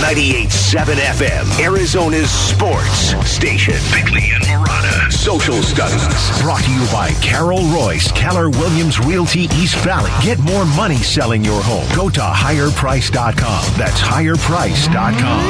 98.7 0.00 0.94
FM, 0.94 1.62
Arizona's 1.62 2.30
sports 2.30 3.14
station. 3.30 3.74
Bickley 3.92 4.30
and 4.32 4.42
Marotta. 4.44 5.12
Social 5.12 5.62
studies. 5.62 6.40
Brought 6.40 6.64
to 6.64 6.72
you 6.72 6.80
by 6.90 7.10
Carol 7.20 7.58
Royse, 7.58 8.12
Keller 8.14 8.48
Williams 8.48 8.98
Realty 8.98 9.42
East 9.60 9.76
Valley. 9.84 10.10
Get 10.24 10.38
more 10.38 10.64
money 10.64 10.96
selling 10.96 11.44
your 11.44 11.62
home. 11.62 11.86
Go 11.94 12.08
to 12.08 12.20
higherprice.com. 12.20 13.74
That's 13.76 14.00
higherprice.com. 14.00 15.42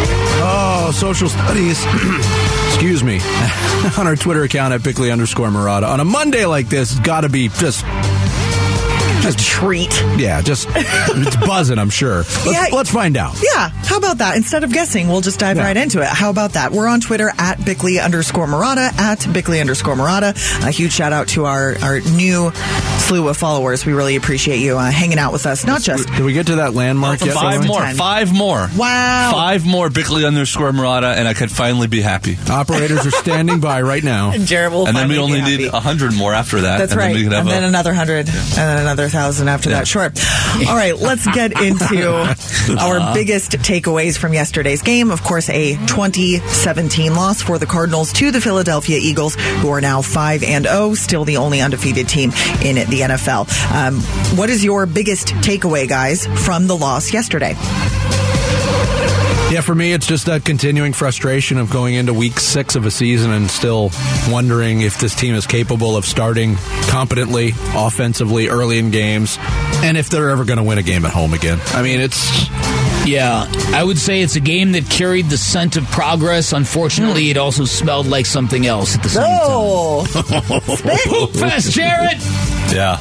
Oh, 0.42 0.90
social 0.94 1.28
studies. 1.28 1.84
Excuse 2.74 3.04
me. 3.04 3.20
on 3.98 4.08
our 4.08 4.16
Twitter 4.16 4.42
account 4.42 4.74
at 4.74 4.82
Bickley 4.82 5.12
underscore 5.12 5.48
Marotta. 5.48 5.86
On 5.88 6.00
a 6.00 6.04
Monday 6.04 6.44
like 6.44 6.68
this, 6.68 6.98
got 6.98 7.20
to 7.20 7.28
be 7.28 7.48
just 7.48 7.84
a 9.24 9.32
treat. 9.32 9.92
Yeah, 10.16 10.40
just 10.42 10.68
it's 10.74 11.36
buzzing. 11.36 11.78
I'm 11.78 11.90
sure. 11.90 12.18
Let's, 12.18 12.46
Yeah. 12.46 12.66
let's 12.72 12.90
find 12.90 13.16
out. 13.16 13.36
Yeah, 13.42 13.68
how 13.68 13.96
about 13.98 14.18
that? 14.18 14.36
Instead 14.36 14.64
of 14.64 14.72
guessing, 14.72 15.08
we'll 15.08 15.20
just 15.20 15.38
dive 15.38 15.56
Yeah. 15.56 15.64
right 15.64 15.76
into 15.76 16.00
it. 16.00 16.08
How 16.08 16.30
about 16.30 16.52
that? 16.54 16.72
We're 16.72 16.86
on 16.88 17.00
Twitter 17.00 17.32
at 17.38 17.64
Bickley 17.64 17.98
underscore 18.00 18.46
Marotta, 18.46 18.92
at 18.98 19.26
Bickley 19.32 19.60
underscore 19.60 19.94
Marotta. 19.96 20.34
A 20.66 20.70
huge 20.70 20.92
shout 20.92 21.12
out 21.12 21.28
to 21.28 21.44
our, 21.46 21.76
our 21.82 22.00
new 22.00 22.52
slew 22.98 23.28
of 23.28 23.36
followers. 23.36 23.84
We 23.86 23.92
really 23.92 24.16
appreciate 24.16 24.58
you 24.60 24.76
uh, 24.78 24.90
hanging 24.90 25.18
out 25.18 25.32
with 25.32 25.46
us. 25.46 25.66
Not 25.66 25.82
just 25.82 26.08
Did 26.08 26.20
we 26.24 26.32
get 26.32 26.46
to 26.46 26.56
that 26.56 26.74
landmark 26.74 27.20
yet? 27.24 27.34
Five 27.34 27.66
more. 27.66 27.86
Five 27.94 28.32
more. 28.32 28.68
Wow. 28.76 29.30
Five 29.32 29.66
more 29.66 29.90
Bickley 29.90 30.24
underscore 30.24 30.70
Marotta, 30.72 31.14
and 31.16 31.26
I 31.28 31.34
could 31.34 31.50
finally 31.50 31.86
be 31.88 32.00
happy. 32.00 32.36
Operators 32.48 33.06
are 33.06 33.10
standing 33.10 33.60
by 33.60 33.82
right 33.82 34.02
now. 34.04 34.32
Jared 34.36 34.72
will 34.72 34.86
and 34.86 34.96
then 34.96 35.08
we 35.08 35.18
only 35.18 35.42
need 35.42 35.66
a 35.66 35.80
hundred 35.80 36.14
more 36.14 36.32
after 36.32 36.62
that. 36.62 36.78
That's 36.78 36.92
and 36.92 36.98
right. 36.98 37.08
Then 37.08 37.16
we 37.16 37.22
could 37.24 37.32
have 37.32 37.40
and 37.42 37.48
a, 37.48 37.52
then 37.52 37.64
another 37.64 37.92
hundred, 37.92 38.28
and 38.28 38.36
then 38.56 38.78
another 38.78 39.08
thousand 39.10 39.48
after 39.48 39.70
Yeah. 39.70 39.78
that. 39.80 39.88
Sure. 39.88 40.10
All 40.68 40.76
right, 40.76 40.96
let's 40.96 41.26
get 41.26 41.52
into 41.60 42.10
our 42.80 43.14
biggest 43.14 43.52
takeaways 43.52 44.16
from 44.18 44.32
yesterday's 44.32 44.82
game. 44.82 45.10
Of 45.10 45.22
course, 45.22 45.48
a 45.50 45.74
2017 45.86 47.14
loss 47.14 47.42
for 47.42 47.58
the 47.58 47.66
Cardinals 47.66 48.12
to 48.14 48.30
the 48.30 48.40
Philadelphia 48.40 48.98
Eagles, 49.00 49.34
who 49.34 49.70
are 49.70 49.80
now 49.80 50.02
5 50.02 50.42
and 50.42 50.64
0, 50.66 50.94
still 50.94 51.24
the 51.24 51.36
only 51.36 51.60
undefeated 51.60 52.08
team 52.08 52.30
in 52.64 52.76
the 52.88 53.00
NFL. 53.00 53.46
Um, 53.74 54.00
what 54.38 54.50
is 54.50 54.64
your 54.64 54.86
biggest 54.86 55.28
takeaway, 55.42 55.88
guys, 55.88 56.26
from 56.44 56.66
the 56.66 56.76
loss 56.76 57.12
yesterday? 57.12 57.54
Yeah, 59.50 59.62
for 59.62 59.74
me, 59.74 59.92
it's 59.92 60.06
just 60.06 60.26
that 60.26 60.44
continuing 60.44 60.92
frustration 60.92 61.58
of 61.58 61.70
going 61.70 61.94
into 61.94 62.14
week 62.14 62.38
six 62.38 62.76
of 62.76 62.86
a 62.86 62.90
season 62.90 63.32
and 63.32 63.50
still 63.50 63.90
wondering 64.30 64.82
if 64.82 65.00
this 65.00 65.12
team 65.16 65.34
is 65.34 65.44
capable 65.44 65.96
of 65.96 66.04
starting 66.04 66.54
competently, 66.88 67.52
offensively, 67.74 68.48
early 68.48 68.78
in 68.78 68.92
games, 68.92 69.38
and 69.82 69.96
if 69.96 70.08
they're 70.08 70.30
ever 70.30 70.44
going 70.44 70.58
to 70.58 70.62
win 70.62 70.78
a 70.78 70.82
game 70.84 71.04
at 71.04 71.10
home 71.12 71.34
again. 71.34 71.58
I 71.72 71.82
mean, 71.82 71.98
it's 72.00 72.48
Yeah, 73.04 73.50
I 73.74 73.82
would 73.82 73.98
say 73.98 74.22
it's 74.22 74.36
a 74.36 74.40
game 74.40 74.70
that 74.72 74.88
carried 74.88 75.26
the 75.26 75.36
scent 75.38 75.76
of 75.76 75.84
progress. 75.90 76.52
Unfortunately, 76.52 77.30
it 77.30 77.36
also 77.36 77.64
smelled 77.64 78.06
like 78.06 78.26
something 78.26 78.66
else 78.66 78.94
at 78.94 79.02
the 79.02 79.08
same 79.08 79.24
Oh, 79.26 80.06
time. 80.12 81.26
Fast, 81.50 81.72
Jared! 81.72 82.18
yeah. 82.72 82.98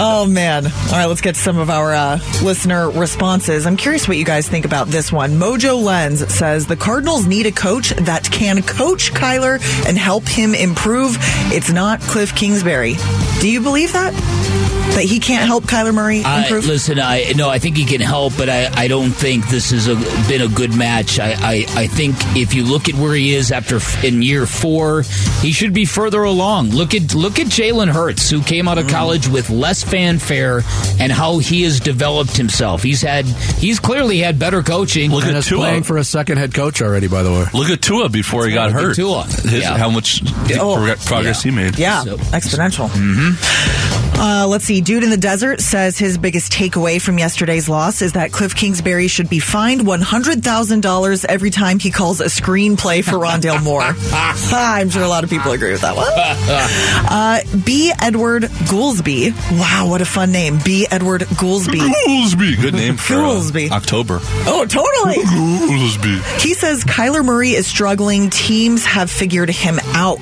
Oh 0.00 0.26
man! 0.28 0.66
All 0.66 0.92
right, 0.92 1.06
let's 1.06 1.20
get 1.20 1.34
to 1.34 1.40
some 1.40 1.58
of 1.58 1.70
our 1.70 1.92
uh, 1.92 2.20
listener 2.42 2.88
responses. 2.90 3.66
I'm 3.66 3.76
curious 3.76 4.06
what 4.06 4.16
you 4.16 4.24
guys 4.24 4.48
think 4.48 4.64
about 4.64 4.86
this 4.86 5.10
one. 5.10 5.32
Mojo 5.32 5.82
Lens 5.82 6.32
says 6.32 6.66
the 6.66 6.76
Cardinals 6.76 7.26
need 7.26 7.46
a 7.46 7.52
coach 7.52 7.90
that 7.90 8.30
can 8.30 8.62
coach 8.62 9.12
Kyler 9.12 9.60
and 9.88 9.98
help 9.98 10.28
him 10.28 10.54
improve. 10.54 11.16
It's 11.52 11.72
not 11.72 12.00
Cliff 12.00 12.34
Kingsbury. 12.34 12.94
Do 13.40 13.48
you 13.50 13.60
believe 13.60 13.92
that? 13.92 14.67
That 14.98 15.04
he 15.04 15.20
can't 15.20 15.46
help 15.46 15.62
Kyler 15.62 15.94
Murray 15.94 16.24
I, 16.24 16.50
listen, 16.50 16.98
I 16.98 17.32
no, 17.36 17.48
I 17.48 17.60
think 17.60 17.76
he 17.76 17.84
can 17.84 18.00
help, 18.00 18.36
but 18.36 18.48
I, 18.48 18.68
I 18.74 18.88
don't 18.88 19.12
think 19.12 19.48
this 19.48 19.70
has 19.70 19.86
a, 19.86 19.94
been 20.28 20.42
a 20.42 20.48
good 20.48 20.74
match. 20.74 21.20
I, 21.20 21.34
I, 21.38 21.66
I 21.82 21.86
think 21.86 22.16
if 22.36 22.52
you 22.52 22.64
look 22.64 22.88
at 22.88 22.96
where 22.96 23.14
he 23.14 23.32
is 23.32 23.52
after 23.52 23.78
in 24.04 24.22
year 24.22 24.44
four, 24.44 25.02
he 25.40 25.52
should 25.52 25.72
be 25.72 25.84
further 25.84 26.24
along. 26.24 26.70
Look 26.70 26.94
at 26.94 27.14
look 27.14 27.38
at 27.38 27.46
Jalen 27.46 27.92
Hurts, 27.92 28.28
who 28.28 28.42
came 28.42 28.66
out 28.66 28.76
of 28.78 28.86
mm. 28.86 28.90
college 28.90 29.28
with 29.28 29.50
less 29.50 29.84
fanfare, 29.84 30.62
and 30.98 31.12
how 31.12 31.38
he 31.38 31.62
has 31.62 31.78
developed 31.78 32.36
himself. 32.36 32.82
He's 32.82 33.00
had 33.02 33.24
he's 33.24 33.78
clearly 33.78 34.18
had 34.18 34.36
better 34.40 34.64
coaching. 34.64 35.12
Look 35.12 35.22
and 35.22 35.32
at 35.32 35.38
is 35.38 35.46
Tua. 35.46 35.58
playing 35.58 35.84
for 35.84 35.96
a 35.96 36.04
second 36.04 36.38
head 36.38 36.52
coach 36.54 36.82
already, 36.82 37.06
by 37.06 37.22
the 37.22 37.30
way. 37.30 37.44
Look 37.54 37.70
at 37.70 37.82
Tua 37.82 38.08
before 38.08 38.46
he 38.48 38.52
got 38.52 38.72
hurt. 38.72 38.96
Tua. 38.96 39.22
His, 39.24 39.62
Yeah. 39.62 39.78
How 39.78 39.90
much 39.90 40.22
Oh, 40.58 40.74
progress 41.06 41.44
yeah. 41.44 41.50
he 41.52 41.56
made. 41.56 41.78
Yeah, 41.78 42.02
So- 42.02 42.16
exponential. 42.16 42.88
Mm-hmm. 42.88 43.87
Uh, 44.20 44.46
let's 44.48 44.64
see. 44.64 44.80
Dude 44.80 45.04
in 45.04 45.10
the 45.10 45.16
Desert 45.16 45.60
says 45.60 45.96
his 45.96 46.18
biggest 46.18 46.50
takeaway 46.50 47.00
from 47.00 47.18
yesterday's 47.18 47.68
loss 47.68 48.02
is 48.02 48.14
that 48.14 48.32
Cliff 48.32 48.54
Kingsbury 48.54 49.06
should 49.06 49.30
be 49.30 49.38
fined 49.38 49.82
$100,000 49.82 51.24
every 51.28 51.50
time 51.50 51.78
he 51.78 51.92
calls 51.92 52.20
a 52.20 52.24
screenplay 52.24 53.04
for 53.04 53.12
Rondale 53.12 53.62
Moore. 53.62 53.82
I'm 54.52 54.90
sure 54.90 55.02
a 55.02 55.08
lot 55.08 55.22
of 55.22 55.30
people 55.30 55.52
agree 55.52 55.70
with 55.72 55.82
that 55.82 55.94
one. 55.96 56.08
Uh, 57.10 57.40
B. 57.64 57.92
Edward 58.00 58.42
Goolsby. 58.42 59.32
Wow, 59.58 59.86
what 59.88 60.02
a 60.02 60.04
fun 60.04 60.30
name. 60.32 60.58
B. 60.64 60.86
Edward 60.90 61.22
Goolsby. 61.22 61.78
Goolsby. 61.78 62.60
Good 62.60 62.74
name 62.74 62.96
for 62.96 63.14
uh, 63.14 63.18
Goolsby. 63.18 63.70
October. 63.70 64.18
Oh, 64.46 64.66
totally. 64.68 65.24
Goolsby. 65.24 66.40
He 66.42 66.54
says 66.54 66.84
Kyler 66.84 67.24
Murray 67.24 67.50
is 67.50 67.66
struggling. 67.66 68.30
Teams 68.30 68.84
have 68.84 69.10
figured 69.10 69.48
him 69.50 69.78
out. 69.94 70.18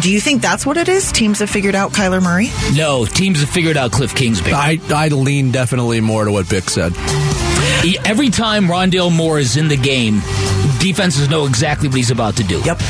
Do 0.00 0.10
you 0.10 0.20
think 0.20 0.42
that's 0.42 0.66
what 0.66 0.76
it 0.76 0.88
is? 0.88 1.12
Teams 1.12 1.38
have 1.38 1.48
figured 1.48 1.74
out 1.74 1.92
Kyler 1.92 2.22
Murray? 2.22 2.48
No, 2.74 3.06
teams 3.06 3.40
have 3.40 3.48
figured 3.48 3.76
out 3.76 3.92
Cliff 3.92 4.14
Kingsbury. 4.14 4.52
I, 4.52 4.80
I 4.94 5.08
lean 5.08 5.50
definitely 5.52 6.00
more 6.00 6.24
to 6.24 6.32
what 6.32 6.48
Bick 6.48 6.68
said. 6.68 6.92
He- 7.82 7.98
every 8.04 8.30
time 8.30 8.66
Rondale 8.66 9.14
Moore 9.14 9.38
is 9.38 9.56
in 9.56 9.68
the 9.68 9.76
game, 9.76 10.16
defenses 10.80 11.28
know 11.30 11.46
exactly 11.46 11.88
what 11.88 11.96
he's 11.96 12.10
about 12.10 12.36
to 12.36 12.44
do. 12.44 12.60
Yep. 12.64 12.80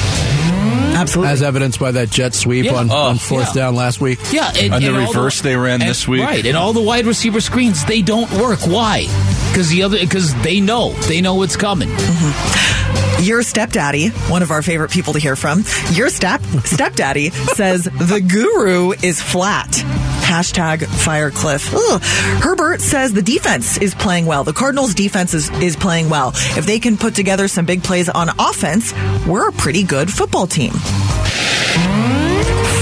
Absolutely. 0.97 1.33
As 1.33 1.43
evidenced 1.43 1.79
by 1.81 1.91
that 1.91 2.09
jet 2.11 2.35
sweep 2.35 2.67
Yeah. 2.67 2.75
on, 2.77 2.91
Oh, 2.91 2.95
on 2.95 3.19
fourth 3.19 3.49
yeah. 3.49 3.63
down 3.65 3.75
last 3.75 4.01
week. 4.01 4.19
Yeah, 4.33 4.51
and, 4.57 4.73
And 4.75 4.85
the 4.85 4.95
all 4.95 5.07
reverse 5.09 5.41
they 5.43 5.57
ran 5.57 5.83
and- 5.83 5.91
this 5.91 6.09
week. 6.09 6.23
right? 6.23 6.45
And 6.47 6.57
all 6.57 6.73
the 6.73 6.81
wide 6.81 7.05
receiver 7.07 7.41
screens 7.41 7.85
they 7.85 8.01
don't 8.01 8.31
work. 8.33 8.61
Why? 8.67 9.03
Because 9.51 9.69
the 9.69 9.83
other 9.83 9.99
because 9.99 10.35
they 10.43 10.61
know 10.61 10.93
they 11.09 11.21
know 11.21 11.35
what's 11.35 11.57
coming. 11.57 11.89
Mm-hmm. 11.89 13.04
Your 13.23 13.43
stepdaddy, 13.43 14.09
one 14.29 14.43
of 14.43 14.51
our 14.51 14.61
favorite 14.63 14.91
people 14.91 15.13
to 15.15 15.19
hear 15.19 15.37
from, 15.37 15.65
your 15.93 16.11
step 16.11 16.43
stepdaddy 16.65 17.31
says 17.31 17.85
the 17.85 18.21
guru 18.21 18.93
is 19.03 19.23
flat. 19.23 19.71
Hashtag 19.71 20.79
Firecliff. 20.79 21.73
Ugh. 21.75 22.03
Herbert 22.43 22.81
says 22.81 23.13
the 23.13 23.23
defense 23.23 23.79
is 23.79 23.95
playing 23.95 24.27
well. 24.27 24.45
The 24.45 24.53
Cardinals' 24.53 24.95
defense 24.95 25.33
is, 25.33 25.51
is 25.61 25.77
playing 25.77 26.11
well. 26.11 26.33
If 26.35 26.67
they 26.67 26.79
can 26.81 26.97
put 26.97 27.15
together 27.15 27.49
some 27.49 27.67
big 27.67 27.83
plays 27.83 28.09
on 28.09 28.29
offense, 28.39 28.93
we're 29.27 29.49
a 29.49 29.53
pretty 29.53 29.85
good 29.85 30.13
football 30.13 30.47
team. 30.47 30.73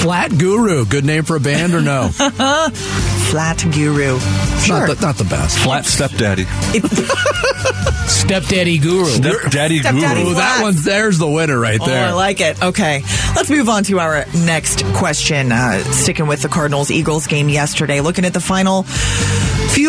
Flat 0.01 0.37
Guru. 0.37 0.85
Good 0.85 1.05
name 1.05 1.23
for 1.25 1.37
a 1.37 1.41
band 1.41 1.75
or 1.75 1.81
no? 1.83 2.11
Flat 3.33 3.65
guru. 3.73 4.19
Sure. 4.61 4.87
not, 4.87 4.97
the, 4.99 5.07
not 5.07 5.17
the 5.17 5.25
best. 5.25 5.59
Flat 5.61 5.87
stepdaddy. 5.87 6.45
Stepdaddy 8.07 8.77
guru. 8.79 9.07
Stepdaddy 9.07 9.81
Stepdaddy 9.81 10.21
guru. 10.21 10.31
Ooh, 10.33 10.35
that 10.35 10.57
Flat. 10.57 10.63
one's 10.63 10.85
there's 10.85 11.17
the 11.19 11.29
winner 11.29 11.59
right 11.59 11.81
Oh, 11.81 11.87
there. 11.87 12.09
I 12.09 12.13
like 12.13 12.43
it. 12.43 12.63
Okay. 12.63 13.03
Let's 13.35 13.49
move 13.49 13.71
on 13.71 13.85
to 13.85 14.01
our 14.01 14.27
next 14.45 14.85
question. 14.97 15.51
Uh, 15.51 15.83
sticking 15.85 16.27
with 16.27 16.43
the 16.43 16.49
Cardinals 16.49 16.91
Eagles 16.91 17.27
game 17.27 17.49
yesterday, 17.49 18.03
looking 18.03 18.27
at 18.27 18.35
the 18.35 18.41
final 18.41 18.85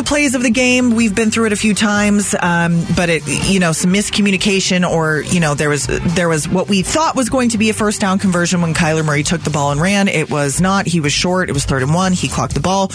plays 0.04 0.36
of 0.36 0.44
the 0.44 0.50
game. 0.50 0.92
We've 0.96 1.16
been 1.16 1.32
through 1.32 1.48
it 1.48 1.54
a 1.54 1.56
few 1.56 1.74
times, 1.74 2.36
um, 2.40 2.84
but 2.96 3.10
it, 3.10 3.24
you 3.50 3.60
know, 3.60 3.72
some 3.72 3.92
miscommunication 3.92 4.90
or, 4.90 5.22
you 5.22 5.40
know, 5.40 5.56
there 5.56 5.70
was, 5.70 5.88
there 5.88 6.30
was 6.30 6.48
what 6.48 6.68
we 6.68 6.82
thought 6.82 7.16
was 7.16 7.30
going 7.30 7.50
to 7.50 7.58
be 7.58 7.70
a 7.70 7.74
first 7.74 8.02
down 8.02 8.20
conversion 8.20 8.62
when 8.62 8.74
Kyler 8.74 9.06
Murray 9.06 9.24
took 9.24 9.42
the 9.42 9.50
ball 9.50 9.72
and 9.72 9.82
ran. 9.82 10.08
It 10.08 10.30
was 10.30 10.62
not. 10.62 10.86
He 10.86 11.00
was 11.00 11.14
short. 11.14 11.50
It 11.50 11.54
was 11.54 11.66
third 11.66 11.84
and 11.84 11.94
one. 11.94 12.14
He 12.14 12.28
clocked 12.28 12.54
the 12.54 12.60
ball. 12.60 12.90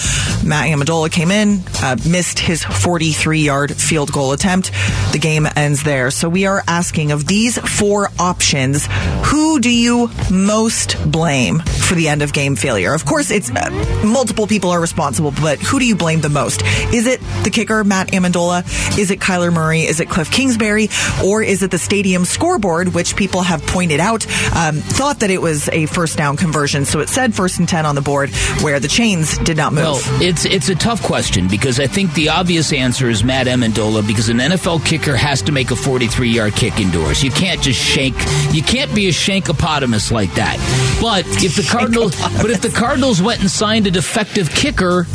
Matt 0.45 0.69
Ammendola 0.69 1.11
came 1.11 1.31
in, 1.31 1.63
uh, 1.83 1.97
missed 2.09 2.39
his 2.39 2.63
43 2.65 3.41
yard 3.41 3.75
field 3.75 4.13
goal 4.13 4.33
attempt. 4.33 4.71
The 5.13 5.19
game 5.19 5.47
ends 5.57 5.83
there. 5.83 6.11
So 6.11 6.29
we 6.29 6.47
are 6.47 6.63
asking 6.69 7.13
of 7.13 7.27
these 7.27 7.59
four 7.59 8.11
options, 8.19 8.87
who 9.25 9.61
do 9.61 9.71
you 9.71 10.11
most 10.31 10.97
blame 11.11 11.61
for 11.61 11.95
the 11.95 12.09
end 12.09 12.23
of 12.23 12.33
game 12.33 12.57
failure? 12.57 12.95
Of 12.95 13.05
course, 13.05 13.31
it's 13.31 13.51
uh, 13.51 14.03
multiple 14.05 14.47
people 14.47 14.71
are 14.71 14.81
responsible, 14.81 15.33
but 15.41 15.59
who 15.59 15.79
do 15.79 15.87
you 15.87 15.97
blame 15.97 16.21
the 16.21 16.29
most? 16.29 16.63
It 17.07 17.21
the 17.45 17.51
kicker, 17.51 17.85
Matt 17.85 18.09
Ammendola? 18.09 18.67
Is 18.99 19.11
it 19.11 19.21
Kyler 19.21 19.53
Murray? 19.53 19.83
Is 19.83 20.01
it 20.01 20.09
Cliff 20.09 20.31
Kingsbury? 20.31 20.89
Or 21.25 21.43
is 21.43 21.63
it 21.63 21.71
the 21.71 21.79
stadium 21.79 22.25
scoreboard, 22.25 22.95
which 22.95 23.17
people 23.17 23.43
have 23.43 23.63
pointed 23.67 24.01
out, 24.01 24.27
um, 24.57 24.77
thought 24.77 25.21
that 25.21 25.31
it 25.31 25.41
was 25.41 25.69
a 25.71 25.87
first 25.87 26.17
down 26.17 26.37
conversion. 26.37 26.85
So 26.85 27.01
it 27.01 27.09
said 27.09 27.35
first 27.35 27.59
and 27.59 27.69
10 27.69 27.87
on 27.87 27.95
the 27.95 28.01
board 28.01 28.31
where 28.63 28.81
the 28.81 28.89
chains 28.89 29.39
did 29.39 29.57
not 29.57 29.73
move. 29.73 29.85
Well, 29.85 30.23
it's 30.23 30.45
it's 30.45 30.69
a 30.69 30.75
tough 30.75 31.03
question 31.03 31.49
because 31.49 31.81
I 31.81 31.87
think 31.87 32.15
the 32.15 32.29
obvious 32.31 32.73
answer 32.73 33.09
is 33.09 33.25
Matt 33.25 33.47
Ammendola 33.47 34.07
because 34.07 34.29
an 34.29 34.39
NFL 34.39 34.85
kicker 34.85 35.17
has 35.17 35.43
to 35.43 35.53
make 35.53 35.71
a 35.71 35.77
43 35.77 36.31
yard 36.31 36.55
kick 36.55 36.79
indoors. 36.81 37.23
You 37.23 37.31
can't 37.31 37.61
just 37.63 37.81
shank. 37.81 38.15
You 38.53 38.63
can't 38.63 38.95
be 38.95 39.09
a 39.09 39.13
shankopotamus 39.13 40.11
like 40.11 40.33
that. 40.35 40.57
But 41.01 41.27
if 41.43 41.57
the 41.57 41.63
Cardinals, 41.71 42.17
but 42.41 42.51
if 42.51 42.61
the 42.61 42.71
Cardinals 42.71 43.23
went 43.23 43.41
and 43.41 43.51
signed 43.51 43.87
a 43.87 43.91
defective 43.91 44.51
kicker, 44.51 45.07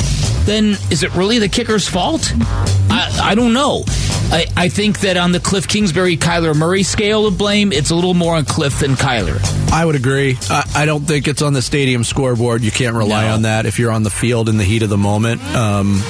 then 0.46 0.78
is 0.92 1.04
it 1.04 1.14
really 1.16 1.40
the 1.40 1.50
kicker's 1.50 1.88
fault? 1.88 2.32
I, 2.90 3.20
I 3.32 3.36
don't 3.36 3.54
know. 3.54 3.84
I, 4.32 4.48
I 4.58 4.70
think 4.70 5.02
that 5.02 5.16
on 5.18 5.32
the 5.32 5.40
Cliff 5.40 5.68
Kingsbury 5.68 6.18
Kyler 6.18 6.56
Murray 6.56 6.84
scale 6.84 7.28
of 7.28 7.38
blame, 7.38 7.72
it's 7.72 7.92
a 7.92 7.96
little 7.96 8.14
more 8.14 8.36
on 8.36 8.46
Cliff 8.46 8.80
than 8.80 8.92
Kyler. 8.92 9.40
I 9.72 9.86
would 9.86 9.96
agree. 9.96 10.38
I, 10.50 10.70
I 10.76 10.86
don't 10.86 11.04
think 11.06 11.28
it's 11.28 11.42
on 11.42 11.54
the 11.54 11.62
stadium 11.62 12.04
scoreboard. 12.04 12.62
You 12.64 12.72
can't 12.72 12.96
rely 12.96 13.26
No. 13.28 13.34
on 13.36 13.42
that 13.44 13.66
if 13.66 13.80
you're 13.80 13.92
on 13.92 14.04
the 14.04 14.10
field 14.10 14.50
in 14.50 14.58
the 14.58 14.64
heat 14.64 14.82
of 14.84 14.90
the 14.90 14.98
moment. 14.98 15.42
Um, 15.56 16.02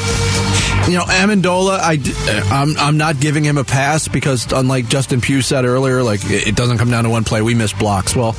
you 0.87 0.97
know, 0.97 1.05
Ammendola, 1.05 1.79
I, 1.79 1.97
uh, 1.97 2.53
I'm, 2.53 2.77
I'm 2.77 2.97
not 2.97 3.19
giving 3.19 3.43
him 3.43 3.57
a 3.57 3.63
pass 3.63 4.07
because, 4.07 4.51
unlike 4.51 4.87
Justin 4.87 5.21
Pugh 5.21 5.41
said 5.41 5.65
earlier, 5.65 6.03
like 6.03 6.19
it 6.23 6.55
doesn't 6.55 6.77
come 6.77 6.91
down 6.91 7.05
to 7.05 7.09
one 7.09 7.23
play. 7.23 7.41
We 7.41 7.55
miss 7.55 7.71
blocks. 7.71 8.15
Well, 8.15 8.33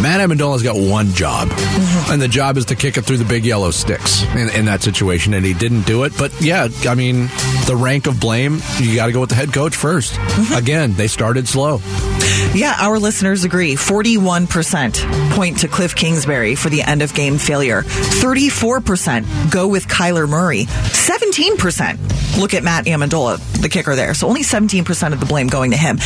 Matt 0.00 0.20
Ammendola's 0.20 0.62
got 0.62 0.76
one 0.76 1.08
job, 1.08 1.48
mm-hmm. 1.48 2.12
and 2.12 2.22
the 2.22 2.28
job 2.28 2.56
is 2.56 2.66
to 2.66 2.76
kick 2.76 2.96
it 2.96 3.02
through 3.02 3.16
the 3.16 3.24
big 3.24 3.44
yellow 3.44 3.70
sticks 3.70 4.22
in, 4.34 4.48
in 4.50 4.64
that 4.66 4.82
situation, 4.82 5.34
and 5.34 5.44
he 5.44 5.52
didn't 5.52 5.82
do 5.82 6.04
it. 6.04 6.12
But 6.16 6.32
yeah, 6.40 6.68
I 6.86 6.94
mean, 6.94 7.26
the 7.66 7.76
rank 7.76 8.06
of 8.06 8.20
blame, 8.20 8.60
you 8.78 8.94
got 8.94 9.06
to 9.06 9.12
go 9.12 9.20
with 9.20 9.30
the 9.30 9.36
head 9.36 9.52
coach 9.52 9.72
1st 9.72 10.12
mm-hmm. 10.12 10.54
Again, 10.54 10.94
they 10.94 11.08
started 11.08 11.48
slow. 11.48 11.80
Yeah, 12.52 12.76
our 12.80 12.98
listeners 12.98 13.44
agree. 13.44 13.74
41% 13.76 15.30
point 15.32 15.58
to 15.60 15.68
Cliff 15.68 15.94
Kingsbury 15.94 16.56
for 16.56 16.68
the 16.68 16.82
end 16.82 17.00
of 17.02 17.14
game 17.14 17.38
failure. 17.38 17.82
34% 17.82 19.52
go 19.52 19.68
with 19.68 19.86
Kyler 19.86 20.28
Murray. 20.28 20.64
17% 20.64 22.40
look 22.40 22.54
at 22.54 22.64
Matt 22.64 22.86
Ammendola, 22.86 23.38
the 23.62 23.68
kicker 23.68 23.94
there. 23.94 24.14
So 24.14 24.28
only 24.28 24.42
17% 24.42 25.12
of 25.12 25.20
the 25.20 25.26
blame 25.26 25.48
going 25.48 25.70
to 25.72 25.76
him. 25.76 25.98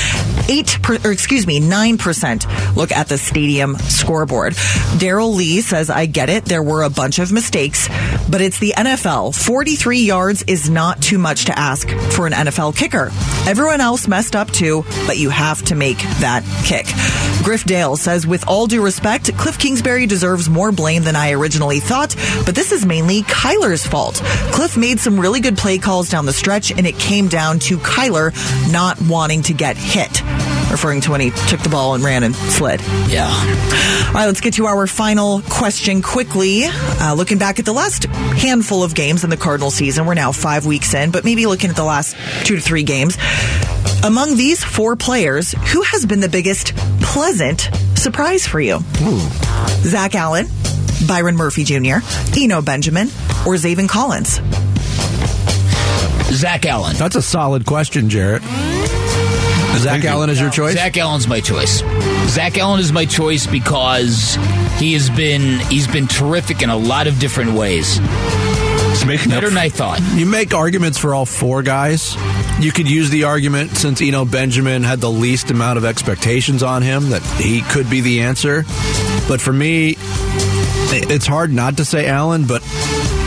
8 0.49 0.79
per, 0.83 0.99
or 1.05 1.13
excuse 1.13 1.47
me, 1.47 1.61
9% 1.61 2.77
look 2.77 2.93
at 2.93 3.09
the 3.09 3.19
stadium 3.19 3.77
scoreboard. 3.79 4.55
Daryl 4.99 5.35
Lee 5.35 5.61
says, 5.61 5.91
I 5.91 6.07
get 6.07 6.29
it. 6.29 6.45
There 6.45 6.63
were 6.63 6.83
a 6.83 6.91
bunch 6.91 7.19
of 7.19 7.33
mistakes, 7.33 7.89
but 8.29 8.41
it's 8.41 8.59
the 8.59 8.75
NFL. 8.77 9.35
43 9.35 10.01
yards 10.01 10.43
is 10.47 10.69
not 10.71 11.01
too 11.01 11.19
much 11.19 11.47
to 11.47 11.59
ask 11.59 11.89
for 11.89 12.27
an 12.27 12.33
NFL 12.33 12.77
kicker. 12.77 13.11
Everyone 13.47 13.81
else 13.81 14.09
messed 14.09 14.37
up 14.37 14.51
too, 14.51 14.85
but 15.07 15.19
you 15.19 15.31
have 15.31 15.63
to 15.65 15.75
make 15.75 15.99
that 16.21 16.45
kick. 16.65 16.87
Griff 17.45 17.65
Dale 17.65 17.97
says, 17.97 18.27
with 18.27 18.49
all 18.49 18.67
due 18.67 18.83
respect, 18.83 19.37
Cliff 19.37 19.59
Kingsbury 19.59 20.07
deserves 20.07 20.49
more 20.49 20.73
blame 20.73 21.03
than 21.03 21.15
I 21.15 21.33
originally 21.33 21.79
thought, 21.79 22.17
but 22.47 22.55
this 22.55 22.73
is 22.73 22.87
mainly 22.87 23.23
Kyler's 23.23 23.87
fault. 23.87 24.21
Cliff 24.53 24.77
made 24.77 24.99
some 24.99 25.21
really 25.21 25.41
good 25.41 25.59
play 25.59 25.77
calls 25.77 26.09
down 26.09 26.25
the 26.25 26.33
stretch, 26.33 26.71
and 26.71 26.87
it 26.87 26.99
came 26.99 27.29
down 27.29 27.44
to 27.53 27.79
Kyler 27.79 28.33
not 28.73 29.01
wanting 29.03 29.43
to 29.43 29.53
get 29.55 29.77
hit. 29.77 30.23
Referring 30.71 31.03
to 31.03 31.13
when 31.13 31.21
he 31.21 31.31
took 31.31 31.61
the 31.61 31.69
ball 31.69 31.95
and 31.95 32.03
ran 32.03 32.25
and 32.25 32.35
slid. 32.35 32.81
Yeah. 33.09 33.29
All 34.09 34.15
right, 34.15 34.27
let's 34.27 34.41
get 34.41 34.55
to 34.55 34.67
our 34.67 34.87
final 34.87 35.41
question 35.43 36.03
quickly. 36.03 36.65
Uh, 36.65 37.15
looking 37.17 37.39
back 37.39 37.59
at 37.59 37.65
the 37.65 37.73
last 37.73 38.05
handful 38.05 38.83
of 38.83 38.95
games 38.95 39.23
in 39.23 39.31
the 39.31 39.37
Cardinal 39.37 39.71
season, 39.71 40.07
we're 40.07 40.15
now 40.15 40.33
five 40.33 40.67
weeks 40.67 40.93
in, 40.95 41.11
but 41.13 41.25
maybe 41.25 41.47
looking 41.47 41.71
at 41.71 41.77
the 41.77 41.85
last 41.85 42.17
two 42.45 42.57
to 42.57 42.61
three 42.63 42.83
games. 42.83 43.17
Among 44.03 44.37
these 44.37 44.65
four 44.65 44.97
players, 44.97 45.53
who 45.53 45.83
has 45.83 46.07
been 46.07 46.21
the 46.21 46.29
biggest 46.29 46.75
pleasant 47.01 47.71
surprise 47.95 48.47
for 48.47 48.61
you? 48.61 48.81
Zach 49.83 50.15
Allen, 50.15 50.47
Byron 51.07 51.37
Murphy 51.37 51.65
Jr., 51.65 51.99
Eno 52.37 52.63
Benjamin, 52.63 53.07
or 53.47 53.55
Zaven 53.55 53.89
Collins? 53.89 54.41
Zach 56.45 56.67
Allen. 56.67 56.95
That's 56.97 57.17
a 57.17 57.23
solid 57.23 57.65
question, 57.65 58.11
Jarrett. 58.11 58.43
Zach 58.43 58.53
Thank 59.81 60.05
you. 60.05 60.11
Allen 60.11 60.29
is 60.29 60.39
your 60.39 60.51
choice? 60.51 60.75
Zach 60.75 60.95
Allen's 60.99 61.27
my 61.27 61.41
choice. 61.41 61.79
Zach 62.27 62.59
Allen 62.59 62.81
is 62.81 62.93
my 62.93 63.07
choice 63.07 63.47
because 63.47 64.35
he 64.77 64.93
has 64.93 65.09
been 65.09 65.61
he's 65.71 65.87
been 65.87 66.07
terrific 66.07 66.61
in 66.61 66.69
a 66.69 66.77
lot 66.77 67.07
of 67.07 67.19
different 67.19 67.53
ways. 67.55 67.99
It's 67.99 69.07
making 69.07 69.33
up 69.33 69.37
Better 69.37 69.49
than 69.49 69.57
I 69.57 69.71
thought. 69.71 70.03
You 70.17 70.27
make 70.27 70.53
arguments 70.53 70.99
for 70.99 71.15
all 71.15 71.25
four 71.25 71.63
guys. 71.63 72.15
You 72.61 72.73
could 72.73 72.91
use 72.91 73.09
the 73.09 73.25
argument 73.25 73.71
since 73.79 74.03
Eno 74.03 74.27
Benjamin 74.27 74.83
had 74.83 75.01
the 75.01 75.11
least 75.11 75.51
amount 75.51 75.79
of 75.79 75.87
expectations 75.87 76.63
on 76.63 76.83
him 76.83 77.09
that 77.09 77.23
he 77.23 77.63
could 77.63 77.89
be 77.89 78.03
the 78.03 78.21
answer. 78.21 78.65
But 79.29 79.41
for 79.41 79.53
me, 79.55 79.97
it's 79.99 81.27
hard 81.27 81.55
not 81.55 81.79
to 81.79 81.87
say 81.87 82.07
Allen, 82.07 82.47
but 82.47 82.63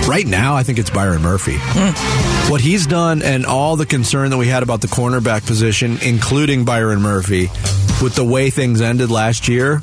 right 0.07 0.25
now 0.25 0.55
I 0.55 0.63
think 0.63 0.79
it's 0.79 0.89
Byron 0.89 1.21
Murphy. 1.21 1.57
Hmm. 1.57 2.51
What 2.51 2.61
he's 2.61 2.87
done 2.87 3.21
and 3.21 3.45
all 3.45 3.75
the 3.75 3.85
concern 3.85 4.29
that 4.31 4.37
we 4.37 4.47
had 4.47 4.63
about 4.63 4.81
the 4.81 4.87
cornerback 4.87 5.45
position, 5.45 5.97
including 6.01 6.65
Byron 6.65 7.01
Murphy, 7.01 7.49
with 8.01 8.15
the 8.15 8.23
way 8.23 8.49
things 8.49 8.81
ended 8.81 9.11
last 9.11 9.47
year, 9.47 9.81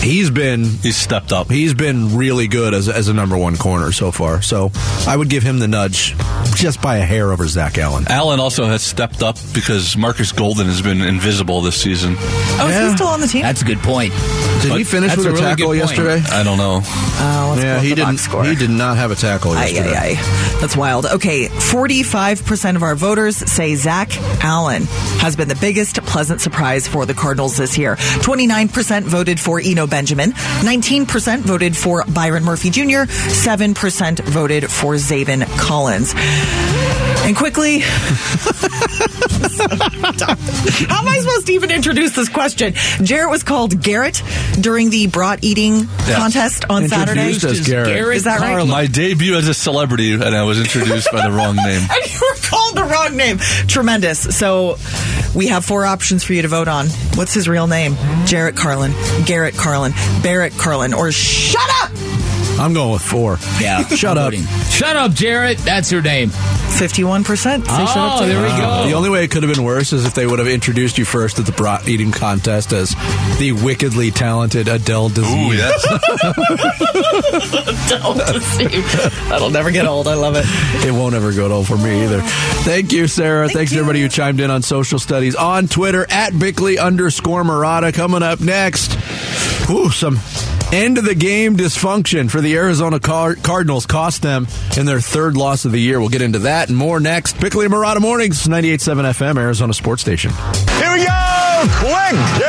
he's 0.00 0.30
been 0.30 0.64
He's 0.64 0.96
stepped 0.96 1.32
up. 1.32 1.50
he's 1.50 1.74
been 1.74 2.16
really 2.16 2.48
good 2.48 2.74
as, 2.74 2.88
as 2.88 3.08
a 3.08 3.14
number 3.14 3.36
one 3.36 3.56
corner 3.56 3.92
so 3.92 4.10
far. 4.10 4.42
So 4.42 4.70
I 5.06 5.16
would 5.16 5.28
give 5.28 5.42
him 5.42 5.58
the 5.58 5.68
nudge 5.68 6.14
just 6.54 6.80
by 6.82 6.96
a 6.98 7.04
hair 7.04 7.32
over 7.32 7.46
Zach 7.46 7.78
Allen. 7.78 8.04
Allen 8.08 8.40
also 8.40 8.64
has 8.66 8.82
stepped 8.82 9.22
up 9.22 9.36
because 9.54 9.96
Marcus 9.96 10.32
Golden 10.32 10.66
has 10.66 10.82
been 10.82 11.00
invisible 11.02 11.60
this 11.60 11.80
season. 11.80 12.14
Oh, 12.18 12.68
is 12.70 12.90
he 12.90 12.96
still 12.96 13.08
on 13.08 13.20
the 13.20 13.26
team? 13.26 13.42
That's 13.42 13.62
a 13.62 13.64
good 13.64 13.78
point. 13.78 14.12
Did 14.62 14.72
he 14.72 14.84
finish 14.84 15.16
with 15.16 15.26
a 15.26 15.30
a, 15.30 15.32
really 15.32 15.44
tackle 15.44 15.74
yesterday? 15.74 16.22
I 16.30 16.42
don't 16.42 16.58
know. 16.58 16.80
Oh, 16.84 17.52
let's 17.54 17.62
Yeah, 17.62 17.80
he 17.80 17.94
didn't. 17.94 18.18
score. 18.18 18.44
He 18.44 18.54
did 18.56 18.70
not 18.70 18.96
have 18.96 19.10
a 19.10 19.14
tackle 19.14 19.54
yesterday. 19.54 19.94
aye, 19.94 20.16
aye. 20.18 20.58
That's 20.60 20.76
wild. 20.76 21.06
Okay, 21.06 21.46
45% 21.46 22.76
of 22.76 22.82
our 22.82 22.94
voters 22.96 23.36
say 23.36 23.74
Zach 23.76 24.10
Allen 24.42 24.82
has 25.20 25.36
been 25.36 25.48
the 25.48 25.54
biggest 25.56 26.02
pleasant 26.02 26.40
surprise 26.40 26.88
for 26.88 27.06
the 27.06 27.14
Cardinals 27.14 27.56
this 27.56 27.78
year. 27.78 27.96
29% 27.96 29.02
voted 29.02 29.38
for 29.38 29.60
Eno 29.60 29.86
Benjamin, 29.98 30.30
19% 30.30 31.40
voted 31.40 31.76
for 31.76 32.04
Byron 32.04 32.44
Murphy 32.44 32.70
Jr., 32.70 33.02
7% 33.10 34.20
voted 34.26 34.70
for 34.70 34.94
Zaven 34.94 35.44
Collins. 35.58 36.14
And 37.28 37.36
quickly, 37.36 37.80
how 37.80 37.90
am 41.00 41.08
I 41.08 41.18
supposed 41.20 41.46
to 41.48 41.52
even 41.52 41.70
introduce 41.70 42.16
this 42.16 42.30
question? 42.30 42.72
Jarrett 43.02 43.28
was 43.30 43.42
called 43.42 43.82
Garrett 43.82 44.22
during 44.58 44.88
the 44.88 45.08
brat 45.08 45.44
eating 45.44 45.86
contest 46.10 46.64
on 46.70 46.88
Saturday. 46.88 47.34
Introduced 47.34 47.60
as 47.60 47.66
Garrett. 47.68 48.16
Is 48.16 48.24
that 48.24 48.40
right? 48.40 48.66
My 48.66 48.86
debut 48.86 49.34
as 49.36 49.46
a 49.46 49.52
celebrity, 49.52 50.14
and 50.14 50.24
I 50.24 50.44
was 50.44 50.58
introduced 50.58 51.12
by 51.12 51.28
the 51.28 51.36
wrong 51.36 51.54
name. 51.66 51.82
and 51.82 52.12
you 52.12 52.18
were 52.18 52.36
called 52.40 52.74
the 52.76 52.84
wrong 52.84 53.14
name. 53.14 53.36
Tremendous. 53.66 54.34
So 54.34 54.76
we 55.36 55.48
have 55.48 55.66
four 55.66 55.84
options 55.84 56.24
for 56.24 56.32
you 56.32 56.40
to 56.40 56.48
vote 56.48 56.68
on. 56.68 56.86
What's 57.14 57.34
his 57.34 57.46
real 57.46 57.66
name? 57.66 57.94
Jarrett 58.24 58.56
Carlin, 58.56 58.94
Garrett 59.26 59.54
Carlin, 59.54 59.92
Barrett 60.22 60.54
Carlin, 60.54 60.94
or 60.94 61.12
shut 61.12 61.60
up! 61.82 61.90
I'm 62.58 62.72
going 62.72 62.90
with 62.92 63.02
four. 63.02 63.36
Yeah. 63.60 63.86
Shut 63.86 64.16
I'm 64.16 64.18
up. 64.18 64.32
voting. 64.32 64.44
Shut 64.70 64.96
up, 64.96 65.12
Jarrett. 65.12 65.58
That's 65.58 65.90
her 65.90 66.00
name. 66.02 66.30
51%. 66.68 67.26
Say 67.36 67.52
up 67.58 67.66
Oh, 67.70 68.20
to 68.22 68.26
there 68.26 68.42
we 68.42 68.48
go. 68.48 68.84
The 68.86 68.92
only 68.92 69.10
way 69.10 69.24
it 69.24 69.30
could 69.30 69.42
have 69.42 69.52
been 69.54 69.64
worse 69.64 69.92
is 69.92 70.04
if 70.06 70.14
they 70.14 70.26
would 70.26 70.38
have 70.38 70.48
introduced 70.48 70.98
you 70.98 71.04
first 71.04 71.38
at 71.38 71.46
the 71.46 71.52
brat 71.52 71.88
eating 71.88 72.12
contest 72.12 72.72
as 72.72 72.90
the 73.38 73.52
wickedly 73.52 74.10
talented 74.10 74.68
Adele 74.68 75.10
Dazeem. 75.10 75.48
Ooh, 75.48 75.54
yes. 75.54 75.84
That'll 79.28 79.50
never 79.50 79.70
get 79.70 79.86
old. 79.86 80.06
I 80.08 80.14
love 80.14 80.36
it. 80.36 80.44
It 80.86 80.92
won't 80.92 81.14
ever 81.14 81.32
go 81.32 81.50
old 81.50 81.66
for 81.66 81.76
me 81.76 82.04
either. 82.04 82.20
Thank 82.22 82.92
you, 82.92 83.06
Sarah. 83.06 83.48
Thanks 83.48 83.72
to 83.72 83.78
everybody 83.78 84.00
who 84.02 84.08
chimed 84.08 84.40
in 84.40 84.50
on 84.50 84.62
social 84.62 84.98
studies 84.98 85.34
on 85.34 85.68
Twitter 85.68 86.06
at 86.10 86.38
Bickley 86.38 86.78
underscore 86.78 87.42
Marotta. 87.44 87.92
Coming 87.94 88.22
up 88.22 88.40
next, 88.40 88.96
ooh, 89.70 89.90
some 89.90 90.18
end 90.72 90.98
of 90.98 91.04
the 91.04 91.14
game 91.14 91.56
dysfunction 91.56 92.30
for 92.30 92.40
the 92.40 92.56
Arizona 92.56 92.98
Car- 93.00 93.34
Cardinals 93.36 93.86
cost 93.86 94.22
them 94.22 94.46
in 94.76 94.86
their 94.86 95.00
third 95.00 95.36
loss 95.36 95.64
of 95.64 95.72
the 95.72 95.80
year. 95.80 95.98
We'll 96.00 96.08
get 96.08 96.22
into 96.22 96.40
that 96.40 96.68
and 96.68 96.76
more 96.76 97.00
next. 97.00 97.40
Bickley 97.40 97.64
and 97.66 97.74
Marotta 97.74 98.00
Mornings, 98.00 98.46
98.7 98.46 99.04
FM, 99.10 99.38
Arizona 99.38 99.72
Sports 99.72 100.02
Station. 100.02 100.30
Here 100.30 100.92
we 100.92 101.04
go! 101.04 101.64
Quick 101.80 102.16
game! 102.38 102.48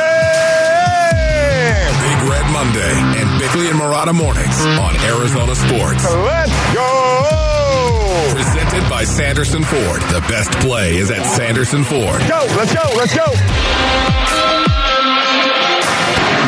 Big 2.00 2.28
Red 2.28 2.46
Monday 2.52 2.92
and 3.20 3.40
Bickley 3.40 3.68
and 3.68 3.78
Marotta 3.80 4.14
mornings 4.14 4.60
on 4.78 4.96
Arizona 5.04 5.54
Sports. 5.54 6.04
Let's 6.04 6.74
go! 6.74 8.28
Presented 8.32 8.88
by 8.90 9.04
Sanderson 9.04 9.62
Ford. 9.64 10.00
The 10.02 10.20
best 10.28 10.50
play 10.60 10.96
is 10.96 11.10
at 11.10 11.24
Sanderson 11.24 11.84
Ford. 11.84 12.20
Go! 12.28 12.46
Let's 12.56 12.74
go! 12.74 12.82
Let's 12.96 13.14
go! 13.14 14.29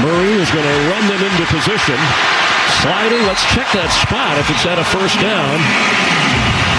Murray 0.00 0.32
is 0.40 0.48
going 0.50 0.64
to 0.64 0.78
run 0.88 1.04
them 1.12 1.20
into 1.20 1.44
position. 1.52 1.98
Sliding, 2.80 3.20
let's 3.28 3.44
check 3.52 3.68
that 3.76 3.92
spot 3.92 4.40
if 4.40 4.48
it's 4.48 4.64
at 4.64 4.80
a 4.80 4.86
first 4.88 5.20
down. 5.20 5.60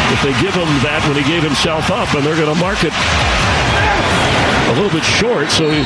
If 0.09 0.19
they 0.25 0.33
give 0.41 0.57
him 0.57 0.67
that 0.81 1.05
when 1.05 1.17
he 1.17 1.25
gave 1.29 1.45
himself 1.45 1.91
up, 1.93 2.09
and 2.17 2.25
they're 2.25 2.35
going 2.35 2.53
to 2.53 2.59
mark 2.59 2.83
it 2.83 2.93
a 4.69 4.73
little 4.75 4.89
bit 4.91 5.03
short, 5.03 5.49
so 5.51 5.65
you, 5.69 5.85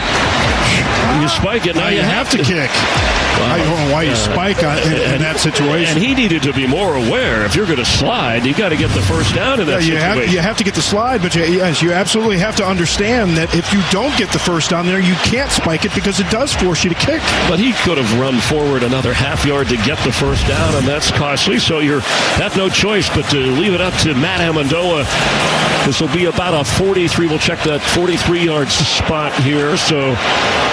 you 1.21 1.27
spike 1.27 1.65
it. 1.65 1.75
Now, 1.75 1.83
Now 1.83 1.89
you 1.89 2.01
have 2.01 2.29
to 2.31 2.37
kick. 2.37 2.69
I 3.39 3.57
don't 3.59 3.69
know 3.69 3.93
why 3.93 4.01
you 4.03 4.11
Uh, 4.11 4.15
spike 4.15 4.63
on, 4.63 4.79
in, 4.79 4.93
in 5.13 5.21
that 5.21 5.37
situation. 5.39 5.95
And 5.97 6.03
he 6.03 6.15
needed 6.15 6.41
to 6.43 6.53
be 6.53 6.65
more 6.65 6.95
aware. 6.95 7.45
If 7.45 7.55
you're 7.55 7.67
going 7.67 7.77
to 7.77 7.85
slide, 7.85 8.45
you 8.47 8.53
got 8.55 8.69
to 8.69 8.75
get 8.77 8.89
the 8.91 9.01
first 9.03 9.35
down 9.35 9.59
in 9.61 9.67
Yeah, 9.67 9.75
that 9.77 9.83
you 9.85 9.93
situation. 9.93 10.21
have 10.23 10.33
you 10.33 10.39
have 10.39 10.57
to 10.57 10.63
get 10.63 10.73
the 10.73 10.81
slide, 10.81 11.21
but 11.21 11.35
you, 11.35 11.43
yes, 11.43 11.81
you 11.83 11.93
absolutely 11.93 12.39
have 12.39 12.55
to 12.57 12.65
understand 12.65 13.37
that 13.37 13.53
if 13.53 13.71
you 13.71 13.81
don't 13.91 14.15
get 14.17 14.31
the 14.31 14.39
first 14.39 14.71
down 14.71 14.87
there, 14.87 14.99
you 14.99 15.13
can't 15.21 15.51
spike 15.51 15.85
it 15.85 15.93
because 15.93 16.19
it 16.19 16.27
does 16.31 16.51
force 16.55 16.83
you 16.83 16.89
to 16.89 16.95
kick. 16.97 17.21
But 17.47 17.59
he 17.59 17.73
could 17.85 17.99
have 17.99 18.09
run 18.19 18.39
forward 18.41 18.81
another 18.81 19.13
half 19.13 19.45
yard 19.45 19.67
to 19.69 19.77
get 19.85 19.99
the 20.03 20.11
first 20.11 20.45
down, 20.47 20.73
and 20.75 20.87
that's 20.87 21.11
costly. 21.11 21.59
So 21.59 21.77
you 21.79 21.99
have 22.41 22.57
no 22.57 22.69
choice 22.69 23.07
but 23.13 23.29
to 23.29 23.37
leave 23.37 23.73
it 23.73 23.81
up 23.81 23.93
to 24.01 24.15
Matt 24.15 24.41
Ammendola. 24.41 25.05
This 25.85 26.01
will 26.01 26.11
be 26.13 26.25
about 26.25 26.53
a 26.59 26.65
43. 26.65 27.27
We'll 27.27 27.37
check 27.39 27.61
that 27.63 27.79
43 27.81 28.43
yard 28.43 28.66
spot 28.75 29.33
here. 29.43 29.77
So 29.77 29.97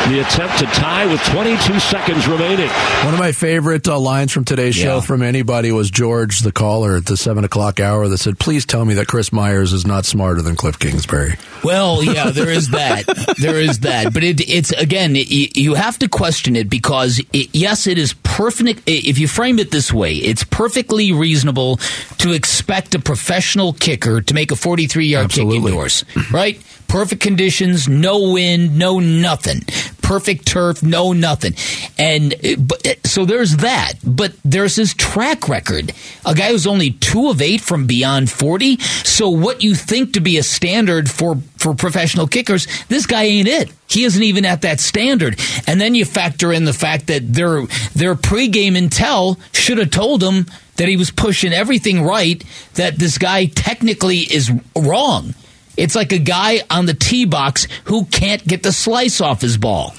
the 0.08 0.20
attempt 0.26 0.58
to 0.58 0.66
tie 0.66 1.06
with 1.06 1.20
22 1.24 1.80
seconds 1.80 2.26
remaining. 2.26 2.68
One 3.04 3.14
of 3.14 3.20
my 3.20 3.32
favorite 3.32 3.86
uh, 3.88 3.98
lines 3.98 4.32
from 4.32 4.44
today's 4.44 4.74
show 4.74 4.96
Yeah. 4.96 5.00
from 5.00 5.22
anybody 5.22 5.72
was 5.72 5.90
George, 5.90 6.40
the 6.40 6.52
caller 6.52 6.96
at 6.96 7.06
the 7.06 7.16
seven 7.16 7.44
o'clock 7.44 7.80
hour, 7.80 8.08
that 8.08 8.18
said, 8.18 8.38
"Please 8.38 8.66
tell 8.66 8.84
me 8.84 8.94
that 8.94 9.06
Chris 9.06 9.32
Myers 9.32 9.72
is 9.72 9.86
not 9.86 10.04
smarter 10.04 10.42
than 10.42 10.56
Cliff 10.56 10.78
Kingsbury." 10.78 11.36
Well, 11.62 12.02
yeah, 12.02 12.30
there 12.30 12.50
is 12.50 12.70
that. 12.70 13.04
there 13.40 13.60
is 13.60 13.80
that. 13.80 14.12
But 14.12 14.24
it, 14.24 14.40
it's 14.48 14.72
again, 14.72 15.16
it, 15.16 15.56
you 15.56 15.74
have 15.74 15.98
to 16.00 16.08
question 16.08 16.56
it 16.56 16.68
because 16.68 17.20
it, 17.32 17.48
yes, 17.52 17.86
it 17.86 17.98
is 17.98 18.12
perfect. 18.22 18.82
If 18.86 19.18
you 19.18 19.28
frame 19.28 19.58
it 19.58 19.70
this 19.70 19.92
way, 19.92 20.14
it's 20.14 20.44
perfectly 20.44 21.12
reasonable 21.12 21.78
to 22.18 22.32
expect 22.32 22.94
a 22.94 22.98
professional 22.98 23.72
kicker 23.72 24.20
to 24.20 24.34
make 24.34 24.50
a 24.52 24.54
43-yard 24.54 25.30
kick 25.30 25.38
Absolutely. 25.44 25.70
indoors, 25.72 26.04
right? 26.32 26.60
Perfect 26.88 27.22
conditions, 27.22 27.88
no 27.88 28.32
wind, 28.32 28.78
no 28.78 29.00
nothing. 29.00 29.62
Perfect 30.02 30.46
turf, 30.46 30.82
no 30.82 31.12
nothing. 31.12 31.54
And 31.98 32.34
but, 32.58 32.98
so 33.04 33.24
there's 33.24 33.56
that. 33.58 33.94
But 34.04 34.34
there's 34.44 34.76
his 34.76 34.94
track 34.94 35.48
record. 35.48 35.92
A 36.24 36.34
guy 36.34 36.50
who's 36.50 36.66
only 36.66 36.90
two 36.92 37.30
of 37.30 37.40
eight 37.40 37.60
from 37.60 37.86
beyond 37.86 38.30
40. 38.30 38.78
So 38.78 39.30
what 39.30 39.62
you 39.62 39.74
think 39.74 40.12
to 40.12 40.20
be 40.20 40.36
a 40.38 40.42
standard 40.42 41.10
for, 41.10 41.36
for 41.56 41.74
professional 41.74 42.26
kickers, 42.26 42.66
this 42.88 43.06
guy 43.06 43.24
ain't 43.24 43.48
it. 43.48 43.72
He 43.88 44.04
isn't 44.04 44.22
even 44.22 44.44
at 44.44 44.62
that 44.62 44.80
standard. 44.80 45.38
And 45.66 45.80
then 45.80 45.94
you 45.94 46.04
factor 46.04 46.52
in 46.52 46.64
the 46.64 46.72
fact 46.72 47.06
that 47.06 47.32
their, 47.32 47.62
their 47.94 48.14
pregame 48.14 48.76
intel 48.76 49.38
should 49.54 49.78
have 49.78 49.90
told 49.90 50.22
him 50.22 50.46
that 50.76 50.88
he 50.88 50.96
was 50.96 51.10
pushing 51.10 51.52
everything 51.52 52.02
right, 52.02 52.42
that 52.74 52.98
this 52.98 53.18
guy 53.18 53.46
technically 53.46 54.18
is 54.18 54.52
wrong. 54.76 55.34
It's 55.76 55.94
like 55.94 56.12
a 56.12 56.18
guy 56.18 56.60
on 56.70 56.86
the 56.86 56.94
tee 56.94 57.24
box 57.24 57.66
who 57.84 58.04
can't 58.06 58.46
get 58.46 58.62
the 58.62 58.72
slice 58.72 59.20
off 59.20 59.40
his 59.40 59.56
ball. 59.56 59.94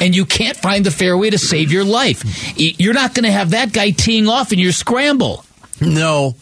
And 0.00 0.14
you 0.14 0.24
can't 0.24 0.56
find 0.56 0.84
the 0.84 0.90
fairway 0.90 1.30
to 1.30 1.38
save 1.38 1.70
your 1.72 1.84
life. 1.84 2.56
You're 2.56 2.94
not 2.94 3.14
going 3.14 3.24
to 3.24 3.32
have 3.32 3.50
that 3.50 3.72
guy 3.72 3.90
teeing 3.90 4.28
off 4.28 4.52
in 4.52 4.58
your 4.58 4.72
scramble. 4.72 5.44
No, 5.80 6.34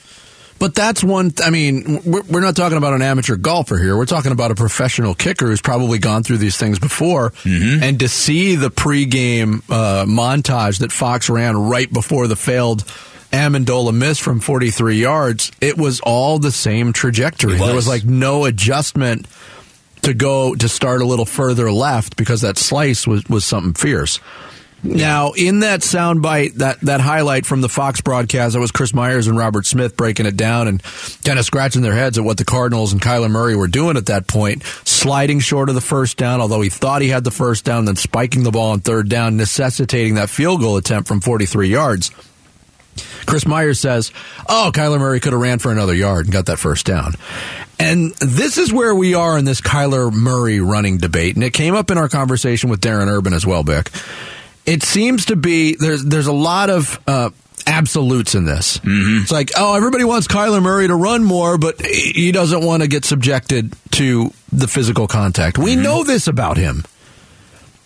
but 0.59 0.75
that's 0.75 1.05
one. 1.05 1.33
I 1.45 1.51
mean, 1.51 2.01
we're, 2.05 2.23
we're 2.23 2.41
not 2.41 2.57
talking 2.57 2.79
about 2.79 2.95
an 2.95 3.03
amateur 3.03 3.37
golfer 3.37 3.77
here. 3.77 3.97
We're 3.97 4.07
talking 4.07 4.33
about 4.33 4.51
a 4.51 4.55
professional 4.55 5.15
kicker 5.15 5.47
who's 5.47 5.61
probably 5.61 5.99
gone 5.99 6.23
through 6.23 6.39
these 6.39 6.57
things 6.57 6.79
before. 6.79 7.33
And 7.83 8.01
to 8.01 8.09
see 8.09 8.57
the 8.57 8.71
pregame 8.71 9.63
uh, 9.69 10.07
montage 10.07 10.79
that 10.79 10.93
Fox 10.93 11.29
ran 11.29 11.57
right 11.57 11.93
before 11.93 12.27
the 12.27 12.37
failed 12.37 12.85
Ammendola 13.33 13.95
miss 13.95 14.19
from 14.19 14.41
43 14.41 14.97
yards, 14.97 15.53
it 15.61 15.77
was 15.77 16.01
all 16.01 16.39
the 16.39 16.53
same 16.53 16.93
trajectory. 16.93 17.55
It 17.55 17.59
There 17.59 17.67
was. 17.69 17.87
was 17.87 17.89
like 17.89 18.05
no 18.05 18.45
adjustment 18.45 19.27
to 20.03 20.15
go 20.15 20.55
to 20.55 20.69
start 20.69 21.03
a 21.03 21.05
little 21.07 21.27
further 21.27 21.71
left 21.73 22.17
because 22.17 22.43
that 22.43 22.57
slice 22.59 23.07
was, 23.07 23.25
was 23.29 23.45
something 23.45 23.75
fierce. 23.75 24.21
Now, 24.85 25.33
in 25.33 25.61
that 25.61 25.81
soundbite, 25.81 26.57
that, 26.57 26.81
that 26.83 27.01
highlight 27.01 27.45
from 27.45 27.61
the 27.61 27.69
Fox 27.69 28.03
broadcast, 28.03 28.53
that 28.53 28.61
was 28.61 28.71
Chris 28.71 28.95
Myers 28.95 29.27
and 29.27 29.37
Robert 29.37 29.67
Smith 29.67 29.97
breaking 29.97 30.27
it 30.27 30.37
down 30.37 30.69
and 30.69 30.81
kind 31.25 31.39
of 31.41 31.45
scratching 31.45 31.83
their 31.83 31.95
heads 31.95 32.19
at 32.19 32.25
what 32.25 32.37
the 32.37 32.45
Cardinals 32.45 32.93
and 32.93 33.03
Kyler 33.03 33.31
Murray 33.31 33.57
were 33.57 33.67
doing 33.67 33.97
at 33.97 34.07
that 34.07 34.29
point, 34.29 34.63
sliding 34.85 35.41
short 35.41 35.71
of 35.71 35.75
the 35.75 35.81
first 35.81 36.19
down, 36.19 36.41
although 36.41 36.61
he 36.61 36.69
thought 36.69 37.03
he 37.03 37.09
had 37.09 37.25
the 37.25 37.31
first 37.33 37.65
down, 37.65 37.87
then 37.87 37.97
spiking 37.97 38.45
the 38.45 38.53
ball 38.53 38.73
on 38.73 38.81
third 38.81 39.09
down, 39.09 39.37
necessitating 39.37 40.15
that 40.15 40.31
field 40.31 40.61
goal 40.61 40.77
attempt 40.77 41.09
from 41.09 41.21
43 41.21 41.69
yards. 41.69 42.11
Chris 43.27 43.47
Myers 43.47 43.81
says, 43.81 44.13
"Oh, 44.49 44.71
Kyler 44.75 44.99
Murray 44.99 45.21
could 45.21 45.33
have 45.33 45.43
ran 45.43 45.59
for 45.59 45.73
another 45.73 45.95
yard 45.95 46.27
and 46.27 46.33
got 46.33 46.47
that 46.47 46.59
first 46.59 46.87
down." 46.87 47.15
And 47.79 48.15
this 48.17 48.59
is 48.59 48.73
where 48.73 48.95
we 48.95 49.15
are 49.15 49.37
in 49.37 49.45
this 49.45 49.61
Kyler 49.61 50.13
Murray 50.13 50.61
running 50.61 50.99
debate, 50.99 51.35
and 51.35 51.45
it 51.45 51.53
came 51.53 51.75
up 51.75 51.91
in 51.91 51.99
our 51.99 52.09
conversation 52.09 52.71
with 52.71 52.81
Darren 52.81 53.09
Urban 53.09 53.33
as 53.33 53.47
well, 53.47 53.63
Bick. 53.63 53.91
It 54.65 54.83
seems 54.83 55.27
to 55.27 55.37
be 55.37 55.77
there's 55.77 56.05
there's 56.05 56.27
a 56.27 56.33
lot 56.33 56.71
of 56.71 56.99
uh, 57.07 57.31
absolutes 57.67 58.35
in 58.35 58.45
this. 58.45 58.79
Mm-hmm. 58.79 59.23
It's 59.23 59.33
like, 59.33 59.51
oh, 59.57 59.75
everybody 59.75 60.05
wants 60.05 60.27
Kyler 60.27 60.63
Murray 60.63 60.87
to 60.87 60.95
run 60.95 61.25
more, 61.25 61.59
but 61.59 61.85
he 61.85 62.33
doesn't 62.33 62.65
want 62.65 62.83
to 62.83 62.89
get 62.89 63.05
subjected 63.05 63.75
to 63.93 64.33
the 64.53 64.69
physical 64.69 65.07
contact. 65.07 65.59
We 65.59 65.77
know 65.77 66.05
this 66.05 66.29
about 66.29 66.57
him. 66.57 66.85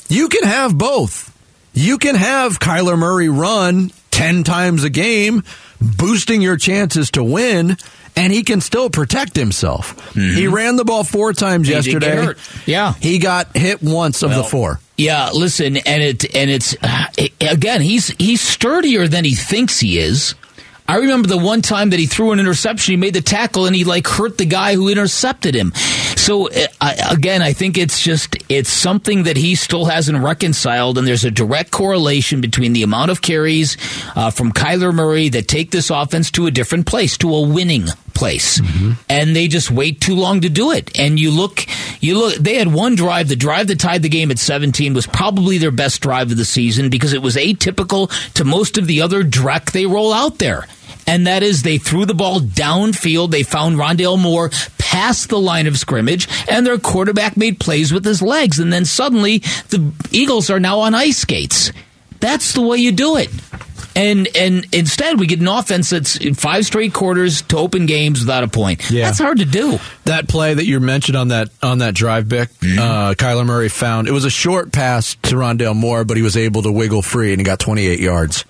You 0.08 0.28
can 0.28 0.44
have 0.44 0.76
both. 0.76 1.36
You 1.72 1.98
can 1.98 2.16
have 2.16 2.58
Kyler 2.58 2.98
Murray 2.98 3.28
run 3.28 3.92
10 4.20 4.44
times 4.44 4.84
a 4.84 4.90
game, 4.90 5.42
boosting 5.80 6.42
your 6.42 6.58
chances 6.58 7.10
to 7.12 7.24
win, 7.24 7.78
and 8.14 8.30
he 8.30 8.42
can 8.42 8.60
still 8.60 8.90
protect 8.90 9.34
himself. 9.34 10.12
He 10.14 10.46
ran 10.46 10.76
the 10.76 10.84
ball 10.84 11.04
four 11.04 11.32
times 11.32 11.68
He 11.68 11.72
yesterday. 11.72 12.34
Yeah. 12.66 12.92
He 13.00 13.18
got 13.18 13.56
hit 13.56 13.82
once 13.82 14.22
of 14.22 14.30
the 14.34 14.44
four. 14.44 14.78
Yeah, 14.98 15.30
listen, 15.30 15.78
and 15.78 16.02
it 16.02 16.34
and 16.34 16.50
it's 16.50 16.76
uh, 16.82 17.06
it- 17.16 17.32
again, 17.40 17.80
he's 17.80 18.08
he's 18.18 18.42
sturdier 18.42 19.08
than 19.08 19.24
he 19.24 19.34
thinks 19.34 19.80
he 19.80 19.98
is. 19.98 20.34
I 20.90 20.96
remember 20.96 21.28
the 21.28 21.38
one 21.38 21.62
time 21.62 21.90
that 21.90 22.00
he 22.00 22.06
threw 22.06 22.32
an 22.32 22.40
interception, 22.40 22.90
he 22.90 22.96
made 22.96 23.14
the 23.14 23.20
tackle, 23.20 23.66
and 23.66 23.76
he 23.76 23.84
like 23.84 24.08
hurt 24.08 24.38
the 24.38 24.44
guy 24.44 24.74
who 24.74 24.88
intercepted 24.88 25.54
him. 25.54 25.72
So 26.16 26.50
uh, 26.50 26.66
I, 26.80 27.12
again, 27.12 27.42
I 27.42 27.52
think 27.52 27.78
it's 27.78 28.02
just 28.02 28.36
it's 28.48 28.70
something 28.70 29.22
that 29.22 29.36
he 29.36 29.54
still 29.54 29.84
hasn't 29.84 30.18
reconciled, 30.18 30.98
and 30.98 31.06
there's 31.06 31.24
a 31.24 31.30
direct 31.30 31.70
correlation 31.70 32.40
between 32.40 32.72
the 32.72 32.82
amount 32.82 33.12
of 33.12 33.22
carries 33.22 33.76
uh, 34.16 34.32
from 34.32 34.50
Kyler 34.50 34.92
Murray 34.92 35.28
that 35.28 35.46
take 35.46 35.70
this 35.70 35.90
offense 35.90 36.32
to 36.32 36.48
a 36.48 36.50
different 36.50 36.86
place, 36.86 37.16
to 37.18 37.32
a 37.36 37.40
winning 37.40 37.86
place, 38.12 38.60
and 39.08 39.36
they 39.36 39.46
just 39.46 39.70
wait 39.70 40.00
too 40.00 40.16
long 40.16 40.40
to 40.40 40.48
do 40.48 40.72
it. 40.72 40.98
And 40.98 41.20
you 41.20 41.30
look, 41.30 41.64
you 42.02 42.18
look. 42.18 42.34
They 42.34 42.56
had 42.56 42.72
one 42.74 42.96
drive. 42.96 43.28
The 43.28 43.36
drive 43.36 43.68
that 43.68 43.78
tied 43.78 44.02
the 44.02 44.08
game 44.08 44.32
at 44.32 44.40
17 44.40 44.92
was 44.92 45.06
probably 45.06 45.58
their 45.58 45.70
best 45.70 46.00
drive 46.02 46.32
of 46.32 46.36
the 46.36 46.44
season 46.44 46.90
because 46.90 47.12
it 47.12 47.22
was 47.22 47.36
atypical 47.36 48.10
to 48.34 48.44
most 48.44 48.76
of 48.76 48.88
the 48.88 49.02
other 49.02 49.22
dreck 49.22 49.70
they 49.70 49.86
roll 49.86 50.12
out 50.12 50.38
there. 50.38 50.66
And 51.06 51.26
that 51.26 51.42
is 51.42 51.62
they 51.62 51.78
threw 51.78 52.04
the 52.04 52.14
ball 52.14 52.40
downfield. 52.40 53.30
They 53.30 53.42
found 53.42 53.76
Rondale 53.76 54.18
Moore 54.18 54.50
past 54.78 55.28
the 55.28 55.38
line 55.38 55.66
of 55.66 55.78
scrimmage, 55.78 56.28
and 56.48 56.66
their 56.66 56.78
quarterback 56.78 57.36
made 57.36 57.60
plays 57.60 57.92
with 57.92 58.04
his 58.04 58.22
legs. 58.22 58.58
And 58.58 58.72
then 58.72 58.84
suddenly 58.84 59.38
the 59.68 59.92
Eagles 60.10 60.50
are 60.50 60.60
now 60.60 60.80
on 60.80 60.94
ice 60.94 61.18
skates. 61.18 61.72
That's 62.20 62.52
the 62.52 62.62
way 62.62 62.78
you 62.78 62.92
do 62.92 63.16
it. 63.16 63.30
And 63.96 64.28
and 64.36 64.66
instead 64.72 65.18
we 65.18 65.26
get 65.26 65.40
an 65.40 65.48
offense 65.48 65.90
that's 65.90 66.16
five 66.38 66.64
straight 66.64 66.92
quarters 66.94 67.42
to 67.42 67.56
open 67.58 67.86
games 67.86 68.20
without 68.20 68.44
a 68.44 68.48
point. 68.48 68.88
Yeah. 68.90 69.06
That's 69.06 69.18
hard 69.18 69.38
to 69.38 69.44
do. 69.44 69.78
That 70.04 70.28
play 70.28 70.54
that 70.54 70.64
you 70.64 70.78
mentioned 70.80 71.16
on 71.16 71.28
that 71.28 71.50
on 71.62 71.78
that 71.78 71.94
drive, 71.94 72.28
Bick, 72.28 72.48
Mm-hmm. 72.60 72.78
uh, 72.78 73.14
Kyler 73.14 73.44
Murray 73.46 73.68
found 73.68 74.06
it 74.08 74.12
was 74.12 74.24
a 74.24 74.30
short 74.30 74.72
pass 74.72 75.14
to 75.22 75.34
Rondale 75.36 75.74
Moore, 75.74 76.04
but 76.04 76.16
he 76.16 76.22
was 76.22 76.36
able 76.36 76.62
to 76.62 76.72
wiggle 76.72 77.02
free 77.02 77.32
and 77.32 77.40
he 77.40 77.44
got 77.44 77.58
28 77.58 77.98
yards. 78.00 78.44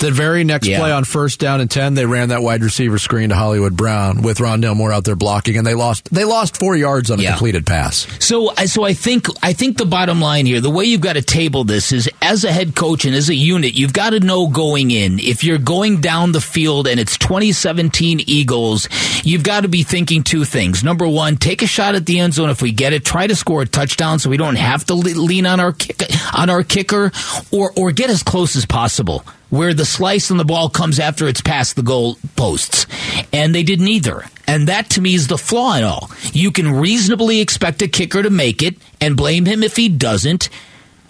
The 0.00 0.10
very 0.10 0.44
next 0.44 0.66
Yeah. 0.66 0.78
play 0.78 0.90
on 0.92 1.04
first 1.04 1.40
down 1.40 1.60
and 1.60 1.70
10, 1.70 1.94
they 1.94 2.06
ran 2.06 2.30
that 2.30 2.42
wide 2.42 2.62
receiver 2.62 2.98
screen 2.98 3.28
to 3.30 3.34
Hollywood 3.36 3.76
Brown 3.76 4.22
with 4.22 4.38
Rondale 4.38 4.76
Moore 4.76 4.92
out 4.92 5.04
there 5.04 5.16
blocking, 5.16 5.56
and 5.56 5.66
they 5.66 5.74
lost 5.74 6.08
they 6.12 6.24
lost 6.24 6.58
four 6.58 6.74
yards 6.76 7.10
on 7.10 7.20
a 7.20 7.22
Yeah. 7.22 7.30
completed 7.30 7.66
pass. 7.66 8.06
So, 8.18 8.52
so 8.66 8.84
I 8.84 8.94
think 8.94 9.26
I 9.42 9.52
think 9.52 9.76
the 9.78 9.86
bottom 9.86 10.20
line 10.20 10.46
here, 10.46 10.60
the 10.60 10.70
way 10.70 10.84
you've 10.84 11.00
got 11.00 11.14
to 11.14 11.22
table 11.22 11.64
this 11.64 11.92
is, 11.92 12.08
as 12.22 12.44
a 12.44 12.52
head 12.52 12.74
coach 12.74 13.04
and 13.04 13.14
as 13.14 13.28
a 13.28 13.34
unit, 13.34 13.74
you've 13.74 13.92
got 13.92 14.10
to 14.10 14.20
know 14.20 14.46
going 14.48 14.79
in 14.88 15.18
if 15.18 15.44
you're 15.44 15.58
going 15.58 16.00
down 16.00 16.32
the 16.32 16.40
field 16.40 16.86
and 16.86 16.98
it's 16.98 17.18
2017 17.18 18.22
Eagles, 18.26 18.88
you've 19.22 19.42
got 19.42 19.60
to 19.60 19.68
be 19.68 19.82
thinking 19.82 20.22
two 20.22 20.46
things. 20.46 20.82
Number 20.82 21.06
one, 21.06 21.36
take 21.36 21.60
a 21.60 21.66
shot 21.66 21.94
at 21.94 22.06
the 22.06 22.20
end 22.20 22.32
zone 22.32 22.48
if 22.48 22.62
we 22.62 22.72
get 22.72 22.94
it. 22.94 23.04
Try 23.04 23.26
to 23.26 23.36
score 23.36 23.60
a 23.60 23.66
touchdown 23.66 24.18
so 24.18 24.30
we 24.30 24.38
don't 24.38 24.56
have 24.56 24.86
to 24.86 24.94
lean 24.94 25.44
on 25.44 25.60
our 25.60 25.72
kick, 25.72 26.02
on 26.32 26.48
our 26.48 26.62
kicker, 26.62 27.12
or 27.50 27.72
or 27.76 27.92
get 27.92 28.08
as 28.08 28.22
close 28.22 28.56
as 28.56 28.64
possible 28.64 29.22
where 29.50 29.74
the 29.74 29.84
slice 29.84 30.30
on 30.30 30.36
the 30.36 30.44
ball 30.44 30.70
comes 30.70 30.98
after 30.98 31.26
it's 31.26 31.40
past 31.40 31.76
the 31.76 31.82
goal 31.82 32.16
posts. 32.36 32.86
And 33.32 33.54
they 33.54 33.64
didn't 33.64 33.88
either. 33.88 34.24
And 34.46 34.68
that 34.68 34.90
to 34.90 35.00
me 35.00 35.14
is 35.14 35.26
the 35.26 35.38
flaw 35.38 35.76
in 35.76 35.84
all. 35.84 36.10
You 36.32 36.50
can 36.50 36.70
reasonably 36.70 37.40
expect 37.40 37.82
a 37.82 37.88
kicker 37.88 38.22
to 38.22 38.30
make 38.30 38.62
it 38.62 38.76
and 39.00 39.16
blame 39.16 39.44
him 39.44 39.62
if 39.62 39.76
he 39.76 39.88
doesn't. 39.88 40.48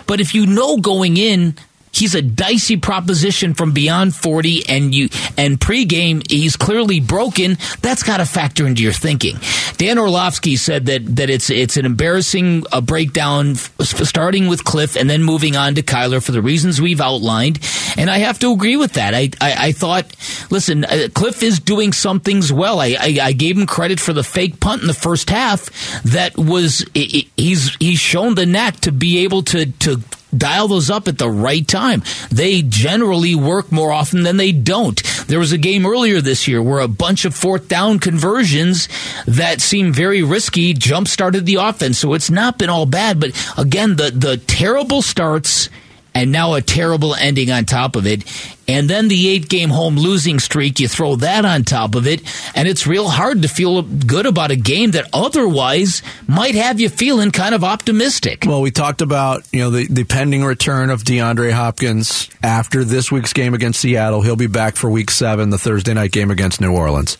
But 0.06 0.20
if 0.20 0.34
you 0.34 0.46
know 0.46 0.78
going 0.78 1.16
in 1.16 1.54
he's 1.92 2.14
a 2.14 2.22
dicey 2.22 2.76
proposition 2.76 3.54
from 3.54 3.72
beyond 3.72 4.14
40 4.14 4.68
and 4.68 4.94
you 4.94 5.08
and 5.36 5.58
pregame 5.58 6.28
he's 6.30 6.56
clearly 6.56 7.00
broken. 7.00 7.58
That's 7.82 8.02
got 8.02 8.18
to 8.18 8.26
factor 8.26 8.66
into 8.66 8.82
your 8.82 8.92
thinking. 8.92 9.36
Dan 9.76 9.98
orlovsky 9.98 10.56
said 10.56 10.86
that 10.86 11.16
that 11.16 11.30
it's 11.30 11.50
it's 11.50 11.76
an 11.76 11.86
embarrassing 11.86 12.64
uh, 12.72 12.80
breakdown 12.80 13.52
f- 13.52 13.72
starting 13.80 14.48
with 14.48 14.64
cliff 14.64 14.96
and 14.96 15.08
then 15.08 15.22
moving 15.22 15.56
on 15.56 15.74
to 15.74 15.82
kyler 15.82 16.22
for 16.24 16.32
the 16.32 16.42
reasons 16.42 16.80
we've 16.80 17.00
outlined 17.00 17.58
and 17.96 18.10
i 18.10 18.18
have 18.18 18.38
to 18.38 18.52
agree 18.52 18.76
with 18.76 18.94
that. 18.94 19.14
I 19.14 19.30
i, 19.40 19.68
I 19.68 19.72
thought 19.72 20.14
listen 20.50 20.84
uh, 20.84 21.08
cliff 21.14 21.42
is 21.42 21.58
doing 21.60 21.92
some 21.92 22.20
things 22.20 22.52
well. 22.52 22.80
I, 22.80 22.96
I 22.98 23.18
i 23.22 23.32
gave 23.32 23.56
him 23.58 23.66
credit 23.66 24.00
for 24.00 24.12
the 24.12 24.24
fake 24.24 24.60
punt 24.60 24.82
in 24.82 24.88
the 24.88 24.94
first 24.94 25.30
half 25.30 25.70
that 26.04 26.36
was 26.36 26.84
i 26.94 27.06
i 27.14 27.26
he's 27.36 27.74
he's 27.76 27.98
shown 27.98 28.34
the 28.34 28.46
knack 28.46 28.80
to 28.80 28.92
be 28.92 29.18
able 29.18 29.42
to 29.44 29.66
to 29.66 30.00
dial 30.36 30.68
those 30.68 30.90
up 30.90 31.08
at 31.08 31.18
the 31.18 31.30
right 31.30 31.66
time. 31.66 32.02
They 32.30 32.62
generally 32.62 33.34
work 33.34 33.70
more 33.72 33.92
often 33.92 34.22
than 34.22 34.36
they 34.36 34.52
don't. 34.52 35.02
There 35.26 35.38
was 35.38 35.52
a 35.52 35.58
game 35.58 35.86
earlier 35.86 36.20
this 36.20 36.48
year 36.48 36.62
where 36.62 36.80
a 36.80 36.88
bunch 36.88 37.24
of 37.24 37.34
fourth 37.34 37.68
down 37.68 37.98
conversions 37.98 38.88
that 39.26 39.60
seemed 39.60 39.94
very 39.94 40.22
risky 40.22 40.74
jump 40.74 41.08
started 41.08 41.46
the 41.46 41.56
offense. 41.56 41.98
So 41.98 42.14
it's 42.14 42.30
not 42.30 42.58
been 42.58 42.70
all 42.70 42.86
bad, 42.86 43.20
but 43.20 43.30
again, 43.56 43.96
the 43.96 44.10
the 44.10 44.36
terrible 44.36 45.02
starts 45.02 45.68
and 46.14 46.32
now 46.32 46.54
a 46.54 46.62
terrible 46.62 47.14
ending 47.14 47.50
on 47.50 47.64
top 47.64 47.96
of 47.96 48.06
it. 48.06 48.24
And 48.68 48.88
then 48.88 49.08
the 49.08 49.28
eight 49.28 49.48
game 49.48 49.70
home 49.70 49.96
losing 49.96 50.38
streak, 50.38 50.78
you 50.78 50.86
throw 50.86 51.16
that 51.16 51.44
on 51.44 51.64
top 51.64 51.96
of 51.96 52.06
it, 52.06 52.22
and 52.54 52.68
it's 52.68 52.86
real 52.86 53.08
hard 53.08 53.42
to 53.42 53.48
feel 53.48 53.82
good 53.82 54.26
about 54.26 54.52
a 54.52 54.56
game 54.56 54.92
that 54.92 55.08
otherwise 55.12 56.02
might 56.28 56.54
have 56.54 56.78
you 56.78 56.88
feeling 56.88 57.32
kind 57.32 57.52
of 57.52 57.64
optimistic. 57.64 58.44
Well, 58.46 58.60
we 58.60 58.70
talked 58.70 59.02
about, 59.02 59.42
you 59.52 59.58
know, 59.58 59.70
the, 59.70 59.88
the 59.88 60.04
pending 60.04 60.44
return 60.44 60.90
of 60.90 61.02
DeAndre 61.02 61.50
Hopkins 61.50 62.30
after 62.44 62.84
this 62.84 63.10
week's 63.10 63.32
game 63.32 63.54
against 63.54 63.80
Seattle. 63.80 64.22
He'll 64.22 64.36
be 64.36 64.46
back 64.46 64.76
for 64.76 64.88
week 64.88 65.10
seven, 65.10 65.50
the 65.50 65.58
Thursday 65.58 65.94
night 65.94 66.12
game 66.12 66.30
against 66.30 66.60
New 66.60 66.72
Orleans. 66.72 67.18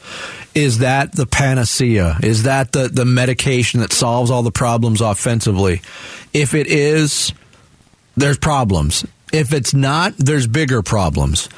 Is 0.55 0.79
that 0.79 1.13
the 1.13 1.27
panacea? 1.27 2.17
Is 2.23 2.45
that 2.45 2.71
the, 2.71 2.89
the 2.89 3.05
medication 3.05 3.81
that 3.81 3.93
solves 3.93 4.31
all 4.31 4.43
the 4.43 4.53
problems 4.53 5.01
offensively? 5.01 5.83
If 6.33 6.55
it 6.55 6.69
is, 6.69 7.33
there's 8.21 8.39
problems. 8.39 9.05
If 9.33 9.53
it's 9.53 9.75
not, 9.75 10.15
there's 10.19 10.47
bigger 10.47 10.83
problems. 10.83 11.49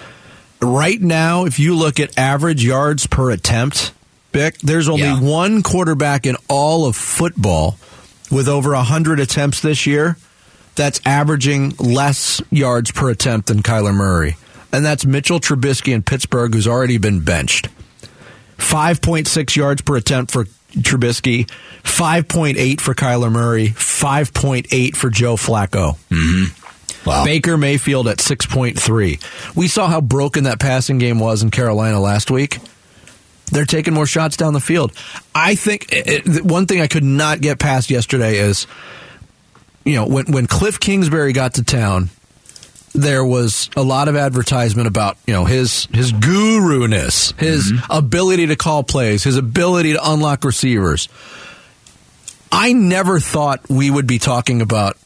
Right 0.60 1.00
now, 1.00 1.44
if 1.44 1.58
you 1.58 1.74
look 1.74 1.98
at 2.00 2.16
average 2.18 2.64
yards 2.64 3.06
per 3.06 3.30
attempt, 3.30 3.92
Bick, 4.30 4.58
there's 4.58 4.88
only 4.88 5.02
Yeah. 5.02 5.20
one 5.20 5.62
quarterback 5.62 6.24
in 6.26 6.36
all 6.48 6.86
of 6.86 6.96
football 6.96 7.76
with 8.30 8.48
over 8.48 8.74
100 8.74 9.20
attempts 9.20 9.60
this 9.60 9.86
year 9.86 10.16
that's 10.74 11.00
averaging 11.04 11.74
less 11.78 12.40
yards 12.50 12.90
per 12.92 13.10
attempt 13.10 13.48
than 13.48 13.62
Kyler 13.62 13.92
Murray. 13.94 14.36
And 14.72 14.84
that's 14.84 15.04
Mitchell 15.04 15.38
Trubisky 15.40 15.92
in 15.92 16.02
Pittsburgh, 16.02 16.54
who's 16.54 16.66
already 16.66 16.96
been 16.96 17.20
benched. 17.20 17.68
5.6 18.58 19.56
yards 19.56 19.82
per 19.82 19.96
attempt 19.96 20.30
for 20.32 20.46
Trubisky, 20.72 21.48
5.8 21.82 22.80
for 22.80 22.94
Kyler 22.94 23.30
Murray, 23.30 23.68
5.8 23.68 24.96
for 24.96 25.10
Joe 25.10 25.36
Flacco. 25.36 25.96
Mm-hmm. 26.10 27.08
Wow. 27.08 27.24
Baker 27.24 27.56
Mayfield 27.58 28.06
at 28.08 28.18
6.3. 28.18 29.56
We 29.56 29.68
saw 29.68 29.88
how 29.88 30.00
broken 30.00 30.44
that 30.44 30.60
passing 30.60 30.98
game 30.98 31.18
was 31.18 31.42
in 31.42 31.50
Carolina 31.50 32.00
last 32.00 32.30
week. 32.30 32.58
They're 33.50 33.64
taking 33.66 33.92
more 33.92 34.06
shots 34.06 34.36
down 34.36 34.54
the 34.54 34.60
field. 34.60 34.92
I 35.34 35.54
think 35.56 35.92
it, 35.92 36.26
it- 36.26 36.44
one 36.44 36.66
thing 36.66 36.80
I 36.80 36.86
could 36.86 37.04
not 37.04 37.40
get 37.40 37.58
past 37.58 37.90
yesterday 37.90 38.38
is, 38.38 38.66
you 39.84 39.94
know, 39.96 40.06
when 40.06 40.26
when 40.32 40.46
Cliff 40.46 40.78
Kingsbury 40.80 41.32
got 41.32 41.54
to 41.54 41.64
town, 41.64 42.08
there 42.94 43.24
was 43.24 43.70
a 43.76 43.82
lot 43.82 44.08
of 44.08 44.16
advertisement 44.16 44.86
about 44.86 45.16
you 45.26 45.32
know 45.32 45.44
his 45.44 45.86
his 45.92 46.12
guru-ness, 46.12 47.32
his 47.38 47.72
ability 47.88 48.46
to 48.48 48.56
call 48.56 48.82
plays, 48.82 49.24
his 49.24 49.36
ability 49.36 49.94
to 49.94 50.10
unlock 50.10 50.44
receivers. 50.44 51.08
I 52.50 52.74
never 52.74 53.18
thought 53.18 53.68
we 53.70 53.90
would 53.90 54.06
be 54.06 54.18
talking 54.18 54.60
about 54.60 54.98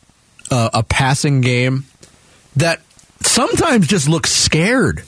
uh, 0.51 0.71
a 0.75 0.83
passing 0.83 1.41
game 1.41 1.85
that 2.57 2.81
sometimes 3.23 3.87
just 3.87 4.09
looks 4.09 4.33
scared. 4.33 5.05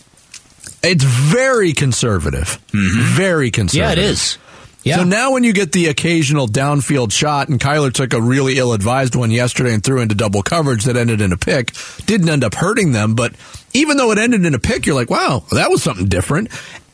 It's 0.82 1.02
very 1.02 1.72
conservative, 1.72 2.60
very 2.72 3.50
conservative. 3.50 3.98
Yeah, 3.98 4.04
it 4.04 4.10
is. 4.10 4.38
Yeah. 4.84 4.96
So 4.98 5.04
now 5.04 5.32
when 5.32 5.44
you 5.44 5.52
get 5.52 5.72
the 5.72 5.86
occasional 5.86 6.46
downfield 6.46 7.12
shot, 7.12 7.48
and 7.48 7.58
Kyler 7.60 7.92
took 7.92 8.12
a 8.12 8.20
really 8.20 8.58
ill 8.58 8.72
advised 8.72 9.16
one 9.16 9.30
yesterday 9.30 9.74
and 9.74 9.82
threw 9.82 10.00
into 10.00 10.14
double 10.14 10.42
coverage 10.42 10.84
that 10.84 10.96
ended 10.96 11.20
in 11.20 11.32
a 11.32 11.36
pick, 11.36 11.72
didn't 12.06 12.28
end 12.28 12.44
up 12.44 12.54
hurting 12.54 12.92
them, 12.92 13.14
but 13.14 13.34
even 13.74 13.96
though 13.96 14.12
it 14.12 14.18
ended 14.18 14.44
in 14.44 14.54
a 14.54 14.58
pick, 14.58 14.86
you're 14.86 14.94
like, 14.94 15.10
wow, 15.10 15.44
that 15.52 15.70
was 15.70 15.82
something 15.82 16.06
different. 16.06 16.48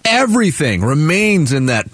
Everything 0.05 0.83
remains 0.83 1.53
in 1.53 1.67
that 1.67 1.87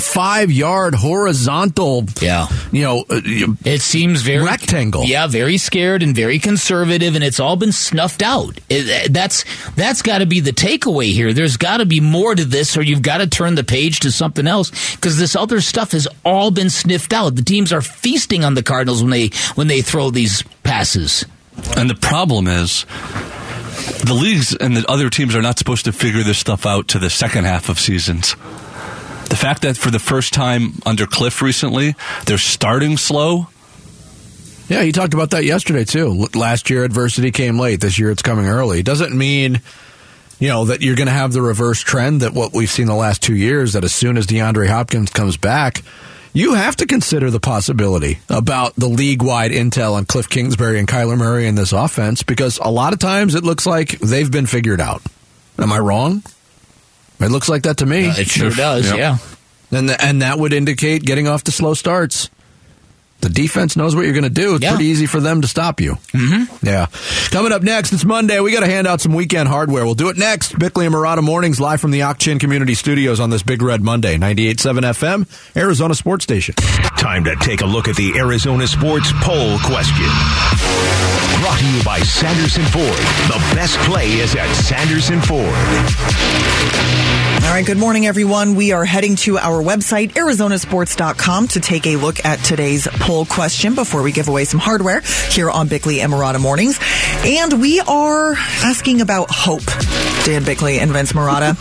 five 0.00 0.50
yard 0.50 0.94
horizontal, 0.94 2.04
Yeah. 2.20 2.48
you 2.72 2.82
know, 2.82 3.04
uh, 3.08 3.20
It 3.64 3.82
seems 3.82 4.22
very 4.22 4.44
Rectangle. 4.44 5.04
Yeah, 5.04 5.26
very 5.26 5.58
scared 5.58 6.02
and 6.02 6.14
very 6.14 6.38
conservative, 6.38 7.14
and 7.14 7.22
it's 7.22 7.38
all 7.38 7.56
been 7.56 7.72
snuffed 7.72 8.22
out. 8.22 8.58
It- 8.68 9.12
that's 9.12 9.44
that's 9.76 10.02
got 10.02 10.18
to 10.18 10.26
be 10.26 10.40
the 10.40 10.52
takeaway 10.52 11.12
here. 11.12 11.32
There's 11.32 11.56
got 11.56 11.78
to 11.78 11.86
be 11.86 12.00
more 12.00 12.34
to 12.34 12.44
this, 12.44 12.76
or 12.76 12.82
you've 12.82 13.02
got 13.02 13.18
to 13.18 13.26
turn 13.26 13.54
the 13.54 13.64
page 13.64 14.00
to 14.00 14.10
something 14.10 14.46
else 14.46 14.70
because 14.96 15.16
this 15.18 15.36
other 15.36 15.60
stuff 15.60 15.92
has 15.92 16.08
all 16.24 16.50
been 16.50 16.70
sniffed 16.70 17.12
out. 17.12 17.36
The 17.36 17.42
teams 17.42 17.72
are 17.72 17.82
feasting 17.82 18.44
on 18.44 18.54
the 18.54 18.62
Cardinals 18.62 19.02
when 19.02 19.10
they 19.10 19.30
when 19.54 19.66
they 19.68 19.82
throw 19.82 20.10
these 20.10 20.42
passes. 20.62 21.24
And 21.76 21.90
the 21.90 21.94
problem 21.94 22.46
is, 22.48 22.86
the 24.04 24.14
leagues 24.14 24.54
and 24.56 24.76
the 24.76 24.84
other 24.90 25.10
teams 25.10 25.34
are 25.34 25.42
not 25.42 25.58
supposed 25.58 25.84
to 25.84 25.92
figure 25.92 26.22
this 26.22 26.38
stuff 26.38 26.64
out 26.64 26.88
to 26.88 26.98
the 26.98 27.10
second 27.10 27.44
half 27.44 27.68
of 27.68 27.78
seasons. 27.78 28.34
The 29.30 29.36
fact 29.36 29.62
that 29.62 29.76
for 29.76 29.90
the 29.90 29.98
first 29.98 30.34
time 30.34 30.74
under 30.84 31.06
Cliff 31.06 31.40
recently, 31.40 31.94
they're 32.26 32.36
starting 32.36 32.96
slow. 32.96 33.46
Yeah, 34.68 34.82
he 34.82 34.92
talked 34.92 35.14
about 35.14 35.30
that 35.30 35.44
yesterday 35.44 35.84
too. 35.84 36.26
Last 36.34 36.68
year, 36.68 36.84
adversity 36.84 37.30
came 37.30 37.58
late. 37.58 37.80
This 37.80 37.98
year, 37.98 38.10
it's 38.10 38.22
coming 38.22 38.46
early. 38.46 38.82
Doesn't 38.82 39.16
mean, 39.16 39.60
you 40.38 40.48
know, 40.48 40.66
that 40.66 40.82
you're 40.82 40.96
going 40.96 41.06
to 41.06 41.12
have 41.12 41.32
the 41.32 41.42
reverse 41.42 41.80
trend 41.80 42.20
that 42.20 42.34
what 42.34 42.52
we've 42.52 42.70
seen 42.70 42.86
the 42.86 42.94
last 42.94 43.22
two 43.22 43.34
years. 43.34 43.72
That 43.72 43.84
as 43.84 43.92
soon 43.92 44.16
as 44.16 44.26
DeAndre 44.26 44.68
Hopkins 44.68 45.10
comes 45.10 45.36
back, 45.36 45.82
you 46.32 46.54
have 46.54 46.76
to 46.76 46.86
consider 46.86 47.30
the 47.30 47.40
possibility 47.40 48.20
about 48.28 48.74
the 48.76 48.88
league-wide 48.88 49.50
intel 49.50 49.94
on 49.94 50.06
Cliff 50.06 50.28
Kingsbury 50.28 50.78
and 50.78 50.86
Kyler 50.86 51.18
Murray 51.18 51.46
in 51.46 51.54
this 51.54 51.72
offense 51.72 52.22
because 52.22 52.58
a 52.58 52.70
lot 52.70 52.92
of 52.92 52.98
times 52.98 53.34
it 53.34 53.42
looks 53.42 53.66
like 53.66 53.98
they've 53.98 54.30
been 54.30 54.46
figured 54.46 54.80
out. 54.80 55.02
Am 55.58 55.72
I 55.72 55.78
wrong? 55.78 56.22
It 57.20 57.30
looks 57.30 57.48
like 57.48 57.62
that 57.64 57.78
to 57.78 57.86
me. 57.86 58.06
Uh, 58.08 58.14
it 58.18 58.28
sure 58.28 58.50
does. 58.50 58.86
Yep. 58.88 58.98
Yeah. 58.98 59.18
And, 59.72 59.88
th- 59.88 60.00
and 60.02 60.22
that 60.22 60.38
would 60.38 60.52
indicate 60.52 61.02
getting 61.04 61.28
off 61.28 61.44
to 61.44 61.52
slow 61.52 61.74
starts. 61.74 62.30
The 63.20 63.28
defense 63.28 63.76
knows 63.76 63.94
what 63.94 64.04
you're 64.04 64.12
going 64.14 64.24
to 64.24 64.30
do. 64.30 64.54
It's 64.54 64.62
Yeah. 64.64 64.70
pretty 64.70 64.86
easy 64.86 65.06
for 65.06 65.20
them 65.20 65.42
to 65.42 65.48
stop 65.48 65.80
you. 65.80 65.96
Mm-hmm. 66.14 66.66
Yeah. 66.66 66.86
Coming 67.30 67.52
up 67.52 67.62
next, 67.62 67.92
it's 67.92 68.04
Monday. 68.04 68.40
We 68.40 68.52
got 68.52 68.60
to 68.60 68.66
hand 68.66 68.86
out 68.86 69.00
some 69.00 69.14
weekend 69.14 69.48
hardware. 69.48 69.84
We'll 69.84 69.94
do 69.94 70.08
it 70.08 70.16
next. 70.16 70.58
Bickley 70.58 70.86
and 70.86 70.94
Marotta 70.94 71.22
Mornings 71.22 71.60
live 71.60 71.80
from 71.80 71.90
the 71.90 72.02
Ak-Chin 72.02 72.38
Community 72.38 72.74
Studios 72.74 73.20
on 73.20 73.30
this 73.30 73.42
Big 73.42 73.62
Red 73.62 73.82
Monday. 73.82 74.16
98.7 74.16 74.80
FM, 74.84 75.56
Arizona 75.56 75.94
Sports 75.94 76.24
Station. 76.24 76.54
Time 76.98 77.24
to 77.24 77.36
take 77.36 77.60
a 77.60 77.66
look 77.66 77.88
at 77.88 77.96
the 77.96 78.16
Arizona 78.16 78.66
Sports 78.66 79.12
Poll 79.20 79.58
Question. 79.60 80.06
Brought 81.40 81.58
to 81.58 81.66
you 81.66 81.82
by 81.84 82.00
Sanderson 82.00 82.64
Ford. 82.66 82.84
The 83.28 83.40
best 83.54 83.78
play 83.80 84.08
is 84.12 84.34
at 84.36 84.52
Sanderson 84.54 85.20
Ford. 85.22 85.46
All 87.42 87.56
right, 87.56 87.64
good 87.66 87.78
morning, 87.78 88.06
everyone. 88.06 88.54
We 88.54 88.70
are 88.72 88.84
heading 88.84 89.16
to 89.16 89.36
our 89.38 89.60
website, 89.62 90.12
arizonasports.com, 90.12 91.48
to 91.48 91.60
take 91.60 91.86
a 91.86 91.96
look 91.96 92.24
at 92.24 92.38
today's 92.44 92.86
poll 93.00 93.09
question 93.28 93.74
before 93.74 94.02
we 94.02 94.12
give 94.12 94.28
away 94.28 94.44
some 94.44 94.60
hardware 94.60 95.00
here 95.30 95.50
on 95.50 95.66
Bickley 95.66 96.00
and 96.00 96.12
Marotta 96.12 96.40
Mornings. 96.40 96.78
And 97.24 97.60
we 97.60 97.80
are 97.80 98.34
asking 98.62 99.00
about 99.00 99.30
hope, 99.30 99.66
Dan 100.24 100.44
Bickley 100.44 100.78
and 100.78 100.92
Vince 100.92 101.12
Marotta. 101.12 101.58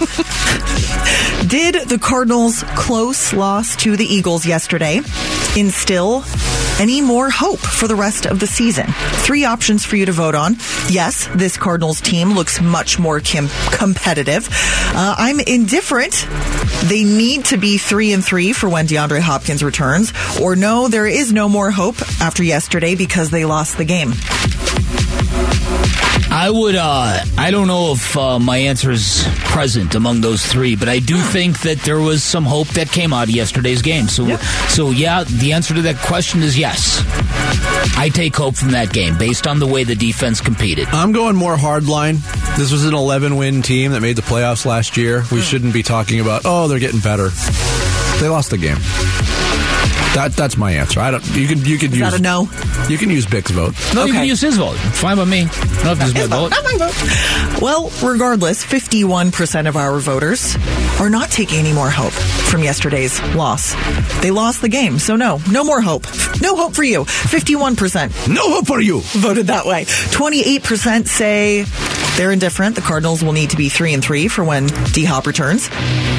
Did 1.49 1.89
the 1.89 1.97
Cardinals' 1.97 2.63
close 2.75 3.33
loss 3.33 3.75
to 3.77 3.97
the 3.97 4.05
Eagles 4.05 4.45
yesterday 4.45 5.01
instill 5.57 6.21
any 6.79 7.01
more 7.01 7.29
hope 7.29 7.59
for 7.59 7.87
the 7.87 7.95
rest 7.95 8.25
of 8.25 8.39
the 8.39 8.47
season? 8.47 8.87
Three 9.23 9.45
options 9.45 9.85
for 9.85 9.95
you 9.95 10.05
to 10.05 10.11
vote 10.11 10.35
on. 10.35 10.55
Yes, 10.89 11.27
this 11.35 11.57
Cardinals 11.57 12.01
team 12.01 12.31
looks 12.33 12.61
much 12.61 12.97
more 12.99 13.19
com- 13.19 13.49
competitive. 13.71 14.47
Uh, 14.51 15.15
I'm 15.17 15.39
indifferent. 15.39 16.25
They 16.85 17.03
need 17.03 17.45
to 17.45 17.57
be 17.57 17.77
three 17.77 18.13
and 18.13 18.23
three 18.23 18.53
for 18.53 18.69
when 18.69 18.87
DeAndre 18.87 19.19
Hopkins 19.19 19.63
returns. 19.63 20.13
Or 20.41 20.55
no, 20.55 20.87
there 20.87 21.07
is 21.07 21.33
no 21.33 21.49
more 21.49 21.71
hope 21.71 22.01
after 22.21 22.43
yesterday 22.43 22.95
because 22.95 23.29
they 23.29 23.45
lost 23.45 23.77
the 23.77 23.85
game. 23.85 24.13
I 26.31 26.49
would. 26.51 26.75
Uh, 26.75 27.19
I 27.37 27.51
don't 27.51 27.67
know 27.67 27.91
if 27.91 28.15
uh, 28.15 28.39
my 28.39 28.57
answer 28.57 28.91
is 28.91 29.27
present 29.45 29.95
among 29.95 30.21
those 30.21 30.45
three, 30.45 30.75
but 30.75 30.87
I 30.87 30.99
do 30.99 31.17
think 31.17 31.61
that 31.61 31.79
there 31.79 31.99
was 31.99 32.23
some 32.23 32.45
hope 32.45 32.67
that 32.69 32.89
came 32.89 33.13
out 33.13 33.23
of 33.23 33.31
yesterday's 33.31 33.81
game. 33.81 34.07
So, 34.07 34.37
so 34.67 34.91
yeah, 34.91 35.23
the 35.25 35.53
answer 35.53 35.73
to 35.73 35.81
that 35.81 35.97
question 35.97 36.41
is 36.41 36.57
yes. 36.57 37.03
I 37.97 38.09
take 38.13 38.35
hope 38.35 38.55
from 38.55 38.71
that 38.71 38.93
game 38.93 39.17
based 39.17 39.47
on 39.47 39.59
the 39.59 39.67
way 39.67 39.83
the 39.83 39.95
defense 39.95 40.39
competed. 40.39 40.87
I'm 40.89 41.11
going 41.11 41.35
more 41.35 41.57
hardline. 41.57 42.19
This 42.57 42.71
was 42.71 42.85
an 42.85 42.93
11 42.93 43.35
win 43.35 43.61
team 43.61 43.91
that 43.91 44.01
made 44.01 44.15
the 44.15 44.21
playoffs 44.21 44.65
last 44.65 44.97
year. 44.97 45.23
We 45.31 45.41
shouldn't 45.41 45.73
be 45.73 45.83
talking 45.83 46.19
about, 46.19 46.43
oh, 46.45 46.67
they're 46.67 46.79
getting 46.79 47.01
better. 47.01 47.29
They 48.19 48.29
lost 48.29 48.51
the 48.51 48.57
game. 48.57 48.77
That 50.15 50.33
that's 50.35 50.57
my 50.57 50.71
answer. 50.71 50.99
I 50.99 51.11
don't. 51.11 51.25
You 51.35 51.47
can 51.47 51.63
you 51.63 51.77
can 51.77 51.91
Is 51.91 51.99
use 51.99 52.11
that 52.11 52.19
a 52.19 52.23
no? 52.23 52.49
You 52.89 52.97
can 52.97 53.09
use 53.09 53.25
Bick's 53.27 53.51
vote. 53.51 53.75
No, 53.93 54.05
you 54.05 54.09
Okay. 54.11 54.19
can 54.19 54.27
use 54.27 54.41
his 54.41 54.57
vote. 54.57 54.75
Fine 54.75 55.17
by 55.17 55.25
me. 55.25 55.43
Not 55.83 55.97
if 55.97 56.01
his 56.15 56.27
vote. 56.27 56.49
Not 56.49 56.63
my 56.63 56.75
vote. 56.77 57.61
Well, 57.61 57.91
regardless, 58.03 58.63
51% 58.65 59.67
of 59.67 59.75
our 59.77 59.99
voters 59.99 60.55
are 60.99 61.09
not 61.09 61.29
taking 61.29 61.59
any 61.59 61.73
more 61.73 61.89
hope 61.89 62.11
from 62.11 62.63
yesterday's 62.63 63.21
loss. 63.35 63.75
They 64.21 64.31
lost 64.31 64.61
the 64.61 64.69
game, 64.69 64.97
so 64.97 65.15
no, 65.15 65.39
no 65.51 65.63
more 65.63 65.79
hope. 65.81 66.05
No 66.41 66.55
hope 66.55 66.73
for 66.73 66.83
you. 66.83 67.05
51% 67.05 68.27
No 68.33 68.41
hope 68.49 68.65
for 68.67 68.81
you. 68.81 69.01
voted 69.01 69.47
that 69.47 69.65
way. 69.65 69.85
28% 69.85 71.07
say 71.07 71.65
they're 72.17 72.31
indifferent. 72.31 72.75
The 72.75 72.81
Cardinals 72.81 73.23
will 73.23 73.33
need 73.33 73.51
to 73.51 73.57
be 73.57 73.69
3 73.69 73.93
and 73.93 74.03
3 74.03 74.27
for 74.27 74.43
when 74.43 74.67
D 74.91 75.05
Hop 75.05 75.27
returns. 75.27 75.69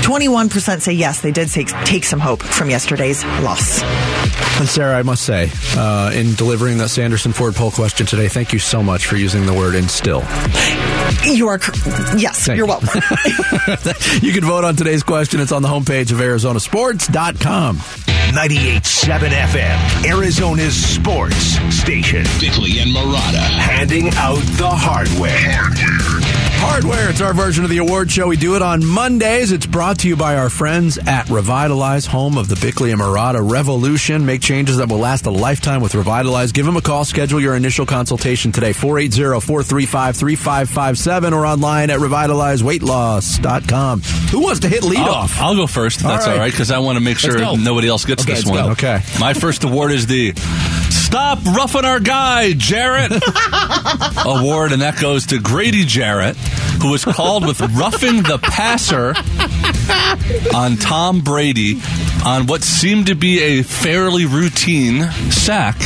21% 0.02 0.80
say 0.80 0.92
yes, 0.92 1.20
they 1.20 1.32
did 1.32 1.48
take, 1.48 1.68
take 1.84 2.04
some 2.04 2.20
hope 2.20 2.42
from 2.42 2.70
yesterday's 2.70 3.24
loss. 3.42 3.79
And 3.82 4.68
Sarah, 4.68 4.96
I 4.98 5.02
must 5.02 5.24
say, 5.24 5.50
uh, 5.76 6.10
in 6.14 6.34
delivering 6.34 6.78
that 6.78 6.90
Sanderson 6.90 7.32
Ford 7.32 7.54
poll 7.54 7.70
question 7.70 8.04
today, 8.06 8.28
thank 8.28 8.52
you 8.52 8.58
so 8.58 8.82
much 8.82 9.06
for 9.06 9.16
using 9.16 9.46
the 9.46 9.54
word 9.54 9.74
instill. 9.74 10.20
You 11.24 11.48
are, 11.48 11.58
yes, 12.16 12.44
Thank 12.46 12.58
you're 12.58 12.66
you. 12.66 12.72
welcome. 12.72 12.88
you 14.22 14.32
can 14.32 14.44
vote 14.44 14.64
on 14.64 14.76
today's 14.76 15.02
question. 15.02 15.40
It's 15.40 15.52
on 15.52 15.62
the 15.62 15.68
homepage 15.68 16.12
of 16.12 16.18
ArizonaSports.com. 16.18 17.76
98.7 18.30 19.28
FM, 19.30 20.04
Arizona's 20.08 20.76
sports 20.76 21.36
station. 21.74 22.24
Bickley 22.38 22.78
and 22.80 22.94
Marotta. 22.94 23.40
Handing 23.40 24.08
out 24.14 24.38
the 24.56 24.68
hardware. 24.70 25.64
Hardware, 26.62 27.08
it's 27.10 27.20
our 27.22 27.32
version 27.34 27.64
of 27.64 27.70
the 27.70 27.78
award 27.78 28.10
show. 28.10 28.26
We 28.28 28.36
do 28.36 28.54
it 28.54 28.62
on 28.62 28.84
Mondays. 28.84 29.50
It's 29.50 29.64
brought 29.66 29.98
to 30.00 30.08
you 30.08 30.14
by 30.16 30.36
our 30.36 30.48
friends 30.50 30.98
at 30.98 31.28
Revitalize, 31.30 32.04
home 32.06 32.36
of 32.38 32.48
the 32.48 32.56
Bickley 32.56 32.90
and 32.92 33.00
Marotta 33.00 33.40
Revolution. 33.48 34.24
Make 34.26 34.42
changes 34.42 34.76
that 34.76 34.88
will 34.88 34.98
last 34.98 35.26
a 35.26 35.30
lifetime 35.30 35.80
with 35.80 35.94
Revitalize. 35.94 36.52
Give 36.52 36.66
them 36.66 36.76
a 36.76 36.82
call. 36.82 37.04
Schedule 37.04 37.40
your 37.40 37.56
initial 37.56 37.86
consultation 37.86 38.52
today, 38.52 38.72
480-435-3557 38.72 41.32
or 41.32 41.46
online 41.46 41.90
at 41.90 41.98
revitalizeweightloss.com. 41.98 44.00
Who 44.02 44.40
wants 44.40 44.60
to 44.60 44.68
hit 44.68 44.84
lead 44.84 44.98
I'll, 45.00 45.10
off? 45.14 45.40
I'll 45.40 45.56
go 45.56 45.66
first. 45.66 46.00
That's 46.00 46.26
all 46.26 46.32
right. 46.32 46.38
right 46.40 46.52
because 46.52 46.70
I 46.70 46.78
want 46.78 46.98
to 46.98 47.04
make 47.04 47.18
sure 47.18 47.38
nobody 47.56 47.88
else 47.88 48.04
gets 48.04 48.22
Okay, 48.24 48.34
this 48.34 48.44
one. 48.46 48.64
go. 48.66 48.70
Okay. 48.72 49.00
My 49.18 49.32
first 49.34 49.64
award 49.64 49.92
is 49.92 50.06
the 50.06 50.32
Stop 50.90 51.44
Roughing 51.44 51.84
Our 51.84 52.00
Guy, 52.00 52.52
Jarrett 52.52 53.12
award, 54.26 54.72
and 54.72 54.82
that 54.82 54.98
goes 55.00 55.26
to 55.26 55.38
Grady 55.40 55.84
Jarrett, 55.84 56.36
who 56.82 56.90
was 56.90 57.04
called 57.04 57.46
with 57.46 57.60
roughing 57.60 58.22
the 58.22 58.38
passer 58.42 59.14
on 60.54 60.76
Tom 60.76 61.20
Brady 61.20 61.80
on 62.24 62.46
what 62.46 62.62
seemed 62.62 63.06
to 63.06 63.14
be 63.14 63.40
a 63.40 63.62
fairly 63.62 64.26
routine 64.26 65.10
sack. 65.30 65.76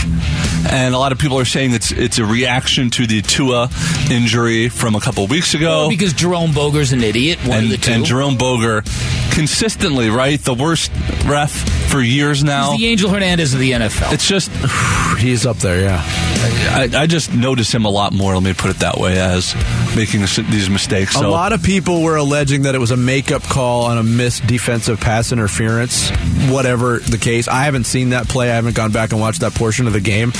And 0.74 0.92
a 0.92 0.98
lot 0.98 1.12
of 1.12 1.18
people 1.18 1.38
are 1.38 1.44
saying 1.44 1.72
it's 1.72 1.92
it's 1.92 2.18
a 2.18 2.24
reaction 2.24 2.90
to 2.90 3.06
the 3.06 3.22
Tua 3.22 3.70
injury 4.10 4.68
from 4.68 4.96
a 4.96 5.00
couple 5.00 5.24
weeks 5.28 5.54
ago. 5.54 5.88
Because 5.88 6.12
Jerome 6.12 6.52
Boger's 6.52 6.92
an 6.92 7.00
idiot. 7.00 7.38
One 7.46 7.58
and, 7.58 7.64
of 7.66 7.70
the 7.70 7.76
two. 7.76 7.92
and 7.92 8.04
Jerome 8.04 8.37
Boger 8.37 8.82
consistently, 9.30 10.10
right? 10.10 10.40
The 10.40 10.54
worst 10.54 10.90
ref 11.26 11.52
for 11.90 12.00
years 12.00 12.42
now. 12.42 12.72
He's 12.72 12.80
the 12.80 12.87
Angel 12.87 13.10
Hernandez 13.10 13.54
of 13.54 13.60
the 13.60 13.70
NFL. 13.70 14.12
It's 14.12 14.26
just, 14.26 14.50
He's 15.18 15.46
up 15.46 15.58
there, 15.58 15.80
yeah. 15.80 16.02
I, 16.02 16.90
I 17.02 17.06
just 17.06 17.32
notice 17.32 17.72
him 17.72 17.84
a 17.84 17.90
lot 17.90 18.12
more. 18.12 18.34
Let 18.34 18.42
me 18.42 18.52
put 18.52 18.70
it 18.70 18.78
that 18.78 18.98
way, 18.98 19.18
as 19.18 19.54
making 19.96 20.20
these 20.20 20.68
mistakes. 20.68 21.16
A 21.16 21.28
lot 21.28 21.52
of 21.52 21.62
people 21.62 22.02
were 22.02 22.16
alleging 22.16 22.62
that 22.62 22.74
it 22.74 22.78
was 22.78 22.90
a 22.90 22.96
makeup 22.96 23.42
call 23.42 23.85
on 23.85 23.98
a 23.98 24.02
missed 24.02 24.46
defensive 24.46 25.00
pass 25.00 25.33
interference, 25.33 26.11
whatever 26.50 26.98
the 26.98 27.18
case. 27.18 27.48
I 27.48 27.64
haven't 27.64 27.85
seen 27.85 28.11
that 28.11 28.28
play. 28.28 28.50
I 28.50 28.54
haven't 28.54 28.74
gone 28.74 28.92
back 28.92 29.12
and 29.12 29.20
watched 29.20 29.40
that 29.40 29.54
portion 29.54 29.87
of 29.87 29.92
the 29.92 30.00
game. 30.00 30.33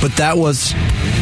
But 0.00 0.16
that 0.16 0.38
was 0.38 0.74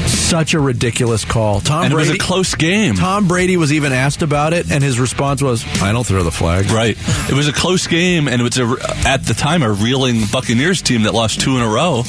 such 0.06 0.54
a 0.54 0.60
ridiculous 0.60 1.24
call. 1.24 1.60
Tom 1.60 1.84
and 1.84 1.92
it 1.92 1.96
was 1.96 2.10
a 2.10 2.18
close 2.18 2.54
game. 2.54 2.94
Tom 2.94 3.28
Brady 3.28 3.56
was 3.56 3.72
even 3.72 3.92
asked 3.92 4.22
about 4.22 4.52
it, 4.52 4.70
and 4.70 4.82
his 4.82 5.00
response 5.00 5.42
was, 5.42 5.64
I 5.82 5.92
don't 5.92 6.06
throw 6.06 6.22
the 6.22 6.30
flag. 6.30 6.70
Right. 6.70 6.96
It 7.30 7.34
was 7.34 7.48
a 7.48 7.52
close 7.52 7.86
game, 7.86 8.28
and 8.28 8.40
it 8.40 8.44
was 8.44 8.58
a, 8.58 9.08
at 9.08 9.24
the 9.24 9.34
time 9.34 9.62
a 9.62 9.70
reeling 9.70 10.22
Buccaneers 10.30 10.82
team 10.82 11.04
that 11.04 11.14
lost 11.14 11.40
two 11.40 11.56
in 11.56 11.62
a 11.62 11.68
row. 11.68 12.02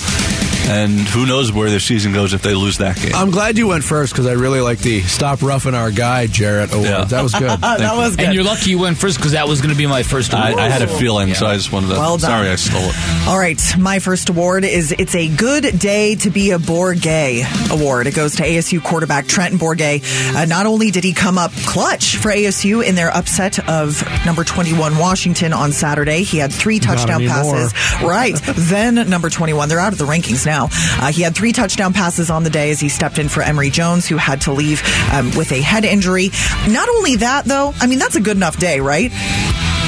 And 0.67 0.99
who 0.99 1.25
knows 1.25 1.51
where 1.51 1.69
their 1.69 1.79
season 1.79 2.13
goes 2.13 2.33
if 2.33 2.41
they 2.41 2.53
lose 2.53 2.79
that 2.79 2.97
game. 2.97 3.15
I'm 3.15 3.31
glad 3.31 3.57
you 3.57 3.67
went 3.67 3.83
first 3.83 4.13
because 4.13 4.27
I 4.27 4.33
really 4.33 4.59
like 4.59 4.79
the 4.79 5.01
Stop 5.01 5.41
Roughing 5.41 5.75
Our 5.75 5.91
Guy, 5.91 6.27
Jarrett 6.27 6.71
award. 6.73 6.87
Yeah. 6.89 7.03
That 7.05 7.23
was 7.23 7.33
good. 7.33 7.49
that 7.61 7.95
was 7.95 8.15
good. 8.15 8.25
and 8.25 8.33
you're 8.35 8.43
lucky 8.43 8.71
you 8.71 8.79
went 8.79 8.97
first 8.97 9.17
because 9.17 9.31
that 9.31 9.47
was 9.47 9.61
going 9.61 9.71
to 9.71 9.77
be 9.77 9.87
my 9.87 10.03
first 10.03 10.33
I, 10.33 10.49
award. 10.49 10.63
I 10.63 10.69
had 10.69 10.81
a 10.81 10.87
feeling, 10.87 11.33
so 11.33 11.47
I 11.47 11.55
just 11.55 11.71
wanted 11.71 11.87
to. 11.87 11.93
Well 11.93 12.17
done. 12.17 12.29
Sorry, 12.29 12.49
I 12.49 12.55
stole 12.55 12.81
it. 12.83 13.27
All 13.27 13.39
right, 13.39 13.61
my 13.77 13.99
first 13.99 14.29
award 14.29 14.65
is 14.65 14.91
It's 14.91 15.15
a 15.15 15.27
Good 15.33 15.79
Day 15.79 16.15
to 16.15 16.29
Be 16.29 16.51
a 16.51 16.57
Bourguet 16.57 17.71
award. 17.71 18.07
It 18.07 18.15
goes 18.15 18.35
to 18.37 18.43
ASU 18.43 18.83
quarterback 18.83 19.27
Trenton 19.27 19.59
Bourguet. 19.59 20.03
Uh, 20.35 20.45
not 20.45 20.65
only 20.65 20.91
did 20.91 21.03
he 21.03 21.13
come 21.13 21.37
up 21.37 21.51
clutch 21.65 22.17
for 22.17 22.29
ASU 22.29 22.85
in 22.85 22.95
their 22.95 23.09
upset 23.09 23.59
of 23.69 24.03
number 24.25 24.43
21 24.43 24.97
Washington 24.97 25.53
on 25.53 25.71
Saturday, 25.71 26.23
he 26.23 26.37
had 26.37 26.51
three 26.51 26.79
touchdown 26.79 27.21
anymore. 27.21 27.53
passes. 27.53 28.03
Right. 28.03 28.35
then 28.55 29.09
number 29.09 29.29
21, 29.29 29.69
they're 29.69 29.79
out 29.79 29.93
of 29.93 29.99
the 29.99 30.05
rankings 30.05 30.45
now. 30.45 30.56
Uh, 30.65 31.11
he 31.11 31.21
had 31.21 31.35
three 31.35 31.51
touchdown 31.53 31.93
passes 31.93 32.29
on 32.29 32.43
the 32.43 32.49
day 32.49 32.71
as 32.71 32.79
he 32.79 32.89
stepped 32.89 33.19
in 33.19 33.29
for 33.29 33.41
Emory 33.43 33.69
Jones, 33.69 34.07
who 34.07 34.17
had 34.17 34.41
to 34.41 34.51
leave 34.51 34.81
um, 35.13 35.31
with 35.35 35.51
a 35.51 35.61
head 35.61 35.85
injury. 35.85 36.29
Not 36.67 36.89
only 36.89 37.17
that, 37.17 37.45
though, 37.45 37.73
I 37.79 37.87
mean, 37.87 37.99
that's 37.99 38.15
a 38.15 38.21
good 38.21 38.35
enough 38.37 38.57
day, 38.57 38.79
right? 38.79 39.11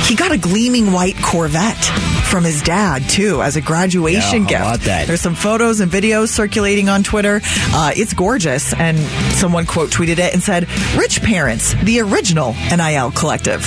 He 0.08 0.16
got 0.16 0.32
a 0.32 0.38
gleaming 0.38 0.92
white 0.92 1.16
Corvette 1.22 1.84
from 2.30 2.44
his 2.44 2.62
dad 2.62 3.08
too 3.10 3.42
as 3.42 3.56
a 3.56 3.62
graduation 3.62 4.44
Yeah, 4.48 4.72
gift. 4.74 4.86
that? 4.86 5.08
There's 5.08 5.22
some 5.22 5.36
photos 5.36 5.80
and 5.82 5.92
videos 5.92 6.30
circulating 6.30 6.90
on 6.90 7.04
Twitter. 7.04 7.42
Uh, 7.44 7.92
it's 7.96 8.14
gorgeous, 8.14 8.74
and 8.74 8.98
someone 9.36 9.66
quote 9.66 9.90
tweeted 9.90 10.18
it 10.20 10.34
and 10.34 10.42
said, 10.42 10.68
"Rich 10.96 11.22
parents, 11.22 11.74
the 11.84 12.00
original 12.02 12.54
NIL 12.76 13.12
collective." 13.12 13.62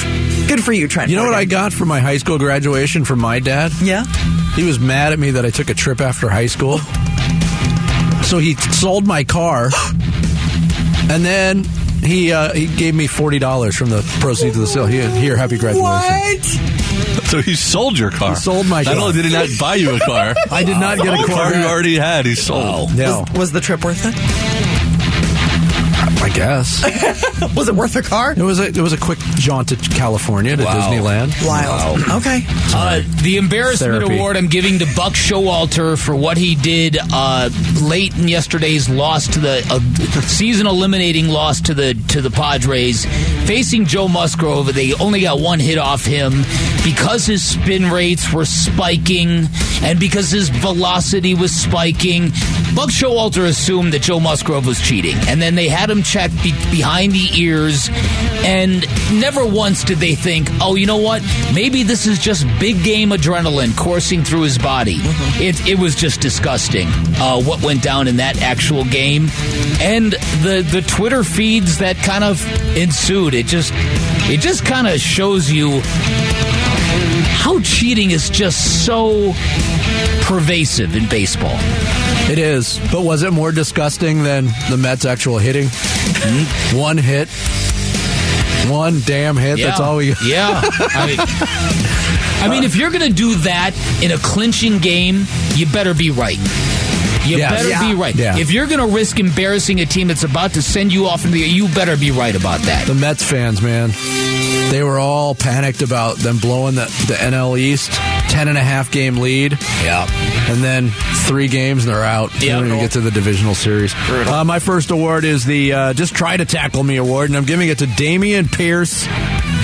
Good 0.48 0.64
for 0.64 0.72
you, 0.72 0.88
Trent. 0.88 1.10
You 1.10 1.16
know 1.16 1.24
what 1.24 1.34
I 1.34 1.44
got 1.44 1.72
for 1.72 1.84
my 1.84 2.00
high 2.00 2.16
school 2.18 2.38
graduation 2.38 3.04
from 3.04 3.20
my 3.20 3.38
dad? 3.38 3.72
Yeah. 3.80 4.04
He 4.54 4.64
was 4.64 4.78
mad 4.78 5.12
at 5.12 5.18
me 5.18 5.30
that 5.32 5.44
I 5.46 5.50
took 5.50 5.70
a 5.70 5.74
trip 5.74 6.00
after 6.00 6.28
high 6.28 6.46
school. 6.46 6.78
So 8.24 8.38
he 8.38 8.54
sold 8.54 9.06
my 9.06 9.24
car, 9.24 9.70
and 11.10 11.24
then 11.24 11.64
he 12.02 12.32
uh, 12.32 12.52
he 12.52 12.66
gave 12.66 12.94
me 12.94 13.06
forty 13.06 13.38
dollars 13.38 13.76
from 13.76 13.90
the 13.90 14.00
proceeds 14.20 14.56
of 14.56 14.60
the 14.62 14.66
sale. 14.66 14.86
Here, 14.86 15.08
here, 15.10 15.36
happy 15.36 15.58
graduation. 15.58 15.82
What? 15.82 16.44
So 17.28 17.40
he 17.42 17.54
sold 17.54 17.98
your 17.98 18.10
car. 18.10 18.30
He 18.30 18.36
sold 18.36 18.66
my 18.66 18.82
Not 18.82 18.92
car. 18.94 19.02
only 19.02 19.12
did 19.14 19.24
he 19.26 19.32
not 19.32 19.48
buy 19.58 19.74
you 19.76 19.94
a 19.96 20.00
car, 20.00 20.34
I 20.50 20.62
did 20.64 20.78
not 20.78 20.98
get 20.98 21.08
a 21.18 21.22
the 21.22 21.32
car 21.32 21.54
you 21.54 21.64
already 21.64 21.96
had, 21.96 22.26
he 22.26 22.34
sold. 22.34 22.94
No, 22.96 23.24
Was 23.34 23.52
the 23.52 23.60
trip 23.60 23.84
worth 23.84 24.02
it? 24.04 24.14
I 26.32 26.90
guess 26.90 27.54
Was 27.56 27.68
it 27.68 27.74
worth 27.74 27.92
the 27.94 28.02
car? 28.02 28.32
it 28.32 28.38
was 28.42 28.58
a 28.58 28.66
it 28.68 28.78
was 28.78 28.92
a 28.92 28.96
quick 28.98 29.18
jaunt 29.36 29.68
to 29.68 29.76
California 29.76 30.56
to 30.56 30.64
Wow. 30.64 30.74
Disneyland. 30.90 31.46
Wild. 31.46 32.00
Okay. 32.22 32.44
Uh, 32.74 33.02
the 33.22 33.36
embarrassment 33.36 33.92
Therapy. 33.92 34.16
award 34.16 34.36
I'm 34.36 34.48
giving 34.48 34.78
to 34.80 34.86
Buck 34.96 35.12
Showalter 35.14 35.98
for 36.02 36.14
what 36.16 36.36
he 36.36 36.54
did 36.54 36.96
uh, 37.12 37.48
late 37.82 38.16
in 38.16 38.28
yesterday's 38.28 38.88
loss 38.88 39.26
to 39.28 39.40
the 39.40 39.66
uh, 39.70 40.20
season 40.22 40.66
eliminating 40.66 41.28
loss 41.28 41.60
to 41.62 41.74
the 41.74 41.94
to 42.08 42.20
the 42.20 42.30
Padres. 42.30 43.04
Facing 43.46 43.84
Joe 43.86 44.08
Musgrove, 44.08 44.72
they 44.74 44.94
only 44.94 45.20
got 45.22 45.40
one 45.40 45.58
hit 45.60 45.78
off 45.78 46.04
him 46.04 46.32
because 46.84 47.26
his 47.26 47.44
spin 47.44 47.90
rates 47.90 48.32
were 48.32 48.44
spiking 48.44 49.46
and 49.82 49.98
because 49.98 50.30
his 50.30 50.48
velocity 50.48 51.34
was 51.34 51.52
spiking. 51.54 52.30
Buck 52.74 52.88
Showalter 52.88 53.46
assumed 53.46 53.92
that 53.92 54.00
Joe 54.02 54.18
Musgrove 54.18 54.66
was 54.66 54.80
cheating, 54.80 55.16
and 55.28 55.42
then 55.42 55.54
they 55.54 55.68
had 55.68 55.90
him 55.90 56.02
check 56.02 56.30
be- 56.42 56.52
behind 56.70 57.12
the 57.12 57.28
ears, 57.34 57.90
and 58.44 58.86
never 59.20 59.44
once 59.44 59.84
did 59.84 59.98
they 59.98 60.14
think, 60.14 60.48
"Oh, 60.60 60.74
you 60.74 60.86
know 60.86 60.96
what? 60.96 61.22
Maybe 61.54 61.82
this 61.82 62.06
is 62.06 62.18
just 62.18 62.46
big 62.58 62.82
game 62.82 63.10
adrenaline 63.10 63.76
coursing 63.76 64.24
through 64.24 64.42
his 64.42 64.56
body." 64.56 64.96
It 65.38 65.68
it 65.68 65.78
was 65.78 65.94
just 65.94 66.20
disgusting 66.20 66.88
uh, 67.18 67.40
what 67.42 67.62
went 67.62 67.82
down 67.82 68.08
in 68.08 68.16
that 68.16 68.40
actual 68.40 68.84
game, 68.84 69.30
and 69.80 70.12
the 70.42 70.66
the 70.70 70.82
Twitter 70.82 71.24
feeds 71.24 71.78
that 71.78 71.96
kind 71.96 72.24
of 72.24 72.42
ensued. 72.76 73.34
It 73.34 73.46
just 73.46 73.72
it 74.30 74.40
just 74.40 74.64
kind 74.64 74.86
of 74.86 74.98
shows 74.98 75.50
you 75.50 75.82
how 77.42 77.60
cheating 77.60 78.12
is 78.12 78.30
just 78.30 78.86
so 78.86 79.34
pervasive 80.22 80.96
in 80.96 81.06
baseball. 81.08 81.58
It 82.30 82.38
is, 82.38 82.78
but 82.90 83.02
was 83.02 83.22
it 83.24 83.32
more 83.32 83.52
disgusting 83.52 84.22
than 84.22 84.46
the 84.70 84.76
Mets' 84.78 85.04
actual 85.04 85.38
hitting? 85.38 85.68
Hmm? 85.70 86.78
One 86.78 86.96
hit, 86.96 87.28
one 88.70 89.00
damn 89.04 89.36
hit. 89.36 89.58
That's 89.58 89.80
all 89.80 89.96
we. 89.96 90.14
Yeah. 90.24 90.60
I 90.64 91.06
mean, 91.06 91.18
I 91.20 92.48
mean, 92.48 92.64
if 92.64 92.74
you're 92.76 92.90
going 92.90 93.06
to 93.06 93.12
do 93.12 93.34
that 93.36 93.72
in 94.02 94.12
a 94.12 94.18
clinching 94.18 94.78
game, 94.78 95.26
you 95.56 95.66
better 95.66 95.92
be 95.94 96.10
right. 96.10 96.38
You 97.26 97.36
better 97.38 97.68
Yeah. 97.68 97.88
be 97.88 97.94
right. 97.94 98.14
Yeah. 98.14 98.36
If 98.38 98.50
you're 98.50 98.66
going 98.66 98.80
to 98.80 98.86
risk 98.94 99.20
embarrassing 99.20 99.80
a 99.80 99.86
team 99.86 100.08
that's 100.08 100.24
about 100.24 100.54
to 100.54 100.62
send 100.62 100.92
you 100.92 101.06
off 101.06 101.24
into 101.24 101.36
the, 101.36 101.40
you 101.40 101.68
better 101.68 101.96
be 101.96 102.10
right 102.12 102.34
about 102.34 102.60
that. 102.62 102.86
The 102.86 102.94
Mets 102.94 103.22
fans, 103.22 103.60
man, 103.62 103.90
they 104.72 104.82
were 104.82 104.98
all 104.98 105.34
panicked 105.34 105.82
about 105.82 106.16
them 106.16 106.38
blowing 106.38 106.74
the, 106.76 106.86
the 107.06 107.12
NL 107.14 107.58
East. 107.58 107.92
Ten 108.30 108.48
and 108.48 108.56
a 108.56 108.62
half 108.62 108.90
game 108.90 109.18
lead. 109.18 109.58
Yeah. 109.84 110.06
And 110.50 110.64
then 110.64 110.88
three 111.26 111.46
games 111.48 111.84
and 111.84 111.92
they're 111.94 112.02
out. 112.02 112.30
They 112.32 112.46
Yeah. 112.46 112.54
don't 112.56 112.68
even 112.68 112.78
get 112.78 112.92
to 112.92 113.02
the 113.02 113.10
divisional 113.10 113.54
series. 113.54 113.94
Uh, 114.08 114.42
my 114.44 114.58
first 114.60 114.90
award 114.90 115.24
is 115.24 115.44
the 115.44 115.74
uh, 115.74 115.92
Just 115.92 116.14
Try 116.14 116.38
to 116.38 116.46
Tackle 116.46 116.82
Me 116.84 116.96
award, 116.96 117.28
and 117.28 117.36
I'm 117.36 117.44
giving 117.44 117.68
it 117.68 117.80
to 117.80 117.86
Dameon 117.86 118.50
Pierce 118.50 119.06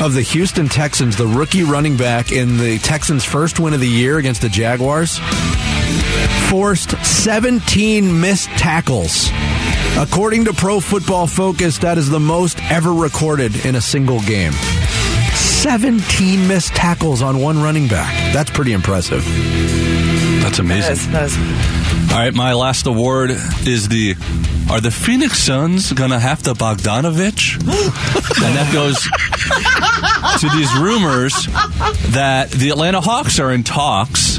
of 0.02 0.12
the 0.12 0.20
Houston 0.20 0.68
Texans, 0.68 1.16
the 1.16 1.26
rookie 1.26 1.62
running 1.62 1.96
back 1.96 2.30
in 2.30 2.58
the 2.58 2.78
Texans' 2.78 3.24
first 3.24 3.58
win 3.58 3.72
of 3.72 3.80
the 3.80 3.88
year 3.88 4.18
against 4.18 4.42
the 4.42 4.50
Jaguars. 4.50 5.18
Forced 6.50 6.90
17 7.04 8.20
missed 8.20 8.48
tackles. 8.50 9.30
According 9.96 10.44
to 10.44 10.52
Pro 10.52 10.80
Football 10.80 11.26
Focus, 11.26 11.78
that 11.78 11.96
is 11.98 12.08
the 12.10 12.20
most 12.20 12.58
ever 12.70 12.92
recorded 12.92 13.64
in 13.64 13.74
a 13.76 13.80
single 13.80 14.20
game. 14.20 14.52
17 15.62 16.46
missed 16.46 16.72
tackles 16.74 17.20
on 17.20 17.40
one 17.40 17.60
running 17.60 17.88
back. 17.88 18.32
That's 18.32 18.48
pretty 18.50 18.72
impressive. 18.72 19.24
That's 20.42 20.58
amazing. 20.60 21.12
That 21.12 21.24
is- 21.24 21.36
that 21.36 21.42
is- 21.42 22.12
All 22.12 22.18
right, 22.18 22.32
my 22.34 22.52
last 22.54 22.86
award 22.86 23.30
is 23.66 23.88
the 23.88 24.14
Are 24.70 24.80
the 24.80 24.90
Phoenix 24.90 25.38
Suns 25.38 25.92
going 25.92 26.10
to 26.10 26.18
have 26.18 26.42
to 26.44 26.52
Bogdanovich? 26.54 27.54
and 27.64 28.56
that 28.56 28.70
goes 28.72 28.98
to 30.40 30.48
these 30.56 30.72
rumors 30.76 31.32
that 32.12 32.50
the 32.50 32.68
Atlanta 32.70 33.00
Hawks 33.00 33.38
are 33.40 33.50
in 33.50 33.64
talks 33.64 34.36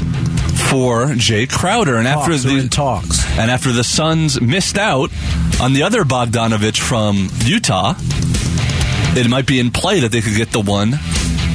for 0.70 1.06
Jae 1.06 1.48
Crowder. 1.50 1.96
And 1.96 2.06
after 2.08 2.30
Hawks 2.32 2.44
are 2.44 2.48
the 2.48 2.58
in 2.58 2.68
talks. 2.68 3.24
and 3.38 3.50
after 3.50 3.72
the 3.72 3.82
Suns 3.84 4.40
missed 4.40 4.78
out 4.78 5.10
on 5.60 5.72
the 5.74 5.82
other 5.82 6.04
Bogdanovich 6.04 6.78
from 6.80 7.28
Utah, 7.44 7.94
it 9.16 9.28
might 9.28 9.46
be 9.46 9.58
in 9.60 9.70
play 9.70 10.00
that 10.00 10.12
they 10.12 10.20
could 10.20 10.36
get 10.36 10.50
the 10.50 10.60
one 10.60 10.94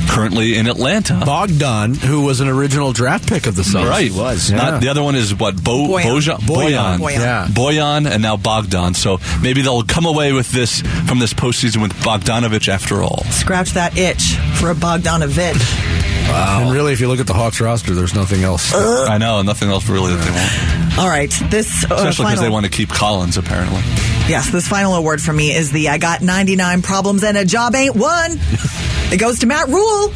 currently 0.08 0.58
in 0.58 0.68
Atlanta. 0.68 1.22
Bogdan, 1.26 1.94
who 1.96 2.22
was 2.22 2.40
an 2.40 2.48
original 2.48 2.94
draft 2.94 3.28
pick 3.28 3.48
of 3.48 3.56
the 3.56 3.64
Suns. 3.64 3.88
Right, 3.88 4.12
was. 4.12 4.50
Yeah. 4.50 4.58
Not, 4.58 4.82
the 4.82 4.90
other 4.90 5.04
one 5.04 5.16
is 5.16 5.34
what 5.34 5.62
Bo, 5.62 5.88
Boyan. 5.88 6.04
Bojan, 6.04 6.38
Boyan, 6.38 7.00
Boyan. 7.00 7.20
Yeah. 7.20 7.48
Boyan, 7.50 8.10
and 8.10 8.22
now 8.22 8.38
Bogdan. 8.38 8.94
So 8.94 9.20
maybe 9.42 9.62
they'll 9.62 9.84
come 9.84 10.06
away 10.06 10.32
with 10.34 10.52
this 10.52 10.82
from 11.08 11.20
this 11.20 11.34
postseason 11.34 11.82
with 11.82 11.94
Bogdanovich 11.96 12.68
after 12.68 13.02
all. 13.02 13.24
Scratch 13.26 13.72
that 13.72 13.98
itch 13.98 14.36
for 14.60 14.72
a 14.72 14.76
Bogdanovich. 14.76 16.06
Wow. 16.30 16.62
And 16.64 16.74
really, 16.74 16.94
if 16.94 17.00
you 17.00 17.08
look 17.08 17.20
at 17.20 17.28
the 17.28 17.34
Hawks 17.34 17.62
roster, 17.62 17.94
there's 17.94 18.16
nothing 18.16 18.44
else. 18.44 18.74
I 18.74 19.18
know, 19.18 19.42
nothing 19.42 19.70
else 19.70 19.88
really 19.88 20.16
that 20.16 20.24
they 20.24 20.32
want, 20.32 21.00
All 21.00 21.08
right, 21.08 21.30
this 21.52 21.84
uh, 21.84 21.94
especially 21.94 22.10
because 22.10 22.18
final, 22.18 22.44
they 22.44 22.50
want 22.50 22.66
to 22.66 22.72
keep 22.72 22.90
Collins. 22.90 23.38
Apparently, 23.38 23.82
yes, 24.28 24.50
this 24.52 24.68
final 24.68 24.96
award 24.96 25.22
for 25.22 25.34
me 25.34 25.54
is 25.54 25.72
the 25.72 25.90
I 25.90 25.98
got 25.98 26.22
99 26.22 26.82
problems 26.82 27.24
and 27.24 27.38
a 27.38 27.46
job 27.46 27.76
ain't 27.76 27.96
one. 27.96 28.40
It 29.16 29.20
goes 29.20 29.40
to 29.40 29.48
Matt 29.48 29.70
Rhule. 29.70 30.10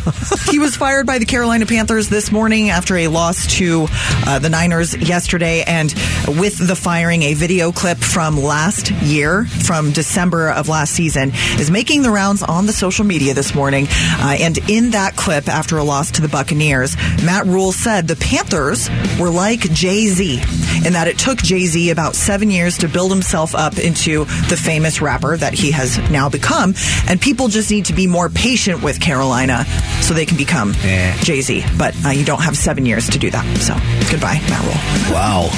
he 0.52 0.60
was 0.60 0.76
fired 0.76 1.06
by 1.06 1.20
the 1.20 1.26
Carolina 1.26 1.66
Panthers 1.66 2.10
this 2.10 2.34
morning 2.34 2.70
after 2.70 2.98
a 2.98 3.08
loss 3.08 3.48
to 3.56 3.88
uh, 4.28 4.40
the 4.40 4.50
Niners 4.50 4.94
yesterday. 4.94 5.64
And 5.64 5.94
with 6.28 6.58
the 6.68 6.76
firing, 6.76 7.24
a 7.24 7.34
video 7.34 7.72
clip 7.72 8.00
from 8.00 8.36
last 8.36 8.92
year, 8.92 9.46
from 9.46 9.94
December 9.94 10.52
of 10.52 10.68
last 10.68 10.92
season, 10.92 11.32
is 11.58 11.72
making 11.72 12.02
the 12.02 12.12
rounds 12.12 12.44
on 12.44 12.66
the 12.66 12.74
social 12.74 13.06
media 13.06 13.34
this 13.34 13.56
morning. 13.56 13.88
Uh, 13.90 14.36
and 14.38 14.58
in 14.70 14.90
that 14.90 15.16
clip, 15.16 15.48
after 15.48 15.78
a 15.78 15.84
loss 15.86 16.12
to 16.12 16.22
the 16.22 16.28
Buccaneers, 16.28 16.98
Matt 17.24 17.46
Rhule 17.46 17.72
said 17.72 18.06
the 18.06 18.18
Panthers 18.18 18.90
were 19.18 19.30
like 19.30 19.62
Jay 19.62 20.08
Z 20.08 20.42
in 20.86 20.94
that 20.94 21.08
it 21.08 21.18
took 21.18 21.38
Jay 21.38 21.66
Z 21.66 21.90
about 21.90 22.16
seven 22.16 22.50
years 22.50 22.80
to 22.80 22.88
build 22.88 23.12
himself 23.12 23.56
up 23.56 23.78
into 23.78 24.26
the 24.50 24.58
famous 24.58 25.02
rapper 25.02 25.38
that 25.38 25.54
he 25.54 25.72
has 25.72 25.98
now 26.10 26.30
become. 26.30 26.74
And 27.08 27.20
people 27.20 27.48
just 27.48 27.72
need 27.72 27.86
to 27.86 27.94
be 27.94 28.08
more 28.08 28.30
patient 28.30 28.84
with 28.84 28.89
Carolina 28.98 29.66
so 30.02 30.14
they 30.14 30.26
can 30.26 30.38
become 30.38 30.74
Jay 31.22 31.42
Z. 31.42 31.64
But 31.78 31.96
uh, 32.06 32.10
you 32.10 32.26
don't 32.26 32.42
have 32.42 32.58
seven 32.58 32.86
years 32.86 33.10
to 33.10 33.20
do 33.20 33.30
that. 33.30 33.46
So 33.60 33.74
goodbye, 34.10 34.40
Matt 34.50 34.64
Rhule. 34.64 35.14
Wow. 35.14 35.50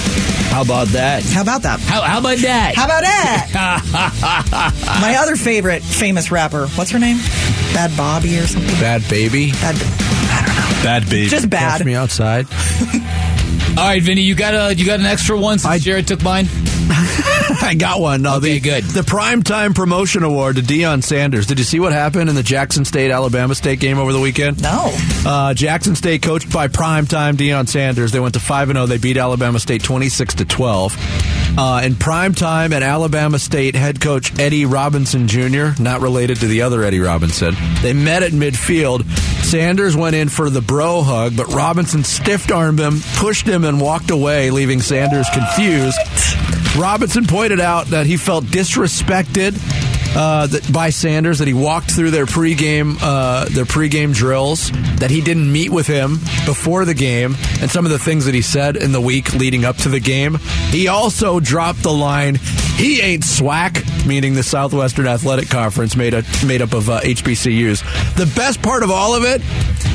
How 0.51 0.63
about 0.63 0.87
that? 0.89 1.23
How 1.23 1.41
about 1.43 1.61
that? 1.61 1.79
How, 1.79 2.01
how 2.01 2.19
about 2.19 2.37
that? 2.39 2.73
How 2.75 2.85
about 2.85 3.03
that? 3.03 4.97
My 5.01 5.15
other 5.21 5.35
favorite 5.37 5.81
famous 5.81 6.31
rapper, 6.31 6.67
what's 6.69 6.91
her 6.91 6.99
name? 6.99 7.17
Bad 7.73 7.95
Bobby 7.95 8.37
or 8.37 8.47
something? 8.47 8.69
Bad 8.75 9.07
baby. 9.09 9.51
Bad, 9.51 9.75
I 9.75 10.45
don't 10.45 10.55
know. 10.55 10.83
bad 10.83 11.09
baby. 11.09 11.29
Just 11.29 11.49
Catch 11.49 11.79
bad. 11.79 11.85
me 11.85 11.95
outside. 11.95 12.47
All 13.77 13.85
right, 13.87 14.01
Vinny, 14.03 14.21
you 14.23 14.35
got 14.35 14.53
a 14.53 14.75
you 14.75 14.85
got 14.85 14.99
an 14.99 15.05
extra 15.05 15.37
one 15.39 15.57
since 15.57 15.81
Jared 15.83 16.05
took 16.07 16.21
mine. 16.21 16.47
I 17.63 17.75
got 17.77 17.99
one. 17.99 18.21
No, 18.21 18.37
Okay, 18.37 18.55
the, 18.55 18.59
good. 18.59 18.83
The 18.83 19.01
primetime 19.01 19.75
promotion 19.75 20.23
award 20.23 20.55
to 20.55 20.61
Deion 20.61 21.03
Sanders. 21.03 21.45
Did 21.45 21.59
you 21.59 21.65
see 21.65 21.79
what 21.79 21.93
happened 21.93 22.29
in 22.29 22.35
the 22.35 22.43
Jackson 22.43 22.85
State 22.85 23.11
Alabama 23.11 23.55
State 23.55 23.79
game 23.79 23.97
over 23.97 24.13
the 24.13 24.19
weekend? 24.19 24.61
No. 24.61 24.91
Uh, 25.25 25.53
Jackson 25.53 25.95
State, 25.95 26.21
coached 26.21 26.51
by 26.51 26.67
primetime 26.67 27.33
Deion 27.35 27.67
Sanders, 27.67 28.11
they 28.11 28.19
went 28.19 28.33
to 28.33 28.39
five 28.39 28.69
and 28.69 28.77
zero. 28.77 28.87
They 28.87 28.97
beat 28.97 29.17
Alabama 29.17 29.59
State 29.59 29.83
twenty 29.83 30.09
six 30.09 30.35
to 30.35 30.45
twelve. 30.45 30.95
Uh, 31.57 31.81
in 31.83 31.93
primetime 31.93 32.71
at 32.71 32.81
Alabama 32.81 33.37
State, 33.37 33.75
head 33.75 33.99
coach 33.99 34.37
Eddie 34.39 34.65
Robinson 34.65 35.27
Jr., 35.27 35.81
not 35.81 35.99
related 36.01 36.37
to 36.39 36.47
the 36.47 36.61
other 36.61 36.83
Eddie 36.83 36.99
Robinson, 36.99 37.55
they 37.81 37.93
met 37.93 38.23
at 38.23 38.31
midfield. 38.31 39.05
Sanders 39.43 39.97
went 39.97 40.15
in 40.15 40.29
for 40.29 40.49
the 40.49 40.61
bro 40.61 41.01
hug, 41.01 41.35
but 41.35 41.47
Robinson 41.47 42.03
stiff 42.05 42.49
armed 42.51 42.79
him, 42.79 43.01
pushed 43.15 43.45
him, 43.45 43.65
and 43.65 43.81
walked 43.81 44.09
away, 44.11 44.49
leaving 44.49 44.81
Sanders 44.81 45.27
confused. 45.33 45.97
Robinson 46.77 47.25
pointed 47.25 47.59
out 47.59 47.87
that 47.87 48.05
he 48.05 48.17
felt 48.17 48.45
disrespected 48.45 49.57
uh, 50.15 50.47
that, 50.47 50.71
by 50.71 50.89
Sanders, 50.89 51.39
that 51.39 51.47
he 51.47 51.53
walked 51.53 51.91
through 51.91 52.11
their 52.11 52.25
pregame 52.25 52.97
uh, 53.01 53.45
their 53.45 53.65
pregame 53.65 54.13
drills, 54.13 54.71
that 54.97 55.09
he 55.09 55.21
didn't 55.21 55.51
meet 55.51 55.69
with 55.69 55.87
him 55.87 56.15
before 56.45 56.85
the 56.85 56.93
game, 56.93 57.35
and 57.61 57.69
some 57.69 57.85
of 57.85 57.91
the 57.91 57.99
things 57.99 58.25
that 58.25 58.33
he 58.33 58.41
said 58.41 58.75
in 58.75 58.91
the 58.91 59.01
week 59.01 59.33
leading 59.33 59.63
up 59.65 59.77
to 59.77 59.89
the 59.89 59.99
game. 59.99 60.37
He 60.69 60.87
also 60.87 61.39
dropped 61.39 61.83
the 61.83 61.93
line, 61.93 62.35
"He 62.75 63.01
ain't 63.01 63.23
SWAC," 63.23 64.05
meaning 64.05 64.33
the 64.33 64.43
Southwestern 64.43 65.07
Athletic 65.07 65.49
Conference, 65.49 65.95
made 65.95 66.13
a, 66.13 66.23
made 66.45 66.61
up 66.61 66.73
of 66.73 66.89
uh, 66.89 66.99
HBCUs. 67.01 68.15
The 68.15 68.31
best 68.35 68.61
part 68.61 68.83
of 68.83 68.91
all 68.91 69.15
of 69.15 69.23
it 69.23 69.41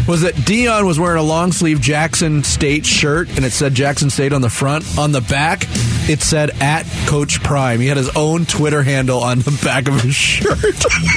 was 0.09 0.23
that 0.23 0.35
Deion 0.35 0.87
was 0.87 0.99
wearing 0.99 1.19
a 1.19 1.27
long 1.27 1.53
sleeve 1.53 1.81
Jackson 1.81 2.43
State 2.45 2.87
shirt, 2.87 3.29
and 3.37 3.45
it 3.45 3.53
said 3.53 3.75
Jackson 3.75 4.09
State 4.09 4.33
on 4.33 4.41
the 4.41 4.51
front. 4.51 4.85
On 4.99 5.12
the 5.12 5.21
back, 5.21 5.67
it 6.09 6.21
said 6.21 6.51
at 6.62 6.87
Coach 7.07 7.42
Prime. 7.42 7.81
He 7.81 7.87
had 7.87 7.97
his 7.97 8.14
own 8.16 8.47
Twitter 8.47 8.83
handle 8.83 9.21
on 9.23 9.40
the 9.40 9.59
back 9.64 9.88
of 9.88 10.01
his 10.01 10.14
shirt. 10.14 10.47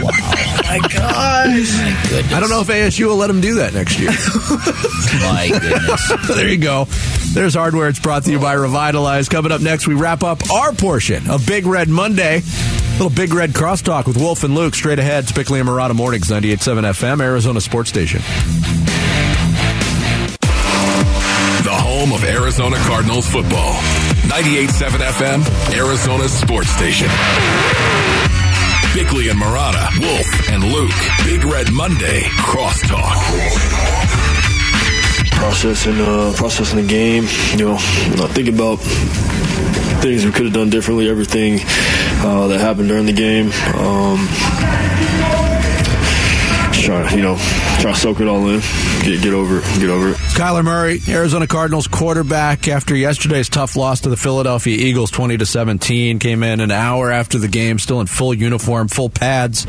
wow. 0.01 0.11
My 0.63 0.79
gosh. 0.81 1.77
My 1.77 1.99
goodness. 2.09 2.33
I 2.33 2.39
don't 2.39 2.49
know 2.49 2.61
if 2.61 2.67
ASU 2.67 3.07
will 3.07 3.15
let 3.17 3.29
him 3.29 3.41
do 3.41 3.55
that 3.55 3.73
next 3.73 3.99
year. 3.99 4.09
My 5.21 5.47
goodness. 5.59 6.27
there 6.35 6.47
you 6.47 6.57
go. 6.57 6.87
There's 7.33 7.53
hardware. 7.53 7.87
It's 7.89 7.99
brought 7.99 8.23
to 8.23 8.31
you 8.31 8.39
by 8.39 8.53
Revitalize. 8.53 9.29
Coming 9.29 9.51
up 9.51 9.61
next, 9.61 9.87
we 9.87 9.93
wrap 9.93 10.23
up 10.23 10.49
our 10.51 10.71
portion 10.73 11.29
of 11.29 11.45
Big 11.45 11.65
Red 11.65 11.89
Monday. 11.89 12.41
Little 12.93 13.09
Big 13.09 13.33
Red 13.33 13.51
crosstalk 13.51 14.07
with 14.07 14.17
Wolf 14.17 14.43
and 14.43 14.55
Luke 14.55 14.75
straight 14.75 14.99
ahead. 14.99 15.23
It's 15.23 15.31
Bickley 15.31 15.59
and 15.59 15.69
Marotta 15.69 15.95
Mornings, 15.95 16.27
98.7 16.29 16.83
FM, 16.83 17.21
Arizona 17.21 17.61
Sports 17.61 17.89
Station. 17.89 18.21
The 21.63 21.75
home 21.75 22.11
of 22.13 22.23
Arizona 22.23 22.77
Cardinals 22.79 23.27
football. 23.27 23.73
98.7 24.29 24.89
FM, 24.99 25.75
Arizona 25.75 26.29
Sports 26.29 26.69
Station. 26.69 27.07
Bickley 28.93 29.29
and 29.29 29.39
Marotta, 29.39 29.89
Wolf 29.99 30.49
and 30.49 30.63
Luke. 30.63 30.91
Big 31.25 31.43
Red 31.43 31.71
Monday, 31.71 32.21
crosstalk. 32.37 33.15
processing 35.31 35.99
uh, 35.99 36.31
processing 36.35 36.77
the 36.81 36.87
game. 36.87 37.25
You 37.51 37.57
know, 37.65 37.73
not 38.17 38.29
thinking 38.31 38.53
about 38.53 38.75
things 40.01 40.25
we 40.25 40.31
could 40.31 40.45
have 40.45 40.53
done 40.53 40.69
differently. 40.69 41.09
Everything 41.09 41.59
uh, 42.21 42.47
that 42.47 42.59
happened 42.59 42.87
during 42.87 43.07
the 43.07 43.13
game. 43.13 43.47
Um, 43.75 44.27
try 47.03 47.15
you 47.15 47.21
know 47.21 47.37
try 47.79 47.91
to 47.91 47.97
soak 47.97 48.19
it 48.19 48.27
all 48.27 48.47
in. 48.49 48.59
Get 49.01 49.21
get 49.21 49.33
over 49.33 49.59
it. 49.59 49.63
Get 49.79 49.89
over 49.89 50.09
it. 50.09 50.15
Kyler 50.35 50.63
Murray, 50.63 50.99
Arizona 51.07 51.47
Cardinals 51.47 51.87
quarterback, 51.87 52.67
after 52.67 52.95
yesterday's 52.95 53.49
tough 53.49 53.75
loss 53.75 54.01
to 54.01 54.09
the 54.09 54.17
Philadelphia 54.17 54.77
Eagles, 54.77 55.11
twenty 55.11 55.37
to 55.37 55.45
seventeen, 55.45 56.19
came 56.19 56.43
in 56.43 56.59
an 56.59 56.71
hour 56.71 57.11
after 57.11 57.37
the 57.37 57.47
game, 57.47 57.79
still 57.79 58.01
in 58.01 58.07
full 58.07 58.33
uniform, 58.33 58.87
full 58.87 59.09
pads, 59.09 59.65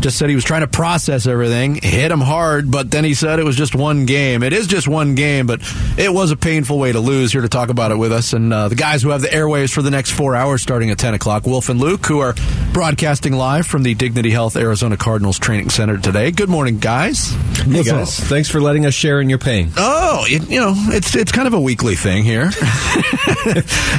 just 0.00 0.18
said 0.18 0.28
he 0.28 0.34
was 0.34 0.44
trying 0.44 0.62
to 0.62 0.68
process 0.68 1.26
everything, 1.26 1.76
hit 1.76 2.10
him 2.10 2.20
hard, 2.20 2.70
but 2.70 2.90
then 2.90 3.04
he 3.04 3.14
said 3.14 3.38
it 3.38 3.44
was 3.44 3.56
just 3.56 3.74
one 3.74 4.06
game. 4.06 4.42
It 4.42 4.52
is 4.52 4.66
just 4.66 4.88
one 4.88 5.14
game, 5.14 5.46
but 5.46 5.60
it 5.98 6.12
was 6.12 6.30
a 6.30 6.36
painful 6.36 6.78
way 6.78 6.92
to 6.92 7.00
lose. 7.00 7.32
Here 7.32 7.42
to 7.42 7.48
talk 7.48 7.68
about 7.68 7.92
it 7.92 7.96
with 7.96 8.12
us, 8.12 8.32
and 8.32 8.52
uh, 8.52 8.68
the 8.68 8.74
guys 8.74 9.02
who 9.02 9.10
have 9.10 9.20
the 9.20 9.28
airwaves 9.28 9.72
for 9.72 9.82
the 9.82 9.90
next 9.90 10.12
four 10.12 10.34
hours 10.34 10.62
starting 10.62 10.90
at 10.90 10.98
10 10.98 11.14
o'clock, 11.14 11.46
Wolf 11.46 11.68
and 11.68 11.80
Luke, 11.80 12.06
who 12.06 12.20
are 12.20 12.34
broadcasting 12.72 13.32
live 13.32 13.66
from 13.66 13.82
the 13.82 13.94
Dignity 13.94 14.30
Health 14.30 14.56
Arizona 14.56 14.96
Cardinals 14.96 15.38
Training 15.38 15.70
Center 15.70 15.98
today. 15.98 16.30
Good 16.30 16.48
morning, 16.48 16.78
guys. 16.78 17.30
Hey, 17.30 17.78
What's 17.78 17.90
guys. 17.90 18.20
up? 18.20 18.26
Thanks 18.26 18.48
for 18.48 18.60
letting 18.60 18.86
us 18.86 18.94
share 18.94 19.20
in 19.20 19.28
your 19.28 19.38
pain. 19.38 19.72
Oh, 19.76 20.24
it, 20.28 20.48
you 20.48 20.60
know, 20.60 20.74
it's 20.76 21.14
it's 21.16 21.32
kind 21.32 21.48
of 21.48 21.54
a 21.54 21.60
weekly 21.60 21.96
thing 21.96 22.24
here. 22.24 22.44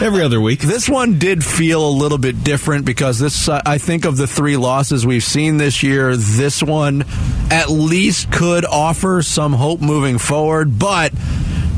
Every 0.01 0.23
other 0.23 0.39
week. 0.39 0.60
This 0.62 0.88
one 0.88 1.19
did 1.19 1.43
feel 1.43 1.88
a 1.88 1.91
little 1.91 2.17
bit 2.17 2.43
different 2.43 2.86
because 2.86 3.19
this, 3.19 3.49
uh, 3.49 3.62
I 3.65 3.77
think, 3.77 4.05
of 4.05 4.17
the 4.17 4.27
three 4.27 4.57
losses 4.57 5.05
we've 5.05 5.23
seen 5.23 5.57
this 5.57 5.84
year, 5.84 6.15
this 6.15 6.63
one 6.63 7.03
at 7.49 7.69
least 7.69 8.31
could 8.31 8.65
offer 8.65 9.21
some 9.21 9.53
hope 9.53 9.81
moving 9.81 10.17
forward, 10.17 10.79
but 10.79 11.12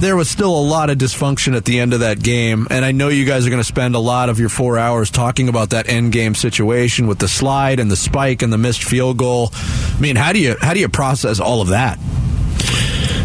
there 0.03 0.17
was 0.17 0.29
still 0.29 0.53
a 0.53 0.59
lot 0.59 0.89
of 0.89 0.97
dysfunction 0.97 1.55
at 1.55 1.63
the 1.63 1.79
end 1.79 1.93
of 1.93 2.01
that 2.01 2.21
game. 2.21 2.67
And 2.69 2.83
I 2.83 2.91
know 2.91 3.07
you 3.07 3.25
guys 3.25 3.47
are 3.47 3.49
going 3.49 3.61
to 3.61 3.67
spend 3.67 3.95
a 3.95 3.99
lot 3.99 4.27
of 4.29 4.37
your 4.37 4.49
four 4.49 4.77
hours 4.77 5.09
talking 5.09 5.47
about 5.47 5.69
that 5.69 5.87
end 5.87 6.11
game 6.11 6.35
situation 6.35 7.07
with 7.07 7.19
the 7.19 7.29
slide 7.29 7.79
and 7.79 7.89
the 7.89 7.95
spike 7.95 8.41
and 8.41 8.51
the 8.51 8.57
missed 8.57 8.83
field 8.83 9.17
goal. 9.17 9.51
I 9.53 9.97
mean, 9.99 10.17
how 10.17 10.33
do 10.33 10.39
you 10.39 10.55
how 10.59 10.73
do 10.73 10.81
you 10.81 10.89
process 10.89 11.39
all 11.39 11.61
of 11.61 11.69
that? 11.69 11.97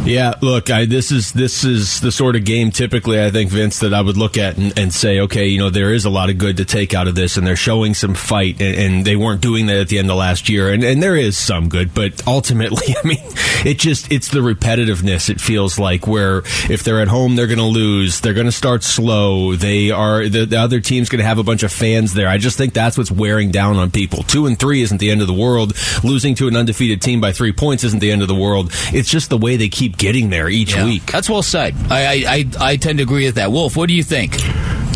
Yeah, 0.09 0.33
look, 0.41 0.71
I, 0.71 0.87
this 0.87 1.13
is 1.13 1.33
this 1.33 1.65
is 1.65 2.01
the 2.01 2.11
sort 2.11 2.35
of 2.35 2.45
game 2.45 2.71
typically 2.71 3.23
I 3.23 3.31
think 3.31 3.51
Vince 3.51 3.81
that 3.81 3.93
I 3.93 4.01
would 4.01 4.17
look 4.17 4.39
at 4.39 4.57
and, 4.57 4.77
and 4.79 4.93
say, 4.93 5.21
okay, 5.21 5.49
you 5.49 5.59
know, 5.59 5.69
there 5.69 5.93
is 5.93 6.07
a 6.07 6.11
lot 6.11 6.31
of 6.31 6.39
good 6.39 6.57
to 6.57 6.65
take 6.65 6.95
out 6.95 7.09
of 7.09 7.15
this, 7.15 7.37
and 7.37 7.47
they're 7.47 7.57
showing 7.57 7.93
some 7.93 8.15
fight, 8.15 8.59
and, 8.63 8.75
and 8.75 9.05
they 9.05 9.17
weren't 9.17 9.43
doing 9.43 9.67
that 9.67 9.77
at 9.77 9.89
the 9.89 9.99
end 9.99 10.11
of 10.11 10.17
last 10.17 10.49
year, 10.49 10.73
and, 10.73 10.83
and 10.83 11.03
there 11.03 11.15
is 11.15 11.37
some 11.37 11.69
good, 11.69 11.93
but 11.93 12.27
ultimately, 12.27 12.95
I 13.05 13.07
mean, 13.07 13.21
it 13.67 13.79
just 13.79 14.11
it's 14.11 14.29
the 14.29 14.39
repetitiveness. 14.39 15.29
It 15.29 15.43
feels 15.43 15.79
like 15.79 16.07
where 16.07 16.39
if 16.71 16.85
they're 16.85 17.03
at 17.03 17.09
home, 17.09 17.37
they're 17.37 17.47
going 17.47 17.59
to 17.59 17.65
lose, 17.65 18.23
they're 18.23 18.33
going 18.33 18.47
to 18.47 18.53
start 18.53 18.85
slow, 18.85 19.57
they 19.57 19.91
are 19.91 20.27
the, 20.27 20.47
the 20.47 20.59
other 20.59 20.81
team's 20.81 21.11
going 21.11 21.21
to 21.21 21.27
have 21.27 21.39
a 21.39 21.45
bunch 21.45 21.63
of 21.65 21.71
fans 21.71 22.15
there. 22.15 22.29
I 22.29 22.39
just 22.39 22.57
think 22.57 22.73
that's 22.73 22.97
what's 22.97 23.11
wearing 23.11 23.51
down 23.51 23.77
on 23.77 23.91
people. 23.91 24.23
Two 24.23 24.47
and 24.47 24.59
three 24.59 24.81
isn't 24.81 24.99
the 24.99 25.11
end 25.11 25.21
of 25.21 25.27
the 25.27 25.35
world. 25.35 25.75
Losing 26.03 26.35
to 26.37 26.49
an 26.49 26.57
undefeated 26.57 27.03
team 27.03 27.21
by 27.21 27.33
three 27.33 27.53
points 27.53 27.85
isn't 27.85 28.01
the 28.01 28.11
end 28.11 28.23
of 28.23 28.29
the 28.29 28.35
world. 28.35 28.71
It's 28.95 29.11
just 29.11 29.29
the 29.29 29.37
way 29.37 29.57
they 29.57 29.69
keep 29.69 29.98
getting 29.99 30.31
there 30.31 30.49
each 30.49 30.75
Yeah. 30.75 30.85
week. 30.87 31.07
That's 31.07 31.29
well 31.29 31.43
said. 31.43 31.75
I, 31.91 32.07
I, 32.07 32.25
I, 32.27 32.45
I 32.73 32.77
tend 32.77 32.99
to 32.99 33.05
agree 33.05 33.27
with 33.27 33.35
that. 33.37 33.53
Wolf, 33.53 33.77
what 33.77 33.89
do 33.89 33.95
you 33.95 34.03
think? 34.03 34.37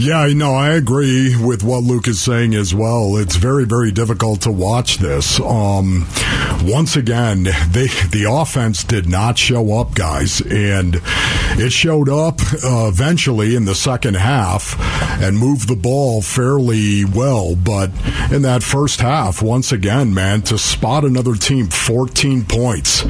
Yeah, 0.00 0.26
no, 0.34 0.54
I 0.54 0.70
agree 0.70 1.36
with 1.36 1.62
what 1.62 1.84
Luke 1.84 2.08
is 2.08 2.20
saying 2.20 2.54
as 2.54 2.74
well. 2.74 3.16
It's 3.18 3.36
very, 3.36 3.64
very 3.66 3.92
difficult 3.92 4.40
to 4.42 4.50
watch 4.50 4.98
this. 4.98 5.38
Um, 5.38 6.08
once 6.64 6.96
again, 6.96 7.44
they 7.44 7.86
the 8.10 8.26
offense 8.28 8.82
did 8.82 9.08
not 9.08 9.38
show 9.38 9.78
up, 9.78 9.94
guys, 9.94 10.40
and 10.40 11.00
it 11.56 11.70
showed 11.70 12.08
up 12.08 12.40
uh, 12.64 12.88
eventually 12.88 13.54
in 13.54 13.64
the 13.64 13.76
second 13.76 14.14
half 14.16 14.74
and 15.22 15.38
moved 15.38 15.68
the 15.68 15.76
ball 15.76 16.20
fairly 16.20 17.04
well. 17.04 17.54
But 17.54 17.90
in 18.32 18.42
that 18.42 18.64
first 18.64 19.00
half, 19.00 19.40
once 19.40 19.70
again, 19.70 20.12
man, 20.14 20.42
to 20.42 20.58
spot 20.58 21.04
another 21.04 21.34
team 21.34 21.68
14 21.68 22.44
points, 22.46 23.04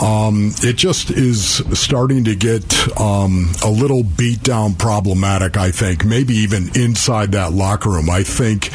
um, 0.00 0.52
it 0.62 0.76
just 0.76 1.10
is 1.10 1.62
starting 1.78 2.24
to 2.24 2.34
get 2.34 2.98
um, 2.98 3.52
a 3.62 3.70
little 3.70 4.02
beat 4.02 4.42
down 4.42 4.74
problematic, 4.74 5.56
I 5.56 5.70
think. 5.70 6.04
Maybe 6.04 6.34
even 6.34 6.70
inside 6.74 7.32
that 7.32 7.52
locker 7.52 7.90
room. 7.90 8.08
I 8.08 8.22
think 8.22 8.70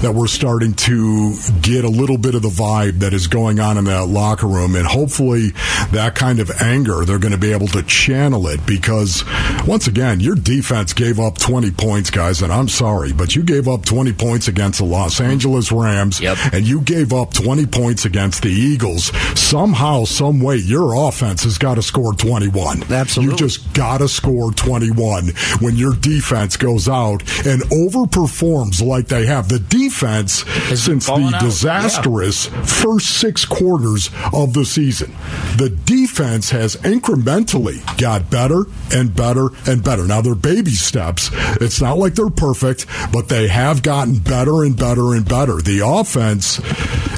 that 0.00 0.14
we're 0.14 0.26
starting 0.26 0.72
to 0.72 1.34
get 1.60 1.84
a 1.84 1.88
little 1.88 2.16
bit 2.16 2.34
of 2.34 2.42
the 2.42 2.48
vibe 2.48 3.00
that 3.00 3.12
is 3.12 3.26
going 3.26 3.60
on 3.60 3.76
in 3.76 3.84
that 3.84 4.06
locker 4.06 4.46
room. 4.46 4.74
And 4.74 4.86
hopefully, 4.86 5.50
that 5.92 6.14
kind 6.14 6.40
of 6.40 6.50
anger, 6.62 7.04
they're 7.04 7.18
going 7.18 7.32
to 7.32 7.38
be 7.38 7.52
able 7.52 7.68
to 7.68 7.82
channel 7.82 8.46
it 8.48 8.64
because, 8.66 9.22
once 9.66 9.86
again, 9.86 10.20
your 10.20 10.34
defense 10.34 10.94
gave 10.94 11.20
up 11.20 11.36
20 11.36 11.70
points, 11.72 12.10
guys. 12.10 12.40
And 12.40 12.52
I'm 12.52 12.68
sorry, 12.68 13.12
but 13.12 13.36
you 13.36 13.42
gave 13.42 13.68
up 13.68 13.84
20 13.84 14.12
points 14.14 14.48
against 14.48 14.78
the 14.78 14.86
Los 14.86 15.20
Angeles 15.20 15.70
Rams 15.70 16.20
and 16.52 16.66
you 16.66 16.80
gave 16.80 17.12
up 17.12 17.34
20 17.34 17.66
points 17.66 18.04
against 18.06 18.42
the 18.42 18.50
Eagles. 18.50 19.06
Somehow, 19.38 20.04
some 20.04 20.40
way, 20.40 20.56
your 20.70 20.94
offense 21.08 21.42
has 21.42 21.58
got 21.58 21.74
to 21.74 21.82
score 21.82 22.14
21. 22.14 22.84
Absolutely. 22.90 23.32
You 23.32 23.36
just 23.36 23.72
got 23.74 23.98
to 23.98 24.08
score 24.08 24.52
21 24.52 25.28
when 25.60 25.76
your 25.76 25.94
defense 25.94 26.56
goes 26.56 26.88
out 26.88 27.22
and 27.44 27.62
overperforms 27.62 28.80
like 28.80 29.08
they 29.08 29.26
have. 29.26 29.48
The 29.48 29.58
defense 29.58 30.44
since 30.78 31.06
the 31.06 31.12
out. 31.34 31.40
disastrous 31.40 32.46
first 32.46 33.18
six 33.18 33.44
quarters 33.44 34.10
of 34.32 34.54
the 34.54 34.64
season. 34.64 35.12
The 35.56 35.70
defense 35.70 36.50
has 36.50 36.76
incrementally 36.76 37.80
got 37.98 38.30
better 38.30 38.64
and 38.92 39.14
better 39.14 39.48
and 39.66 39.82
better. 39.82 40.06
Now 40.06 40.20
they're 40.20 40.34
baby 40.34 40.70
steps. 40.70 41.30
It's 41.60 41.80
not 41.80 41.98
like 41.98 42.14
they're 42.14 42.30
perfect, 42.30 42.86
but 43.12 43.28
they 43.28 43.48
have 43.48 43.82
gotten 43.82 44.18
better 44.18 44.62
and 44.62 44.76
better 44.76 45.14
and 45.14 45.28
better. 45.28 45.56
The 45.56 45.80
offense 45.84 46.60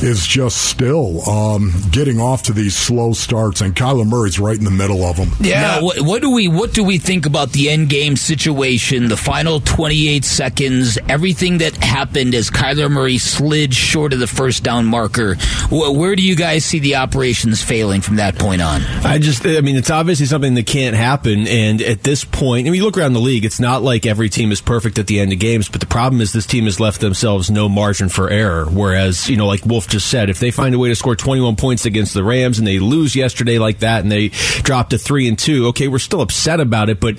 is 0.03 0.27
just 0.27 0.57
still 0.57 1.29
um, 1.29 1.73
getting 1.91 2.19
off 2.19 2.45
to 2.45 2.53
these 2.53 2.77
slow 2.77 3.13
starts, 3.13 3.42
and 3.51 3.75
Kyler 3.75 4.07
Murray's 4.07 4.39
right 4.39 4.57
in 4.57 4.65
the 4.65 4.71
middle 4.71 5.05
of 5.05 5.17
them. 5.17 5.31
Now, 5.41 5.83
what, 5.83 6.01
what 6.01 6.23
do 6.23 6.31
we 6.31 6.49
what 6.49 6.73
do 6.73 6.85
we 6.85 6.99
think 6.99 7.27
about 7.27 7.53
the 7.53 7.71
end 7.71 7.89
game 7.89 8.17
situation? 8.17 9.09
The 9.09 9.17
final 9.17 9.61
28 9.61 10.25
seconds, 10.25 10.99
everything 11.09 11.59
that 11.59 11.75
happened 11.83 12.35
as 12.35 12.51
Kyler 12.51 12.91
Murray 12.91 13.19
slid 13.19 13.75
short 13.75 14.13
of 14.13 14.19
the 14.19 14.27
first 14.27 14.63
down 14.63 14.87
marker. 14.87 15.35
Wh- 15.69 15.95
Where 15.95 16.15
do 16.17 16.23
you 16.23 16.37
guys 16.37 16.65
see 16.65 16.79
the 16.79 16.97
operations 16.97 17.63
failing 17.63 18.01
from 18.01 18.17
that 18.17 18.37
point 18.39 18.63
on? 18.63 18.83
I 19.05 19.19
just, 19.19 19.47
I 19.47 19.61
mean, 19.61 19.77
it's 19.77 19.91
obviously 19.91 20.27
something 20.27 20.55
that 20.55 20.67
can't 20.67 20.97
happen. 20.97 21.47
And 21.47 21.81
at 21.83 22.03
this 22.03 22.25
point, 22.25 22.67
I 22.67 22.71
mean, 22.71 22.79
you 22.81 22.85
look 22.85 22.99
around 22.99 23.13
the 23.13 23.21
league, 23.21 23.45
it's 23.45 23.61
not 23.61 23.83
like 23.83 24.07
every 24.07 24.29
team 24.29 24.53
is 24.53 24.61
perfect 24.61 24.99
at 24.99 25.07
the 25.07 25.21
end 25.21 25.33
of 25.33 25.39
games, 25.39 25.69
but 25.69 25.81
the 25.81 25.87
problem 25.87 26.21
is 26.21 26.33
this 26.33 26.47
team 26.47 26.65
has 26.65 26.81
left 26.81 27.01
themselves 27.01 27.51
no 27.51 27.69
margin 27.69 28.09
for 28.09 28.29
error. 28.31 28.67
Whereas, 28.67 29.29
you 29.29 29.37
know, 29.37 29.47
like 29.47 29.65
Wolf 29.67 29.89
just 29.89 30.09
said, 30.09 30.31
if 30.31 30.39
they 30.41 30.51
find 30.51 30.75
a 30.75 30.79
way 30.79 30.89
to 30.89 30.95
score 30.95 31.17
21 31.17 31.57
points 31.57 31.87
against 31.87 32.15
the 32.15 32.25
Rams 32.25 32.59
and 32.59 32.67
they 32.67 32.79
lose 32.79 33.15
yesterday 33.23 33.59
like 33.59 33.79
that 33.79 34.03
and 34.03 34.11
they 34.11 34.29
dropped 34.63 34.91
to 34.91 34.99
three 34.99 35.29
and 35.29 35.39
two, 35.39 35.69
okay, 35.69 35.87
we're 35.87 35.99
still 35.99 36.21
upset 36.21 36.59
about 36.59 36.89
it, 36.89 36.99
but 36.99 37.15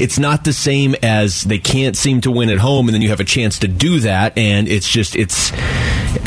it's 0.00 0.18
not 0.18 0.44
the 0.44 0.52
same 0.52 0.94
as 1.02 1.42
they 1.42 1.58
can't 1.58 1.96
seem 1.96 2.20
to 2.22 2.30
win 2.30 2.50
at 2.50 2.58
home 2.58 2.88
and 2.88 2.94
then 2.94 3.02
you 3.02 3.08
have 3.08 3.20
a 3.20 3.24
chance 3.24 3.60
to 3.60 3.68
do 3.68 4.00
that. 4.00 4.36
And 4.36 4.66
it's 4.68 4.88
just, 4.88 5.14
it's, 5.14 5.52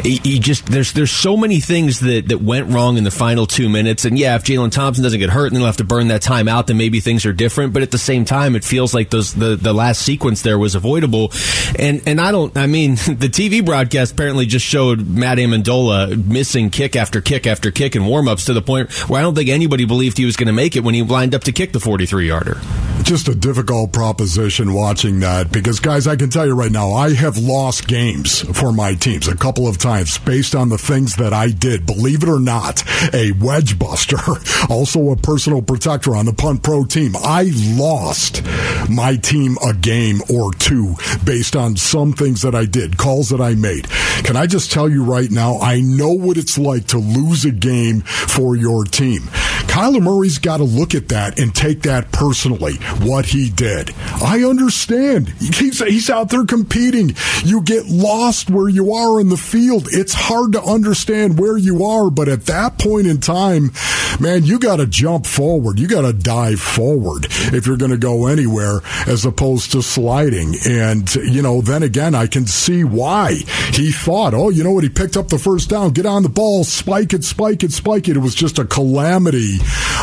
you 0.03 0.39
just 0.39 0.65
there's 0.67 0.93
there's 0.93 1.11
so 1.11 1.37
many 1.37 1.59
things 1.59 1.99
that, 2.01 2.27
that 2.27 2.41
went 2.41 2.67
wrong 2.67 2.97
in 2.97 3.03
the 3.03 3.11
final 3.11 3.45
two 3.45 3.69
minutes, 3.69 4.05
and 4.05 4.17
yeah, 4.17 4.35
if 4.35 4.43
Jalen 4.43 4.71
Thompson 4.71 5.03
doesn't 5.03 5.19
get 5.19 5.29
hurt 5.29 5.47
and 5.47 5.55
they'll 5.55 5.65
have 5.65 5.77
to 5.77 5.83
burn 5.83 6.09
that 6.09 6.21
time 6.21 6.47
out, 6.47 6.67
then 6.67 6.77
maybe 6.77 6.99
things 6.99 7.25
are 7.25 7.33
different. 7.33 7.73
But 7.73 7.83
at 7.83 7.91
the 7.91 7.97
same 7.97 8.25
time, 8.25 8.55
it 8.55 8.63
feels 8.63 8.93
like 8.93 9.09
those 9.09 9.33
the, 9.33 9.55
the 9.55 9.73
last 9.73 10.01
sequence 10.01 10.41
there 10.41 10.59
was 10.59 10.75
avoidable, 10.75 11.31
and 11.77 12.01
and 12.05 12.19
I 12.19 12.31
don't, 12.31 12.55
I 12.57 12.67
mean, 12.67 12.91
the 12.95 13.29
TV 13.29 13.65
broadcast 13.65 14.13
apparently 14.13 14.45
just 14.45 14.65
showed 14.65 15.07
Matt 15.07 15.37
Ammendola 15.37 16.25
missing 16.25 16.69
kick 16.69 16.95
after 16.95 17.21
kick 17.21 17.47
after 17.47 17.71
kick 17.71 17.95
in 17.95 18.03
warmups 18.03 18.45
to 18.47 18.53
the 18.53 18.61
point 18.61 18.91
where 19.09 19.16
I 19.17 19.21
don't 19.21 19.33
think 19.33 19.49
anybody 19.49 19.85
believed 19.85 20.17
he 20.17 20.25
was 20.25 20.35
going 20.35 20.47
to 20.47 20.53
make 20.53 20.75
it 20.75 20.83
when 20.83 20.93
he 20.93 21.01
lined 21.01 21.33
up 21.33 21.43
to 21.45 21.51
kick 21.51 21.71
the 21.71 21.79
43 21.79 22.27
yarder. 22.27 22.61
Just 23.07 23.29
a 23.29 23.35
difficult 23.35 23.93
proposition 23.93 24.73
watching 24.73 25.21
that 25.21 25.49
because, 25.49 25.79
guys, 25.79 26.07
I 26.07 26.17
can 26.17 26.29
tell 26.29 26.45
you 26.45 26.53
right 26.53 26.69
now, 26.69 26.91
I 26.91 27.13
have 27.13 27.37
lost 27.37 27.87
games 27.87 28.41
for 28.59 28.73
my 28.73 28.95
teams 28.95 29.29
a 29.29 29.35
couple 29.37 29.65
of 29.65 29.77
times 29.77 30.17
based 30.17 30.53
on 30.53 30.67
the 30.67 30.77
things 30.77 31.15
that 31.15 31.31
I 31.31 31.51
did. 31.51 31.85
Believe 31.85 32.23
it 32.23 32.27
or 32.27 32.41
not, 32.41 32.83
a 33.13 33.31
wedge 33.31 33.79
buster, 33.79 34.17
also 34.69 35.11
a 35.11 35.15
personal 35.15 35.61
protector 35.61 36.17
on 36.17 36.25
the 36.25 36.33
punt 36.33 36.63
pro 36.63 36.83
team. 36.83 37.13
I 37.15 37.49
lost 37.77 38.43
my 38.89 39.15
team 39.15 39.55
a 39.65 39.73
game 39.73 40.19
or 40.29 40.53
two 40.55 40.95
based 41.23 41.55
on 41.55 41.77
some 41.77 42.11
things 42.11 42.41
that 42.41 42.55
I 42.55 42.65
did, 42.65 42.97
calls 42.97 43.29
that 43.29 43.39
I 43.39 43.55
made. 43.55 43.87
Can 44.25 44.35
I 44.35 44.47
just 44.47 44.69
tell 44.69 44.89
you 44.89 45.05
right 45.05 45.31
now, 45.31 45.59
I 45.59 45.79
know 45.79 46.11
what 46.11 46.35
it's 46.35 46.57
like 46.57 46.87
to 46.87 46.97
lose 46.97 47.45
a 47.45 47.51
game 47.51 48.01
for 48.01 48.57
your 48.57 48.83
team. 48.83 49.29
Kyler 49.77 50.01
Murray's 50.01 50.39
got 50.39 50.57
to 50.57 50.63
look 50.63 50.95
at 50.95 51.09
that 51.09 51.37
and 51.37 51.53
take 51.53 51.83
that 51.83 52.11
personally, 52.11 52.77
what 53.05 53.27
he 53.27 53.51
did. 53.51 53.93
I 54.23 54.43
understand. 54.43 55.29
He's, 55.29 55.77
he's 55.77 56.09
out 56.09 56.29
there 56.29 56.45
competing. 56.45 57.13
You 57.45 57.61
get 57.61 57.85
lost 57.85 58.49
where 58.49 58.69
you 58.69 58.93
are 58.93 59.21
in 59.21 59.29
the 59.29 59.37
field. 59.37 59.87
It's 59.91 60.15
hard 60.15 60.53
to 60.53 60.63
understand 60.63 61.37
where 61.37 61.59
you 61.59 61.85
are, 61.85 62.09
but 62.09 62.27
at 62.27 62.47
that 62.47 62.79
point 62.79 63.05
in 63.05 63.19
time, 63.19 63.71
man, 64.19 64.45
you 64.45 64.57
got 64.57 64.77
to 64.77 64.87
jump 64.87 65.27
forward. 65.27 65.77
You 65.77 65.87
got 65.87 66.01
to 66.01 66.13
dive 66.13 66.59
forward 66.59 67.27
if 67.29 67.67
you're 67.67 67.77
going 67.77 67.91
to 67.91 67.97
go 67.97 68.25
anywhere 68.25 68.81
as 69.05 69.25
opposed 69.25 69.73
to 69.73 69.83
sliding. 69.83 70.55
And, 70.65 71.13
you 71.13 71.43
know, 71.43 71.61
then 71.61 71.83
again, 71.83 72.15
I 72.15 72.25
can 72.25 72.47
see 72.47 72.83
why 72.83 73.41
he 73.77 73.91
thought, 73.91 74.33
oh, 74.33 74.49
you 74.49 74.63
know 74.63 74.71
what? 74.71 74.83
He 74.83 74.89
picked 74.89 75.17
up 75.17 75.27
the 75.27 75.37
first 75.37 75.69
down, 75.69 75.91
get 75.91 76.05
on 76.05 76.23
the 76.23 76.29
ball, 76.29 76.63
spike 76.63 77.13
it, 77.13 77.23
spike 77.23 77.63
it, 77.63 77.71
spike 77.71 78.07
it. 78.07 78.17
It 78.17 78.19
was 78.19 78.35
just 78.35 78.59
a 78.59 78.65
calamity 78.65 79.57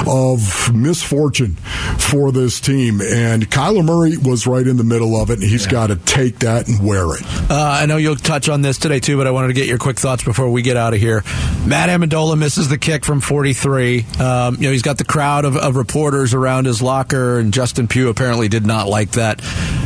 of 0.07 0.73
misfortune 0.75 1.57
for 1.99 2.33
this 2.33 2.61
team. 2.61 3.01
And 3.01 3.49
Kyler 3.51 3.85
Murray 3.85 4.17
was 4.17 4.47
right 4.47 4.67
in 4.67 4.77
the 4.77 4.85
middle 4.85 5.17
of 5.17 5.31
it, 5.31 5.41
and 5.41 5.49
he's 5.49 5.67
got 5.67 5.89
to 5.89 5.97
take 5.97 6.41
that 6.41 6.69
and 6.69 6.87
wear 6.87 7.15
it. 7.15 7.23
Uh, 7.51 7.79
I 7.81 7.87
know 7.87 7.97
you'll 7.97 8.17
touch 8.17 8.49
on 8.49 8.63
this 8.63 8.79
today 8.79 9.01
too, 9.01 9.17
but 9.17 9.27
I 9.27 9.31
wanted 9.31 9.49
to 9.49 9.55
get 9.55 9.67
your 9.67 9.79
quick 9.79 9.99
thoughts 9.99 10.25
before 10.25 10.51
we 10.51 10.63
get 10.63 10.77
out 10.77 10.95
of 10.95 11.01
here. 11.01 11.23
Matt 11.67 11.89
Ammendola 11.89 12.39
misses 12.39 12.69
the 12.69 12.79
kick 12.79 13.05
from 13.05 13.21
43. 13.21 14.07
Um, 14.21 14.57
you 14.57 14.63
know 14.63 14.71
he's 14.71 14.83
got 14.83 14.99
the 14.99 15.05
crowd 15.05 15.45
of, 15.45 15.57
of 15.57 15.77
reporters 15.77 16.35
around 16.35 16.67
his 16.67 16.83
locker, 16.83 17.39
and 17.39 17.53
Justin 17.53 17.89
Pugh 17.89 18.09
apparently 18.09 18.49
did 18.49 18.67
not 18.67 18.89
like 18.89 19.13
that. 19.13 19.41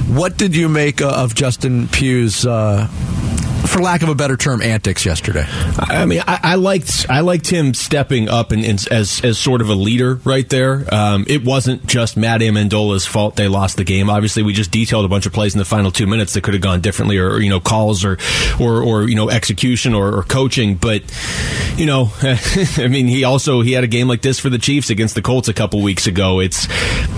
What 0.08 0.36
did 0.36 0.56
you 0.56 0.68
make 0.68 1.00
uh, 1.00 1.10
of 1.10 1.34
Justin 1.34 1.88
Pugh's? 1.88 2.46
Uh, 2.46 2.88
for 3.66 3.80
lack 3.80 4.02
of 4.02 4.08
a 4.08 4.14
better 4.14 4.36
term, 4.36 4.62
antics 4.62 5.04
yesterday. 5.04 5.44
I 5.78 6.04
mean, 6.06 6.22
I, 6.26 6.40
I 6.42 6.54
liked 6.54 7.06
I 7.08 7.20
liked 7.20 7.48
him 7.48 7.74
stepping 7.74 8.28
up 8.28 8.52
and, 8.52 8.64
and 8.64 8.86
as 8.90 9.20
as 9.22 9.38
sort 9.38 9.60
of 9.60 9.68
a 9.68 9.74
leader 9.74 10.14
right 10.24 10.48
there. 10.48 10.84
Um, 10.94 11.24
it 11.28 11.44
wasn't 11.44 11.86
just 11.86 12.16
Matt 12.16 12.40
Ammendola's 12.40 13.06
fault 13.06 13.36
they 13.36 13.48
lost 13.48 13.76
the 13.76 13.84
game. 13.84 14.08
Obviously, 14.10 14.42
we 14.42 14.52
just 14.52 14.70
detailed 14.70 15.04
a 15.04 15.08
bunch 15.08 15.26
of 15.26 15.32
plays 15.32 15.54
in 15.54 15.58
the 15.58 15.64
final 15.64 15.90
two 15.90 16.06
minutes 16.06 16.34
that 16.34 16.42
could 16.42 16.54
have 16.54 16.62
gone 16.62 16.80
differently, 16.80 17.18
or, 17.18 17.30
or 17.32 17.40
you 17.40 17.50
know, 17.50 17.60
calls 17.60 18.04
or 18.04 18.18
or, 18.60 18.82
or 18.82 19.08
you 19.08 19.14
know, 19.14 19.28
execution 19.30 19.94
or, 19.94 20.14
or 20.16 20.22
coaching. 20.22 20.74
But 20.76 21.02
you 21.76 21.86
know, 21.86 22.10
I 22.22 22.88
mean, 22.88 23.06
he 23.06 23.24
also 23.24 23.60
he 23.62 23.72
had 23.72 23.84
a 23.84 23.88
game 23.88 24.08
like 24.08 24.22
this 24.22 24.38
for 24.38 24.48
the 24.50 24.58
Chiefs 24.58 24.90
against 24.90 25.14
the 25.14 25.22
Colts 25.22 25.48
a 25.48 25.54
couple 25.54 25.82
weeks 25.82 26.06
ago. 26.06 26.40
It's 26.40 26.68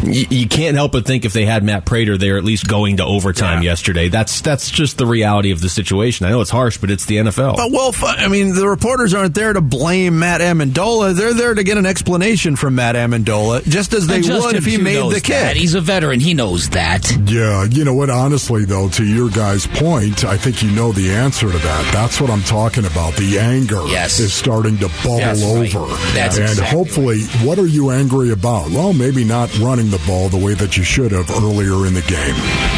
you, 0.05 0.27
you 0.31 0.49
can't 0.49 0.77
help 0.77 0.93
but 0.93 1.07
think 1.07 1.25
if 1.25 1.33
they 1.33 1.45
had 1.47 1.63
Matt 1.65 1.85
Prater, 1.85 2.17
they're 2.19 2.37
at 2.39 2.45
least 2.45 2.67
going 2.67 2.97
to 2.99 3.05
overtime 3.05 3.63
Yeah. 3.63 3.71
yesterday. 3.71 4.09
That's 4.09 4.41
that's 4.41 4.71
just 4.71 4.99
the 4.99 5.07
reality 5.07 5.51
of 5.51 5.61
the 5.61 5.69
situation. 5.69 6.27
I 6.27 6.30
know 6.31 6.41
it's 6.41 6.51
harsh, 6.51 6.79
but 6.79 6.91
it's 6.91 7.05
the 7.07 7.17
NFL. 7.17 7.57
But 7.57 7.71
Wolf, 7.73 8.03
I 8.05 8.29
mean, 8.29 8.55
the 8.55 8.69
reporters 8.69 9.15
aren't 9.15 9.35
there 9.35 9.53
to 9.53 9.61
blame 9.61 10.19
Matt 10.19 10.41
Ammendola. 10.41 11.15
They're 11.15 11.35
there 11.35 11.55
to 11.55 11.63
get 11.63 11.79
an 11.79 11.87
explanation 11.87 12.57
from 12.57 12.75
Matt 12.77 12.95
Ammendola, 12.95 13.65
just 13.69 13.93
as 13.95 14.07
they 14.07 14.21
would 14.21 14.55
if 14.55 14.65
he 14.65 14.79
made 14.79 15.03
the 15.03 15.15
that. 15.15 15.23
kick. 15.25 15.57
He's 15.57 15.75
a 15.75 15.81
veteran. 15.81 16.21
He 16.21 16.35
knows 16.35 16.69
that. 16.71 17.11
Yeah, 17.27 17.65
you 17.65 17.85
know 17.85 17.95
what? 17.95 18.11
Honestly, 18.11 18.65
though, 18.65 18.89
to 18.91 19.05
your 19.05 19.31
guy's 19.31 19.67
point, 19.67 20.25
I 20.25 20.37
think 20.37 20.63
you 20.63 20.71
know 20.71 20.93
the 20.93 21.11
answer 21.13 21.51
to 21.51 21.59
that. 21.59 21.91
That's 21.93 22.21
what 22.21 22.31
I'm 22.31 22.43
talking 22.43 22.85
about. 22.85 23.15
The 23.17 23.39
anger 23.39 23.87
Yes. 23.87 24.19
is 24.21 24.33
starting 24.33 24.79
to 24.79 24.89
bubble 25.03 25.19
That's 25.19 25.43
right. 25.43 25.75
over. 25.75 25.95
That's 26.15 26.37
and 26.37 26.49
exactly 26.49 26.77
hopefully, 26.79 27.21
what 27.47 27.59
are 27.59 27.67
you 27.67 27.91
angry 27.91 28.31
about? 28.31 28.71
Well, 28.71 28.93
maybe 28.93 29.25
not 29.25 29.57
running 29.59 29.91
the 29.91 30.01
ball 30.07 30.29
the 30.29 30.39
way 30.39 30.55
that 30.55 30.77
you 30.77 30.83
should 30.85 31.13
have 31.13 31.31
earlier 31.31 31.87
in 31.87 31.95
the 31.95 32.03
game. 32.03 32.35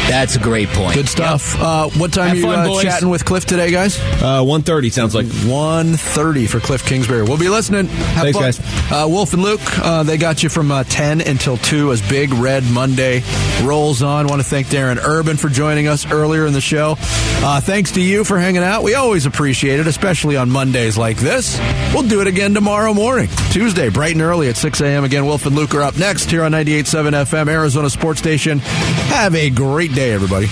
That's 0.09 0.35
a 0.35 0.39
great 0.39 0.69
point. 0.69 0.95
Good 0.95 1.09
stuff. 1.09 1.55
Uh, 1.59 1.89
what 1.97 2.11
time 2.13 2.29
Have 2.29 2.33
are 2.35 2.39
you 2.39 2.43
fun, 2.43 2.69
uh, 2.69 2.81
chatting 2.81 3.09
with 3.09 3.25
Cliff 3.25 3.42
today, 3.45 3.71
guys? 3.71 3.97
Uh, 3.99 4.43
130 4.43 4.89
sounds 4.89 5.15
like. 5.15 5.25
1.30 5.25 6.47
for 6.49 6.59
Cliff 6.59 6.85
Kingsbury. 6.85 7.23
We'll 7.23 7.37
be 7.37 7.49
listening. 7.49 7.87
Have 7.87 8.23
Thanks, 8.33 8.37
fun. 8.57 8.69
guys. 8.69 8.91
Uh, 8.91 9.07
Wolf 9.07 9.33
and 9.33 9.41
Luke, 9.41 9.61
uh, 9.79 10.03
they 10.03 10.17
got 10.17 10.43
you 10.43 10.49
from 10.49 10.71
uh, 10.71 10.83
10 10.83 11.21
until 11.21 11.57
2 11.57 11.91
as 11.91 12.01
Big 12.07 12.33
Red 12.33 12.63
Monday 12.65 13.23
rolls 13.63 14.01
on. 14.01 14.27
want 14.27 14.41
to 14.41 14.47
thank 14.47 14.67
Darren 14.67 14.97
Urban 15.03 15.37
for 15.37 15.49
joining 15.49 15.87
us 15.87 16.09
earlier 16.11 16.45
in 16.45 16.53
the 16.53 16.61
show. 16.61 16.95
Uh, 16.99 17.59
thanks 17.61 17.91
to 17.93 18.01
you 18.01 18.23
for 18.23 18.37
hanging 18.39 18.63
out. 18.63 18.83
We 18.83 18.95
always 18.95 19.25
appreciate 19.25 19.79
it, 19.79 19.87
especially 19.87 20.37
on 20.37 20.49
Mondays 20.49 20.97
like 20.97 21.17
this. 21.17 21.59
We'll 21.93 22.03
do 22.07 22.21
it 22.21 22.27
again 22.27 22.53
tomorrow 22.53 22.93
morning, 22.93 23.29
Tuesday, 23.51 23.89
bright 23.89 24.13
and 24.13 24.21
early 24.21 24.49
at 24.49 24.57
6 24.57 24.81
a.m. 24.81 25.03
Again, 25.03 25.25
Wolf 25.25 25.45
and 25.45 25.55
Luke 25.55 25.73
are 25.75 25.81
up 25.83 25.97
next 25.97 26.29
here 26.31 26.43
on 26.43 26.51
98.7 26.53 27.11
FM, 27.25 27.47
Arizona 27.49 27.89
Sports 27.89 28.19
Station. 28.19 28.59
Have 28.59 29.35
a 29.35 29.49
great 29.49 29.93
day, 29.93 30.11
everybody. 30.11 30.47